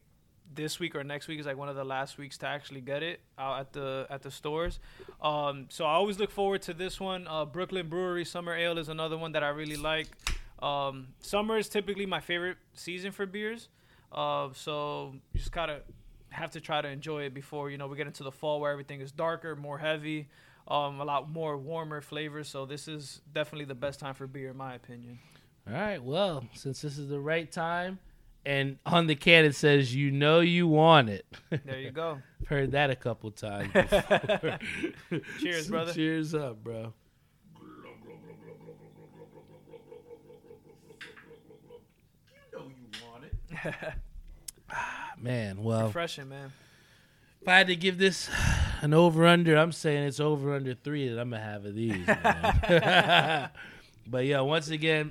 this 0.54 0.80
week 0.80 0.94
or 0.94 1.04
next 1.04 1.28
week 1.28 1.38
is 1.38 1.46
like 1.46 1.56
one 1.56 1.68
of 1.68 1.76
the 1.76 1.84
last 1.84 2.18
weeks 2.18 2.36
to 2.38 2.46
actually 2.46 2.80
get 2.80 3.02
it 3.02 3.20
out 3.38 3.60
at 3.60 3.72
the 3.72 4.06
at 4.10 4.22
the 4.22 4.30
stores. 4.30 4.80
Um, 5.20 5.66
so 5.68 5.84
I 5.84 5.92
always 5.92 6.18
look 6.18 6.30
forward 6.30 6.62
to 6.62 6.74
this 6.74 6.98
one. 6.98 7.26
Uh, 7.28 7.44
Brooklyn 7.44 7.88
Brewery 7.88 8.24
Summer 8.24 8.54
Ale 8.56 8.78
is 8.78 8.88
another 8.88 9.16
one 9.16 9.32
that 9.32 9.44
I 9.44 9.48
really 9.48 9.76
like. 9.76 10.08
Um, 10.60 11.08
summer 11.20 11.56
is 11.56 11.68
typically 11.68 12.06
my 12.06 12.20
favorite 12.20 12.58
season 12.74 13.12
for 13.12 13.26
beers. 13.26 13.68
Uh, 14.12 14.48
so 14.52 15.14
you 15.32 15.38
just 15.38 15.52
gotta 15.52 15.82
have 16.30 16.50
to 16.52 16.60
try 16.60 16.80
to 16.80 16.88
enjoy 16.88 17.22
it 17.22 17.34
before 17.34 17.70
you 17.70 17.78
know 17.78 17.86
we 17.86 17.96
get 17.96 18.06
into 18.06 18.22
the 18.22 18.32
fall 18.32 18.60
where 18.60 18.72
everything 18.72 19.00
is 19.00 19.12
darker, 19.12 19.54
more 19.54 19.78
heavy, 19.78 20.28
um, 20.68 21.00
a 21.00 21.04
lot 21.04 21.30
more 21.30 21.56
warmer 21.56 22.00
flavors. 22.00 22.48
So 22.48 22.66
this 22.66 22.88
is 22.88 23.20
definitely 23.32 23.66
the 23.66 23.74
best 23.74 24.00
time 24.00 24.14
for 24.14 24.26
beer 24.26 24.50
in 24.50 24.56
my 24.56 24.74
opinion. 24.74 25.20
All 25.66 25.74
right. 25.74 26.02
Well, 26.02 26.44
since 26.54 26.80
this 26.82 26.98
is 26.98 27.08
the 27.08 27.20
right 27.20 27.50
time, 27.50 27.98
and 28.44 28.78
on 28.86 29.06
the 29.06 29.14
can 29.14 29.44
it 29.44 29.54
says, 29.54 29.94
"You 29.94 30.10
know 30.10 30.40
you 30.40 30.66
want 30.66 31.10
it." 31.10 31.26
There 31.50 31.78
you 31.78 31.90
go. 31.90 32.20
Heard 32.46 32.72
that 32.72 32.90
a 32.90 32.96
couple 32.96 33.30
times. 33.30 33.70
cheers, 35.40 35.68
brother. 35.70 35.92
Cheers 35.92 36.34
up, 36.34 36.64
bro. 36.64 36.92
You 42.42 42.58
know 42.58 42.64
you 42.66 42.88
want 43.10 43.24
it. 43.24 43.34
Ah, 44.72 45.12
man, 45.18 45.62
well, 45.62 45.86
refreshing, 45.86 46.28
man. 46.28 46.52
If 47.42 47.48
I 47.48 47.58
had 47.58 47.66
to 47.68 47.76
give 47.76 47.98
this 47.98 48.30
an 48.82 48.94
over 48.94 49.26
under, 49.26 49.56
I'm 49.56 49.72
saying 49.72 50.04
it's 50.04 50.20
over 50.20 50.54
under 50.54 50.74
three 50.74 51.08
that 51.08 51.18
I'm 51.18 51.30
gonna 51.30 51.42
have 51.42 51.64
of 51.64 51.74
these. 51.74 52.06
but 54.06 54.24
yeah, 54.26 54.40
once 54.40 54.68
again, 54.70 55.10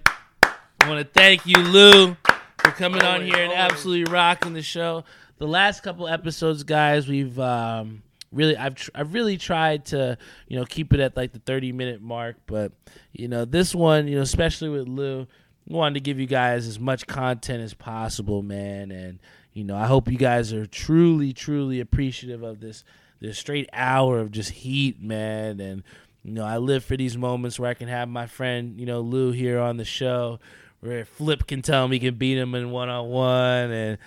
I 0.82 0.90
want 0.90 1.00
to 1.00 1.20
thank 1.20 1.46
you, 1.46 1.58
Lou, 1.58 2.16
for 2.58 2.72
coming 2.72 3.02
always, 3.02 3.22
on 3.22 3.26
here 3.26 3.44
and 3.44 3.52
always. 3.52 3.72
absolutely 3.72 4.12
rocking 4.12 4.54
the 4.54 4.62
show. 4.62 5.04
The 5.38 5.48
last 5.48 5.84
couple 5.84 6.08
episodes, 6.08 6.64
guys, 6.64 7.08
we've 7.08 7.38
um, 7.40 8.02
really 8.32 8.56
I've 8.58 8.76
tr- 8.76 8.92
I've 8.96 9.14
really 9.14 9.38
tried 9.38 9.86
to 9.88 10.18
you 10.48 10.58
know 10.58 10.66
keep 10.66 10.94
it 10.94 11.00
at 11.00 11.16
like 11.16 11.32
the 11.34 11.40
30 11.40 11.72
minute 11.72 12.02
mark, 12.02 12.38
but 12.48 12.72
you 13.14 13.28
know 13.28 13.46
this 13.46 13.76
one, 13.76 14.08
you 14.08 14.16
know, 14.16 14.22
especially 14.22 14.70
with 14.70 14.88
Lou, 14.88 15.28
wanted 15.68 15.96
to 15.96 16.00
give 16.00 16.20
you 16.20 16.26
guys 16.28 16.68
as 16.68 16.80
much 16.80 17.08
content 17.08 17.62
as 17.62 17.74
possible, 17.74 18.42
man, 18.42 18.92
and 18.92 19.20
you 19.54 19.64
know 19.64 19.78
I 19.78 19.86
hope 19.86 20.10
you 20.10 20.18
guys 20.18 20.54
are 20.54 20.66
truly 20.66 21.34
truly 21.34 21.80
appreciative 21.80 22.44
of 22.44 22.60
this 22.60 22.84
this 23.20 23.38
straight 23.38 23.70
hour 23.74 24.20
of 24.20 24.32
just 24.32 24.52
heat, 24.52 25.02
man, 25.02 25.60
and 25.60 25.84
you 26.24 26.32
know 26.32 26.46
I 26.46 26.58
live 26.58 26.84
for 26.84 26.98
these 26.98 27.18
moments 27.18 27.60
where 27.60 27.70
I 27.70 27.74
can 27.74 27.88
have 27.88 28.10
my 28.10 28.28
friend 28.28 28.80
you 28.80 28.86
know 28.86 29.02
Lou 29.02 29.32
here 29.32 29.60
on 29.60 29.78
the 29.78 29.86
show 29.86 30.40
where 30.82 31.06
Flip 31.06 31.46
can 31.48 31.62
tell 31.62 31.86
him 31.86 31.92
he 31.92 32.00
can 32.00 32.16
beat 32.16 32.38
him 32.38 32.56
in 32.56 32.72
one 32.72 32.90
on 32.90 33.10
one, 33.10 33.72
and 33.72 33.98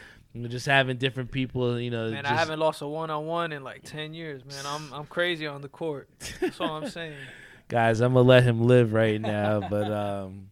just 0.48 0.66
having 0.66 0.96
different 0.96 1.30
people, 1.30 1.78
you 1.78 1.90
know. 1.90 2.10
Man, 2.10 2.24
just... 2.24 2.32
I 2.32 2.36
haven't 2.36 2.58
lost 2.58 2.82
a 2.82 2.88
one 2.88 3.10
on 3.10 3.26
one 3.26 3.52
in 3.52 3.62
like 3.62 3.82
ten 3.82 4.14
years, 4.14 4.44
man. 4.44 4.64
I'm 4.66 4.92
I'm 4.92 5.06
crazy 5.06 5.46
on 5.46 5.60
the 5.60 5.68
court. 5.68 6.08
That's 6.40 6.60
all 6.60 6.76
I'm 6.76 6.88
saying. 6.88 7.16
Guys, 7.68 8.00
I'm 8.00 8.14
gonna 8.14 8.28
let 8.28 8.42
him 8.42 8.62
live 8.62 8.92
right 8.92 9.20
now, 9.20 9.60
but 9.60 9.90
um, 9.90 10.50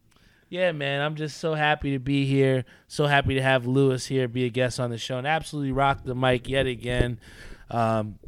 yeah, 0.49 0.73
man, 0.73 1.03
I'm 1.03 1.17
just 1.17 1.39
so 1.39 1.55
happy 1.55 1.93
to 1.93 1.99
be 1.99 2.25
here. 2.25 2.65
So 2.89 3.07
happy 3.07 3.35
to 3.35 3.43
have 3.43 3.67
Lewis 3.67 4.07
here, 4.07 4.27
be 4.27 4.45
a 4.47 4.49
guest 4.49 4.81
on 4.81 4.91
the 4.91 4.99
show, 4.99 5.19
and 5.19 5.27
absolutely 5.27 5.73
rock 5.73 6.05
the 6.05 6.15
mic 6.15 6.49
yet 6.49 6.67
again. 6.67 7.21
Um, 7.71 8.19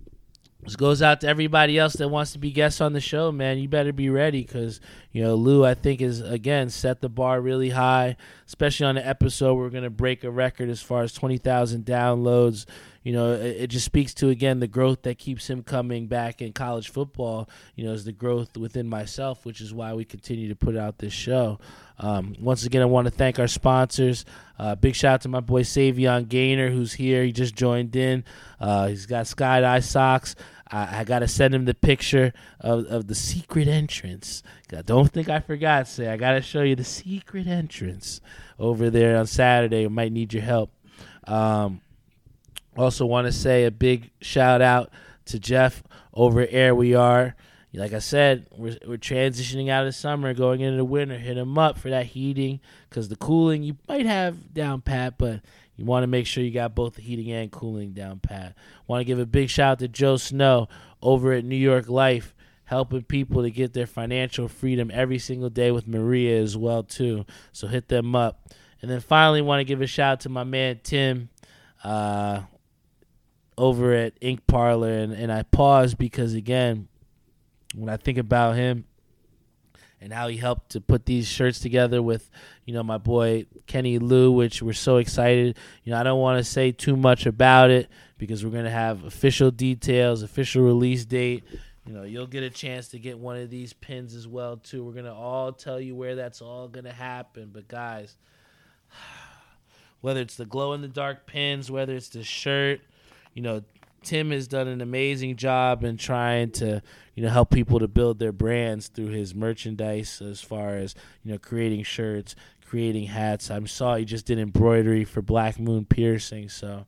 this 0.62 0.76
goes 0.76 1.02
out 1.02 1.20
to 1.22 1.28
everybody 1.28 1.76
else 1.76 1.94
that 1.94 2.08
wants 2.08 2.32
to 2.32 2.38
be 2.38 2.52
guests 2.52 2.80
on 2.80 2.92
the 2.92 3.00
show, 3.00 3.32
man. 3.32 3.58
You 3.58 3.68
better 3.68 3.92
be 3.92 4.10
ready 4.10 4.42
because 4.42 4.80
You 5.10 5.24
know, 5.24 5.34
Lou, 5.34 5.64
I 5.64 5.74
think, 5.74 6.00
is 6.00 6.20
again 6.20 6.70
set 6.70 7.00
the 7.00 7.08
bar 7.08 7.40
really 7.40 7.70
high, 7.70 8.16
especially 8.46 8.86
on 8.86 8.94
the 8.94 9.06
episode. 9.06 9.54
We're 9.54 9.70
going 9.70 9.82
to 9.82 9.90
break 9.90 10.22
a 10.22 10.30
record 10.30 10.70
as 10.70 10.80
far 10.80 11.02
as 11.02 11.12
20,000 11.12 11.84
downloads. 11.84 12.66
You 13.02 13.12
know, 13.12 13.32
it, 13.32 13.62
it, 13.62 13.66
just 13.66 13.84
speaks 13.84 14.14
to, 14.14 14.28
again, 14.28 14.60
the 14.60 14.68
growth 14.68 15.02
that 15.02 15.18
keeps 15.18 15.50
him 15.50 15.64
coming 15.64 16.06
back 16.06 16.40
in 16.40 16.52
college 16.52 16.88
football, 16.90 17.48
you 17.74 17.84
know, 17.84 17.92
is 17.92 18.04
the 18.04 18.12
growth 18.12 18.56
within 18.56 18.88
myself, 18.88 19.44
which 19.44 19.60
is 19.60 19.74
why 19.74 19.92
we 19.92 20.04
continue 20.04 20.48
to 20.48 20.54
put 20.54 20.76
out 20.76 20.98
this 20.98 21.12
show. 21.12 21.58
Um, 21.98 22.36
once 22.40 22.64
again, 22.64 22.80
I 22.80 22.86
want 22.86 23.06
to 23.06 23.10
thank 23.10 23.38
our 23.38 23.48
sponsors. 23.48 24.24
Uh, 24.58 24.76
big 24.76 24.94
shout 24.94 25.14
out 25.14 25.20
to 25.22 25.28
my 25.28 25.40
boy 25.40 25.62
Savion 25.62 26.28
Gaynor, 26.28 26.70
who's 26.70 26.92
here. 26.92 27.24
He 27.24 27.32
just 27.32 27.56
joined 27.56 27.96
in. 27.96 28.24
Uh, 28.60 28.86
he's 28.88 29.06
got 29.06 29.26
Skydive 29.26 29.82
socks. 29.82 30.36
I, 30.72 31.00
I 31.00 31.04
got 31.04 31.20
to 31.20 31.28
send 31.28 31.54
him 31.54 31.66
the 31.66 31.74
picture 31.74 32.32
of, 32.58 32.86
of 32.86 33.06
the 33.06 33.14
secret 33.14 33.68
entrance. 33.68 34.42
Don't 34.86 35.12
think 35.12 35.28
I 35.28 35.40
forgot, 35.40 35.86
say. 35.86 36.08
I 36.08 36.16
got 36.16 36.32
to 36.32 36.42
show 36.42 36.62
you 36.62 36.74
the 36.74 36.84
secret 36.84 37.46
entrance 37.46 38.20
over 38.58 38.90
there 38.90 39.16
on 39.18 39.26
Saturday. 39.26 39.86
We 39.86 39.92
might 39.92 40.12
need 40.12 40.32
your 40.32 40.42
help. 40.42 40.72
Um, 41.26 41.82
also, 42.76 43.04
want 43.04 43.26
to 43.26 43.32
say 43.32 43.64
a 43.64 43.70
big 43.70 44.10
shout 44.22 44.62
out 44.62 44.90
to 45.26 45.38
Jeff 45.38 45.82
over 46.14 46.46
Air 46.48 46.74
We 46.74 46.94
Are. 46.94 47.36
Like 47.74 47.94
I 47.94 48.00
said, 48.00 48.46
we're, 48.50 48.76
we're 48.86 48.98
transitioning 48.98 49.70
out 49.70 49.86
of 49.86 49.94
summer, 49.94 50.34
going 50.34 50.60
into 50.60 50.76
the 50.76 50.84
winter. 50.84 51.16
Hit 51.16 51.36
them 51.36 51.56
up 51.56 51.78
for 51.78 51.88
that 51.88 52.04
heating 52.04 52.60
because 52.88 53.08
the 53.08 53.16
cooling 53.16 53.62
you 53.62 53.76
might 53.88 54.04
have 54.04 54.52
down 54.52 54.82
pat, 54.82 55.16
but 55.16 55.40
you 55.82 55.88
want 55.88 56.04
to 56.04 56.06
make 56.06 56.28
sure 56.28 56.44
you 56.44 56.52
got 56.52 56.76
both 56.76 56.94
the 56.94 57.02
heating 57.02 57.32
and 57.32 57.50
cooling 57.50 57.90
down 57.90 58.20
pat. 58.20 58.54
Want 58.86 59.00
to 59.00 59.04
give 59.04 59.18
a 59.18 59.26
big 59.26 59.50
shout 59.50 59.72
out 59.72 59.78
to 59.80 59.88
Joe 59.88 60.16
Snow 60.16 60.68
over 61.02 61.32
at 61.32 61.44
New 61.44 61.56
York 61.56 61.88
Life, 61.88 62.36
helping 62.62 63.02
people 63.02 63.42
to 63.42 63.50
get 63.50 63.72
their 63.72 63.88
financial 63.88 64.46
freedom 64.46 64.92
every 64.94 65.18
single 65.18 65.50
day 65.50 65.72
with 65.72 65.88
Maria 65.88 66.40
as 66.40 66.56
well 66.56 66.84
too. 66.84 67.26
So 67.50 67.66
hit 67.66 67.88
them 67.88 68.14
up. 68.14 68.48
And 68.80 68.88
then 68.88 69.00
finally, 69.00 69.42
want 69.42 69.58
to 69.58 69.64
give 69.64 69.82
a 69.82 69.88
shout 69.88 70.12
out 70.12 70.20
to 70.20 70.28
my 70.28 70.44
man 70.44 70.78
Tim. 70.84 71.30
Uh, 71.82 72.42
over 73.58 73.92
at 73.92 74.14
Ink 74.20 74.46
Parlor, 74.46 74.88
and, 74.88 75.12
and 75.12 75.32
I 75.32 75.42
pause 75.42 75.94
because 75.94 76.34
again, 76.34 76.88
when 77.74 77.88
I 77.88 77.96
think 77.96 78.18
about 78.18 78.54
him 78.54 78.86
and 80.02 80.12
how 80.12 80.26
he 80.26 80.36
helped 80.36 80.72
to 80.72 80.80
put 80.80 81.06
these 81.06 81.28
shirts 81.28 81.60
together 81.60 82.02
with, 82.02 82.28
you 82.64 82.74
know, 82.74 82.82
my 82.82 82.98
boy 82.98 83.46
Kenny 83.68 84.00
Lou, 84.00 84.32
which 84.32 84.60
we're 84.60 84.72
so 84.72 84.96
excited. 84.96 85.56
You 85.84 85.92
know, 85.92 86.00
I 86.00 86.02
don't 86.02 86.20
want 86.20 86.38
to 86.38 86.44
say 86.44 86.72
too 86.72 86.96
much 86.96 87.24
about 87.24 87.70
it 87.70 87.88
because 88.18 88.44
we're 88.44 88.50
gonna 88.50 88.68
have 88.68 89.04
official 89.04 89.52
details, 89.52 90.22
official 90.22 90.64
release 90.64 91.04
date. 91.04 91.44
You 91.86 91.94
know, 91.94 92.02
you'll 92.02 92.26
get 92.26 92.42
a 92.42 92.50
chance 92.50 92.88
to 92.88 92.98
get 92.98 93.16
one 93.16 93.36
of 93.36 93.48
these 93.48 93.72
pins 93.72 94.16
as 94.16 94.26
well 94.26 94.56
too. 94.56 94.84
We're 94.84 94.92
gonna 94.92 95.14
all 95.14 95.52
tell 95.52 95.80
you 95.80 95.94
where 95.94 96.16
that's 96.16 96.42
all 96.42 96.66
gonna 96.66 96.92
happen. 96.92 97.50
But 97.52 97.68
guys, 97.68 98.16
whether 100.00 100.20
it's 100.20 100.36
the 100.36 100.46
glow 100.46 100.72
in 100.72 100.82
the 100.82 100.88
dark 100.88 101.26
pins, 101.26 101.70
whether 101.70 101.94
it's 101.94 102.08
the 102.08 102.24
shirt, 102.24 102.80
you 103.34 103.42
know, 103.42 103.62
Tim 104.02 104.30
has 104.30 104.48
done 104.48 104.68
an 104.68 104.80
amazing 104.80 105.36
job 105.36 105.84
in 105.84 105.96
trying 105.96 106.50
to, 106.52 106.82
you 107.14 107.22
know, 107.22 107.30
help 107.30 107.50
people 107.50 107.78
to 107.78 107.88
build 107.88 108.18
their 108.18 108.32
brands 108.32 108.88
through 108.88 109.08
his 109.08 109.34
merchandise 109.34 110.20
as 110.20 110.40
far 110.40 110.76
as, 110.76 110.94
you 111.22 111.32
know, 111.32 111.38
creating 111.38 111.84
shirts, 111.84 112.34
creating 112.64 113.06
hats. 113.06 113.50
I 113.50 113.62
saw 113.64 113.96
he 113.96 114.04
just 114.04 114.26
did 114.26 114.38
embroidery 114.38 115.04
for 115.04 115.22
Black 115.22 115.58
Moon 115.58 115.84
Piercing. 115.84 116.48
So, 116.48 116.86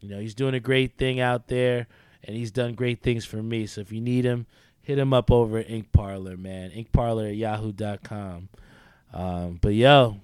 you 0.00 0.08
know, 0.08 0.18
he's 0.18 0.34
doing 0.34 0.54
a 0.54 0.60
great 0.60 0.96
thing 0.96 1.20
out 1.20 1.48
there 1.48 1.86
and 2.22 2.36
he's 2.36 2.50
done 2.50 2.74
great 2.74 3.02
things 3.02 3.24
for 3.24 3.42
me. 3.42 3.66
So 3.66 3.80
if 3.80 3.92
you 3.92 4.00
need 4.00 4.24
him, 4.24 4.46
hit 4.80 4.98
him 4.98 5.12
up 5.12 5.30
over 5.30 5.58
at 5.58 5.70
Ink 5.70 5.92
Parlor, 5.92 6.36
man. 6.36 6.70
Ink 6.70 6.92
Parlor 6.92 7.26
at 7.26 7.36
yahoo.com. 7.36 8.48
Um, 9.12 9.58
but 9.60 9.74
yo, 9.74 10.20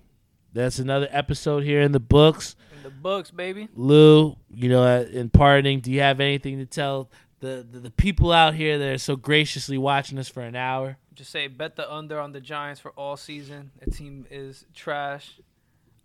that's 0.52 0.78
another 0.78 1.08
episode 1.10 1.62
here 1.62 1.80
in 1.80 1.92
the 1.92 2.00
books 2.00 2.56
the 2.82 2.90
books, 2.90 3.30
baby. 3.30 3.68
Lou, 3.74 4.36
you 4.52 4.68
know, 4.68 4.82
uh, 4.82 5.06
in 5.10 5.30
parting, 5.30 5.80
do 5.80 5.90
you 5.90 6.00
have 6.00 6.20
anything 6.20 6.58
to 6.58 6.66
tell 6.66 7.10
the, 7.40 7.66
the, 7.70 7.80
the 7.80 7.90
people 7.90 8.32
out 8.32 8.54
here 8.54 8.78
that 8.78 8.88
are 8.88 8.98
so 8.98 9.16
graciously 9.16 9.78
watching 9.78 10.18
us 10.18 10.28
for 10.28 10.42
an 10.42 10.56
hour? 10.56 10.96
Just 11.14 11.30
say 11.30 11.48
bet 11.48 11.76
the 11.76 11.92
under 11.92 12.18
on 12.18 12.32
the 12.32 12.40
Giants 12.40 12.80
for 12.80 12.90
all 12.92 13.16
season. 13.16 13.70
The 13.84 13.90
team 13.90 14.26
is 14.30 14.64
trash. 14.74 15.38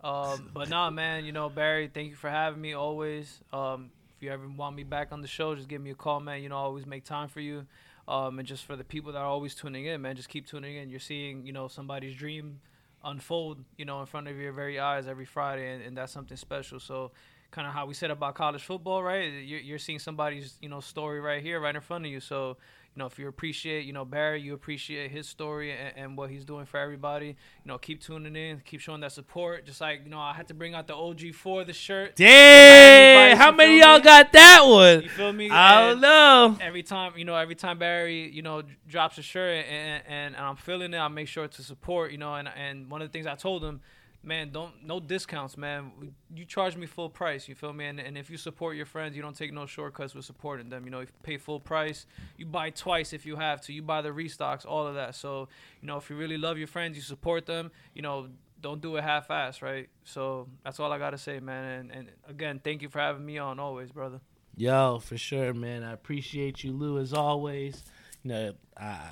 Um, 0.02 0.50
but 0.54 0.68
nah, 0.68 0.90
man, 0.90 1.24
you 1.24 1.32
know 1.32 1.48
Barry, 1.48 1.90
thank 1.92 2.10
you 2.10 2.16
for 2.16 2.30
having 2.30 2.60
me 2.60 2.72
always. 2.72 3.40
Um, 3.52 3.90
if 4.16 4.22
you 4.22 4.30
ever 4.30 4.48
want 4.48 4.76
me 4.76 4.82
back 4.82 5.12
on 5.12 5.20
the 5.20 5.28
show, 5.28 5.54
just 5.54 5.68
give 5.68 5.80
me 5.80 5.90
a 5.90 5.94
call, 5.94 6.20
man. 6.20 6.42
You 6.42 6.48
know, 6.48 6.56
I 6.56 6.60
always 6.60 6.86
make 6.86 7.04
time 7.04 7.28
for 7.28 7.40
you. 7.40 7.66
Um, 8.08 8.38
and 8.38 8.46
just 8.46 8.64
for 8.64 8.76
the 8.76 8.84
people 8.84 9.12
that 9.12 9.18
are 9.18 9.26
always 9.26 9.54
tuning 9.54 9.86
in, 9.86 10.00
man, 10.00 10.16
just 10.16 10.28
keep 10.28 10.46
tuning 10.46 10.76
in. 10.76 10.88
You're 10.88 11.00
seeing, 11.00 11.44
you 11.44 11.52
know, 11.52 11.66
somebody's 11.68 12.14
dream 12.14 12.60
unfold, 13.06 13.58
you 13.76 13.84
know, 13.84 14.00
in 14.00 14.06
front 14.06 14.28
of 14.28 14.36
your 14.36 14.52
very 14.52 14.78
eyes 14.78 15.06
every 15.06 15.24
Friday, 15.24 15.72
and, 15.72 15.82
and 15.82 15.96
that's 15.96 16.12
something 16.12 16.36
special. 16.36 16.78
So, 16.80 17.12
kind 17.50 17.66
of 17.66 17.72
how 17.72 17.86
we 17.86 17.94
said 17.94 18.10
about 18.10 18.34
college 18.34 18.62
football, 18.62 19.02
right? 19.02 19.32
You're, 19.32 19.60
you're 19.60 19.78
seeing 19.78 19.98
somebody's, 19.98 20.58
you 20.60 20.68
know, 20.68 20.80
story 20.80 21.20
right 21.20 21.42
here, 21.42 21.60
right 21.60 21.74
in 21.74 21.80
front 21.80 22.04
of 22.04 22.10
you. 22.10 22.20
So, 22.20 22.58
you 22.96 23.00
know, 23.00 23.06
if 23.06 23.18
you 23.18 23.28
appreciate, 23.28 23.84
you 23.84 23.92
know, 23.92 24.06
Barry, 24.06 24.40
you 24.40 24.54
appreciate 24.54 25.10
his 25.10 25.28
story 25.28 25.70
and, 25.70 25.92
and, 25.96 26.16
what 26.16 26.30
he's 26.30 26.46
doing 26.46 26.64
for 26.64 26.80
everybody. 26.80 27.26
You 27.26 27.34
know, 27.66 27.76
keep 27.76 28.00
tuning 28.00 28.34
in, 28.34 28.62
keep 28.64 28.80
showing 28.80 29.02
that 29.02 29.12
support. 29.12 29.66
Just 29.66 29.82
like 29.82 30.00
you 30.04 30.10
know, 30.10 30.18
I 30.18 30.32
had 30.32 30.48
to 30.48 30.54
bring 30.54 30.74
out 30.74 30.86
the 30.86 30.94
OG 30.94 31.34
for 31.34 31.62
the 31.62 31.74
shirt. 31.74 32.16
Damn, 32.16 33.36
how 33.36 33.52
many 33.52 33.80
y'all 33.80 34.00
got 34.00 34.32
that 34.32 34.62
one? 34.62 35.02
You 35.02 35.10
feel 35.10 35.32
me? 35.34 35.50
I 35.50 35.88
don't 35.88 36.00
know. 36.00 36.56
Every 36.58 36.82
time, 36.82 37.12
you 37.18 37.26
know, 37.26 37.36
every 37.36 37.54
time 37.54 37.78
Barry, 37.78 38.30
you 38.30 38.40
know, 38.40 38.62
drops 38.88 39.18
a 39.18 39.22
shirt 39.22 39.66
and, 39.66 40.02
and, 40.08 40.34
and 40.34 40.36
I'm 40.36 40.56
feeling 40.56 40.94
it, 40.94 40.98
I 40.98 41.08
make 41.08 41.28
sure 41.28 41.46
to 41.46 41.62
support. 41.62 42.12
You 42.12 42.18
know, 42.18 42.34
and 42.34 42.48
and 42.48 42.90
one 42.90 43.02
of 43.02 43.08
the 43.08 43.12
things 43.12 43.26
I 43.26 43.34
told 43.34 43.62
him 43.62 43.82
man, 44.26 44.50
don't 44.50 44.84
no 44.84 45.00
discounts, 45.00 45.56
man. 45.56 45.92
You 46.34 46.44
charge 46.44 46.76
me 46.76 46.86
full 46.86 47.08
price. 47.08 47.48
You 47.48 47.54
feel 47.54 47.72
me? 47.72 47.86
And, 47.86 48.00
and 48.00 48.18
if 48.18 48.28
you 48.28 48.36
support 48.36 48.76
your 48.76 48.84
friends, 48.84 49.16
you 49.16 49.22
don't 49.22 49.36
take 49.36 49.52
no 49.52 49.64
shortcuts 49.64 50.14
with 50.14 50.24
supporting 50.24 50.68
them. 50.68 50.84
You 50.84 50.90
know, 50.90 51.00
if 51.00 51.08
you 51.08 51.14
pay 51.22 51.38
full 51.38 51.60
price, 51.60 52.06
you 52.36 52.44
buy 52.44 52.70
twice 52.70 53.12
if 53.12 53.24
you 53.24 53.36
have 53.36 53.60
to. 53.62 53.72
You 53.72 53.82
buy 53.82 54.02
the 54.02 54.10
restocks, 54.10 54.66
all 54.66 54.86
of 54.86 54.96
that. 54.96 55.14
So 55.14 55.48
you 55.80 55.86
know, 55.86 55.96
if 55.96 56.10
you 56.10 56.16
really 56.16 56.36
love 56.36 56.58
your 56.58 56.66
friends, 56.66 56.96
you 56.96 57.02
support 57.02 57.46
them. 57.46 57.70
You 57.94 58.02
know, 58.02 58.28
don't 58.60 58.80
do 58.80 58.96
it 58.96 59.04
half-ass, 59.04 59.62
right? 59.62 59.88
So 60.04 60.48
that's 60.64 60.80
all 60.80 60.92
I 60.92 60.98
gotta 60.98 61.18
say, 61.18 61.40
man. 61.40 61.64
And, 61.64 61.90
and 61.92 62.10
again, 62.28 62.60
thank 62.62 62.82
you 62.82 62.88
for 62.88 62.98
having 62.98 63.24
me 63.24 63.38
on 63.38 63.60
always, 63.60 63.90
brother. 63.92 64.20
Yo, 64.56 64.98
for 64.98 65.18
sure, 65.18 65.54
man. 65.54 65.84
I 65.84 65.92
appreciate 65.92 66.64
you, 66.64 66.72
Lou, 66.72 66.98
as 66.98 67.12
always. 67.12 67.84
You 68.22 68.30
know, 68.30 68.52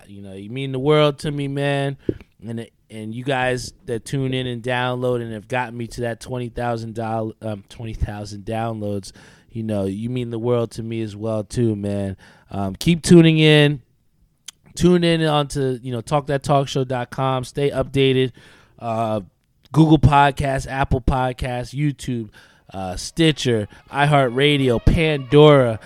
you 0.07 0.23
know, 0.23 0.33
you 0.33 0.51
mean 0.51 0.73
the 0.73 0.79
world 0.79 1.19
to 1.21 1.31
me, 1.31 1.47
man. 1.47 1.99
And 2.49 2.69
and 2.91 3.15
you 3.15 3.25
guys 3.25 3.73
that 3.87 4.05
tune 4.05 4.35
in 4.35 4.47
and 4.47 4.63
download 4.63 5.23
and 5.23 5.33
have 5.33 5.49
gotten 5.49 5.77
me 5.77 5.87
to 5.89 6.03
that 6.03 6.21
twenty 6.21 6.49
thousand 6.49 6.95
dollars, 6.95 7.35
um, 7.43 7.65
twenty 7.69 7.95
thousand 7.95 8.45
downloads, 8.45 9.13
you 9.51 9.63
know, 9.63 9.85
you 9.85 10.11
mean 10.11 10.31
the 10.31 10.39
world 10.39 10.73
to 10.73 10.83
me 10.83 11.01
as 11.03 11.17
well 11.17 11.45
too, 11.45 11.77
man. 11.77 12.17
Um, 12.51 12.75
keep 12.75 13.03
tuning 13.03 13.39
in. 13.39 13.83
Tune 14.75 15.05
in 15.05 15.23
onto 15.23 15.79
you 15.83 15.93
know 15.93 16.03
talkthattalkshow.com. 16.03 17.45
Stay 17.45 17.71
updated. 17.71 18.33
Uh, 18.79 19.21
Google 19.73 19.99
Podcasts, 19.99 20.69
Apple 20.71 21.01
Podcasts, 21.01 21.75
YouTube, 21.75 22.31
uh, 22.73 22.97
Stitcher, 22.97 23.69
iHeartRadio, 23.91 24.85
Pandora. 24.85 25.81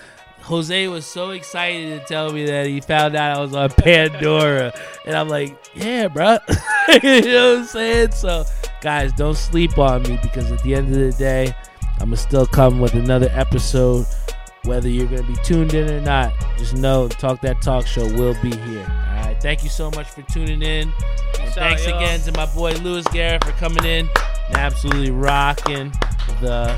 Jose 0.49 0.87
was 0.87 1.05
so 1.05 1.29
excited 1.29 1.99
to 1.99 2.05
tell 2.07 2.33
me 2.33 2.43
that 2.43 2.65
he 2.65 2.81
found 2.81 3.15
out 3.15 3.37
I 3.37 3.39
was 3.39 3.53
on 3.53 3.69
Pandora. 3.69 4.73
And 5.05 5.15
I'm 5.15 5.29
like, 5.29 5.55
yeah, 5.75 6.07
bro. 6.07 6.39
you 7.03 7.21
know 7.21 7.51
what 7.51 7.59
I'm 7.59 7.65
saying? 7.65 8.11
So, 8.13 8.45
guys, 8.81 9.13
don't 9.13 9.37
sleep 9.37 9.77
on 9.77 10.01
me 10.01 10.17
because 10.23 10.51
at 10.51 10.63
the 10.63 10.73
end 10.73 10.87
of 10.87 10.95
the 10.95 11.11
day, 11.11 11.53
I'm 11.99 12.07
going 12.07 12.11
to 12.11 12.17
still 12.17 12.47
come 12.47 12.79
with 12.79 12.95
another 12.95 13.29
episode. 13.31 14.07
Whether 14.63 14.89
you're 14.89 15.05
going 15.05 15.21
to 15.21 15.27
be 15.27 15.37
tuned 15.43 15.75
in 15.75 15.87
or 15.87 16.01
not, 16.01 16.33
just 16.57 16.75
know 16.75 17.07
Talk 17.07 17.41
That 17.41 17.61
Talk 17.61 17.85
Show 17.85 18.05
will 18.13 18.33
be 18.41 18.49
here. 18.49 18.87
All 19.09 19.25
right. 19.25 19.37
Thank 19.39 19.63
you 19.63 19.69
so 19.69 19.91
much 19.91 20.09
for 20.09 20.23
tuning 20.23 20.63
in. 20.63 20.91
And 21.39 21.53
thanks 21.53 21.85
again 21.85 22.21
to 22.21 22.31
my 22.31 22.47
boy 22.47 22.73
Lewis 22.77 23.05
Garrett 23.09 23.43
for 23.43 23.51
coming 23.51 23.85
in 23.85 24.09
and 24.47 24.57
absolutely 24.57 25.11
rocking 25.11 25.91
the 26.41 26.75